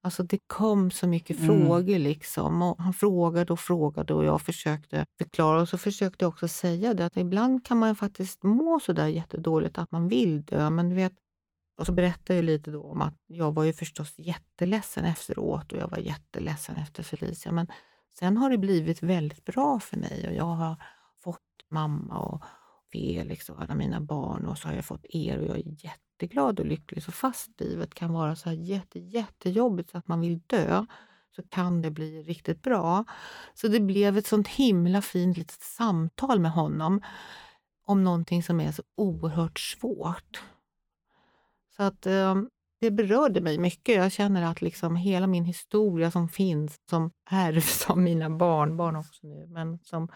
[0.00, 1.46] alltså det kom så mycket mm.
[1.46, 2.62] frågor liksom.
[2.62, 5.60] Och han frågade och frågade och jag försökte förklara.
[5.60, 9.06] Och så försökte jag också säga det att ibland kan man faktiskt må så där
[9.06, 10.70] jättedåligt att man vill dö.
[10.70, 11.12] Men du vet,
[11.78, 15.78] och så berättade jag lite då om att jag var ju förstås jätteledsen efteråt och
[15.78, 17.52] jag var jätteledsen efter Felicia.
[17.52, 17.66] Men
[18.18, 20.76] sen har det blivit väldigt bra för mig och jag har
[21.24, 21.40] fått
[21.70, 22.42] mamma och
[22.92, 25.84] Felix liksom och alla mina barn och så har jag fått er och jag är
[25.84, 27.02] jätteglad och lycklig.
[27.02, 30.86] Så fast livet kan vara så här jätte, jättejobbigt så att man vill dö
[31.36, 33.04] så kan det bli riktigt bra.
[33.54, 37.02] Så det blev ett sånt himla fint litet samtal med honom
[37.86, 40.42] om någonting som är så oerhört svårt.
[41.76, 42.34] Så att eh,
[42.80, 43.96] det berörde mig mycket.
[43.96, 49.26] Jag känner att liksom hela min historia som finns, som ärvs av mina barnbarn också
[49.26, 50.08] nu, men som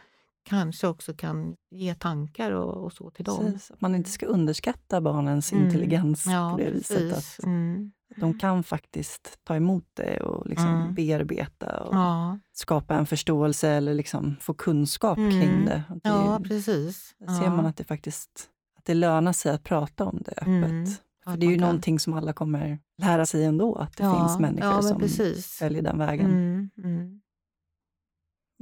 [0.43, 3.39] kanske också kan ge tankar och, och så till dem.
[3.39, 5.65] Precis, att man inte ska underskatta barnens mm.
[5.65, 6.91] intelligens ja, på det precis.
[6.91, 7.39] viset.
[7.39, 7.93] Att mm.
[8.17, 10.95] De kan faktiskt ta emot det och liksom mm.
[10.95, 12.39] bearbeta och ja.
[12.53, 15.65] skapa en förståelse eller liksom få kunskap kring mm.
[15.65, 15.83] det.
[15.89, 17.15] det ja, precis.
[17.19, 20.47] Där ser man att det faktiskt att det lönar sig att prata om det öppet.
[20.47, 20.87] Mm.
[21.25, 21.61] För det är ju kan.
[21.61, 25.63] någonting som alla kommer lära sig ändå, att det finns människor som precis.
[25.63, 26.71] väljer den vägen.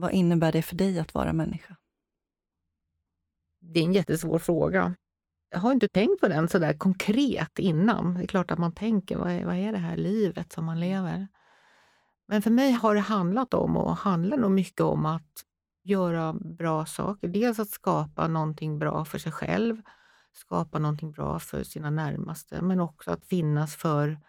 [0.00, 1.76] Vad innebär det för dig att vara människa?
[3.60, 4.94] Det är en jättesvår fråga.
[5.50, 8.14] Jag har inte tänkt på den så där konkret innan.
[8.14, 10.80] Det är klart att man tänker, vad är, vad är det här livet som man
[10.80, 11.28] lever?
[12.26, 15.44] Men för mig har det handlat om, och handlar nog mycket om, att
[15.84, 17.28] göra bra saker.
[17.28, 19.82] Dels att skapa någonting bra för sig själv,
[20.32, 24.20] skapa någonting bra för sina närmaste, men också att finnas för,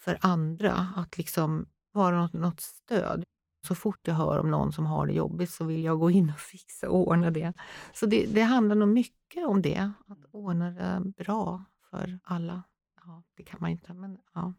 [0.00, 0.86] för andra.
[0.96, 3.24] Att liksom vara något, något stöd.
[3.66, 6.30] Så fort jag hör om någon som har det jobbigt så vill jag gå in
[6.30, 7.52] och fixa och ordna det.
[7.94, 12.62] Så det, det handlar nog mycket om det, att ordna det bra för alla.
[13.04, 14.54] Ja, det kan man inte, men ja.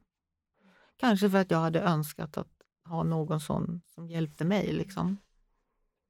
[0.98, 2.52] Kanske för att jag hade önskat att
[2.86, 4.74] ha någon sån som hjälpte mig.
[4.74, 5.18] Liksom.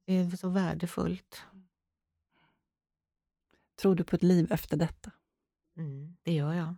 [0.06, 1.42] Det är så värdefullt.
[3.76, 5.10] Tror du på ett liv efter detta?
[5.76, 6.74] Mm, det gör jag.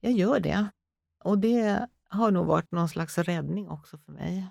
[0.00, 0.70] Jag gör det.
[1.18, 4.46] Och det har nog varit någon slags räddning också för mig.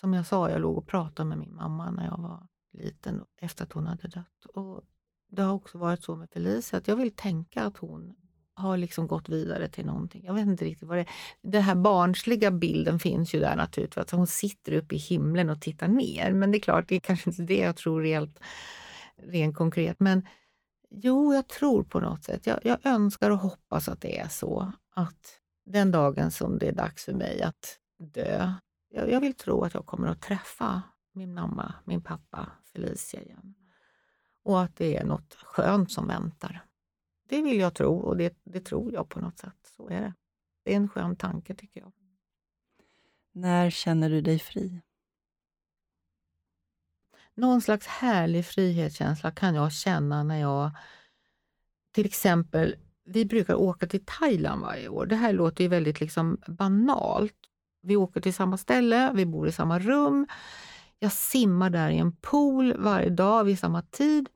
[0.00, 3.64] Som jag sa, jag låg och pratade med min mamma när jag var liten efter
[3.64, 4.44] att hon hade dött.
[4.54, 4.82] Och
[5.30, 8.14] det har också varit så med Felicia att jag vill tänka att hon
[8.54, 10.24] har liksom gått vidare till någonting.
[10.24, 11.08] Jag vet inte riktigt vad det är.
[11.42, 14.02] Den här barnsliga bilden finns ju där naturligtvis.
[14.02, 16.32] Att hon sitter uppe i himlen och tittar ner.
[16.32, 18.40] Men det är klart, det är kanske inte det jag tror rent,
[19.16, 20.00] rent konkret.
[20.00, 20.26] Men
[20.90, 22.46] jo, jag tror på något sätt.
[22.46, 24.72] Jag, jag önskar och hoppas att det är så.
[24.94, 28.52] Att den dagen som det är dags för mig att dö,
[28.88, 30.82] jag, jag vill tro att jag kommer att träffa
[31.12, 33.54] min mamma, min pappa, Felicia igen.
[34.42, 36.64] Och att det är något skönt som väntar.
[37.28, 39.72] Det vill jag tro och det, det tror jag på något sätt.
[39.76, 40.14] Så är det.
[40.62, 41.92] Det är en skön tanke tycker jag.
[43.32, 44.82] När känner du dig fri?
[47.34, 50.70] Någon slags härlig frihetskänsla kan jag känna när jag
[51.92, 55.06] till exempel vi brukar åka till Thailand varje år.
[55.06, 57.34] Det här låter ju väldigt liksom banalt.
[57.82, 60.26] Vi åker till samma ställe, vi bor i samma rum.
[60.98, 64.28] Jag simmar där i en pool varje dag vid samma tid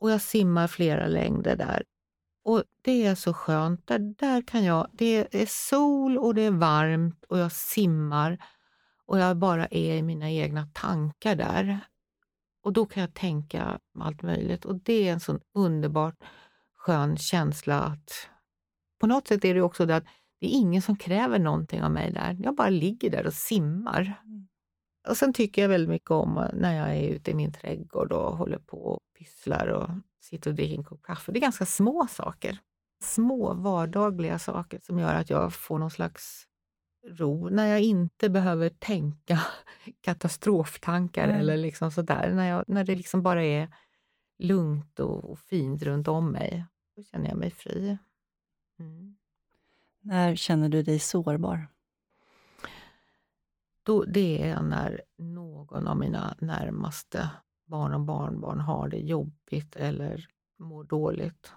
[0.00, 1.82] och jag simmar flera längder där.
[2.44, 3.86] Och Det är så skönt.
[3.86, 8.38] Där, där kan jag, det är sol och det är varmt och jag simmar
[9.06, 11.80] och jag bara är i mina egna tankar där.
[12.62, 16.14] Och då kan jag tänka allt möjligt och det är en sån underbart
[16.88, 18.28] skön känsla att
[19.00, 20.04] på något sätt är det också det att
[20.40, 22.36] det är ingen som kräver någonting av mig där.
[22.40, 24.20] Jag bara ligger där och simmar.
[24.24, 24.48] Mm.
[25.08, 28.36] Och sen tycker jag väldigt mycket om när jag är ute i min trädgård och
[28.36, 29.90] håller på och pysslar och
[30.20, 31.32] sitter och dricker en kopp kaffe.
[31.32, 32.58] Det är ganska små saker.
[33.04, 36.44] Små vardagliga saker som gör att jag får någon slags
[37.08, 37.48] ro.
[37.48, 39.40] När jag inte behöver tänka
[40.00, 41.40] katastroftankar mm.
[41.40, 42.32] eller liksom sådär.
[42.34, 43.68] När, jag, när det liksom bara är
[44.38, 46.64] lugnt och, och fint runt om mig.
[46.98, 47.98] Då känner jag mig fri.
[48.78, 49.16] Mm.
[50.00, 51.68] När känner du dig sårbar?
[53.88, 57.30] då, det är när någon av mina närmaste
[57.66, 61.52] barn och barnbarn har det jobbigt eller mår dåligt.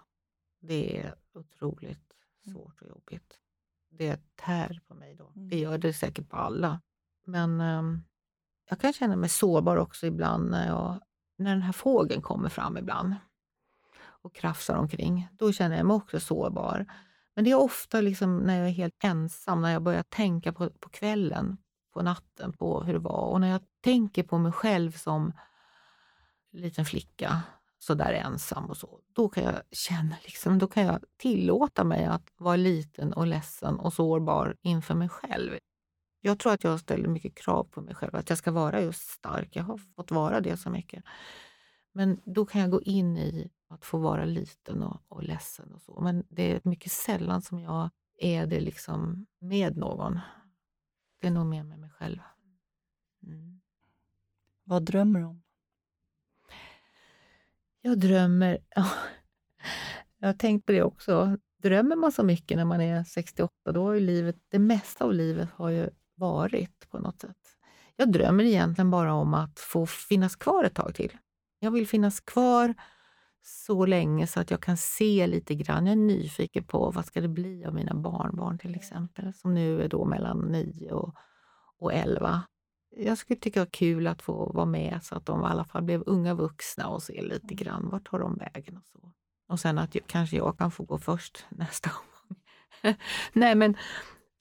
[0.60, 2.14] Det är otroligt
[2.46, 2.56] mm.
[2.56, 3.40] svårt och jobbigt.
[3.90, 5.32] Det tär på mig då.
[5.34, 5.60] Det mm.
[5.60, 6.82] gör det säkert på alla.
[7.26, 8.04] Men um,
[8.70, 11.00] jag kan känna mig sårbar också ibland när, jag,
[11.38, 13.16] när den här fågeln kommer fram ibland
[14.24, 15.28] och krafsar omkring.
[15.32, 16.86] Då känner jag mig också sårbar.
[17.36, 20.70] Men det är ofta liksom när jag är helt ensam, när jag börjar tänka på,
[20.70, 21.58] på kvällen,
[21.94, 23.26] på natten, på hur det var.
[23.26, 25.34] Och när jag tänker på mig själv som
[26.52, 27.42] liten flicka,
[27.80, 29.00] så där ensam och så.
[29.14, 33.80] Då kan jag känna, liksom, då kan jag tillåta mig att vara liten och ledsen
[33.80, 35.58] och sårbar inför mig själv.
[36.22, 39.08] Jag tror att jag ställer mycket krav på mig själv, att jag ska vara just
[39.08, 39.56] stark.
[39.56, 41.04] Jag har fått vara det så mycket.
[41.94, 45.82] Men då kan jag gå in i att få vara liten och, och ledsen och
[45.82, 46.02] så.
[46.02, 50.20] Men det är mycket sällan som jag är det liksom med någon.
[51.20, 52.20] Det är nog mer med mig själv.
[53.24, 53.62] Mm.
[54.64, 55.44] Vad drömmer du om?
[57.82, 58.58] Jag drömmer...
[60.18, 61.38] jag har tänkt på det också.
[61.58, 65.14] Drömmer man så mycket när man är 68, då har ju livet, det mesta av
[65.14, 67.38] livet har ju varit på något sätt.
[67.96, 71.18] Jag drömmer egentligen bara om att få finnas kvar ett tag till.
[71.60, 72.76] Jag vill finnas kvar
[73.42, 75.86] så länge så att jag kan se lite grann.
[75.86, 79.82] Jag är nyfiken på vad ska det bli av mina barnbarn till exempel, som nu
[79.82, 81.16] är då mellan 9 och,
[81.80, 82.44] och 11.
[82.96, 85.66] Jag skulle tycka det var kul att få vara med så att de i alla
[85.66, 89.12] fall blev unga vuxna och se lite grann vart tar de vägen och så.
[89.48, 92.38] Och sen att jag, kanske jag kan få gå först nästa gång.
[93.34, 93.78] Nej men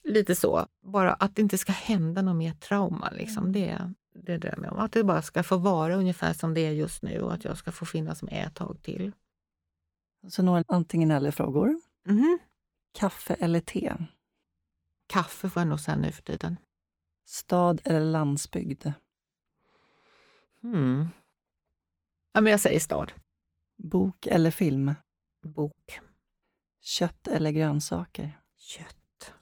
[0.04, 3.10] lite så, bara att det inte ska hända något mer trauma.
[3.10, 3.42] Liksom.
[3.42, 3.52] Mm.
[3.52, 4.78] Det, det drömmer jag om.
[4.78, 7.56] Att det bara ska få vara ungefär som det är just nu och att jag
[7.56, 9.12] ska få finnas med ett tag till.
[10.28, 11.80] Så några antingen eller-frågor.
[12.06, 12.38] Mm.
[12.92, 13.94] Kaffe eller te?
[15.06, 16.56] Kaffe får jag nog säga nu för tiden.
[17.24, 18.86] Stad eller landsbygd?
[20.62, 21.08] Hmm.
[22.32, 23.12] Ja, men jag säger stad.
[23.76, 24.94] Bok eller film?
[25.42, 26.00] Bok.
[26.80, 28.40] Kött eller grönsaker?
[28.56, 29.34] Kött.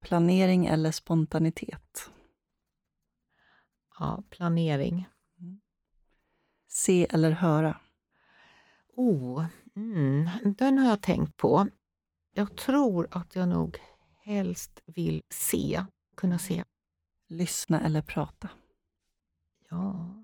[0.00, 2.10] Planering eller spontanitet?
[3.98, 5.08] Ja, planering.
[5.40, 5.60] Mm.
[6.68, 7.80] Se eller höra?
[8.96, 9.46] Oh,
[9.76, 11.68] mm, den har jag tänkt på.
[12.34, 13.78] Jag tror att jag nog
[14.16, 15.84] helst vill se,
[16.16, 16.64] kunna se.
[17.28, 18.50] Lyssna eller prata?
[19.70, 20.14] Ja,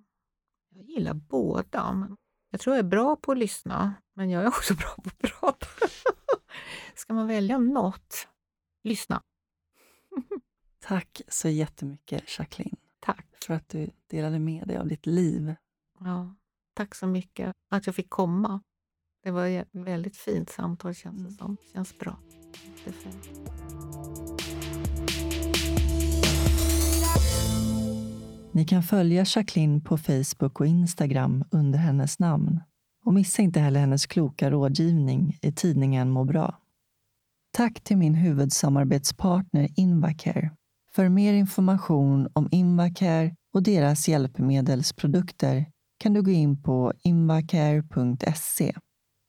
[0.69, 2.09] jag gillar båda.
[2.51, 5.19] Jag tror jag är bra på att lyssna, men jag är också bra på att
[5.19, 5.67] prata.
[6.95, 8.29] Ska man välja något?
[8.83, 9.23] Lyssna.
[10.81, 12.77] Tack så jättemycket, Jacqueline.
[13.01, 13.27] Tack.
[13.47, 15.55] För att du delade med dig av ditt liv.
[16.01, 16.35] Ja,
[16.75, 18.61] tack så mycket att jag fick komma.
[19.23, 21.31] Det var ett väldigt fint samtal känns det mm.
[21.33, 21.57] som.
[21.73, 22.19] Känns bra.
[22.85, 22.93] Det.
[28.53, 32.61] Ni kan följa Jacqueline på Facebook och Instagram under hennes namn.
[33.05, 36.59] Och missa inte heller hennes kloka rådgivning i tidningen Må bra.
[37.53, 40.51] Tack till min huvudsamarbetspartner Invacare.
[40.95, 45.67] För mer information om Invacare och deras hjälpmedelsprodukter
[45.99, 48.75] kan du gå in på invacare.se.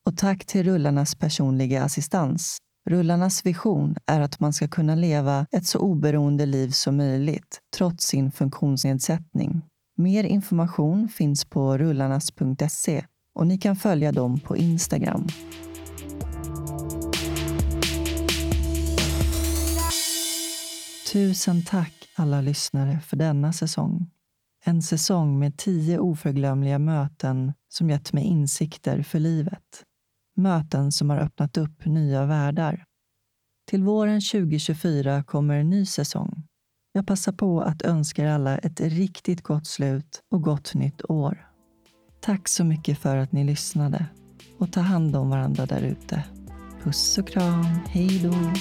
[0.06, 2.58] Och tack till Rullarnas personliga assistans
[2.90, 8.06] Rullarnas vision är att man ska kunna leva ett så oberoende liv som möjligt trots
[8.06, 9.62] sin funktionsnedsättning.
[9.96, 15.26] Mer information finns på rullarnas.se och ni kan följa dem på Instagram.
[21.12, 24.10] Tusen tack alla lyssnare för denna säsong.
[24.64, 29.82] En säsong med tio oförglömliga möten som gett mig insikter för livet.
[30.36, 32.84] Möten som har öppnat upp nya världar.
[33.70, 36.46] Till våren 2024 kommer en ny säsong.
[36.92, 41.48] Jag passar på att önska er alla ett riktigt gott slut och gott nytt år.
[42.20, 44.06] Tack så mycket för att ni lyssnade
[44.58, 46.24] och ta hand om varandra där ute.
[46.82, 47.64] Puss och kram.
[47.86, 48.52] Hej då!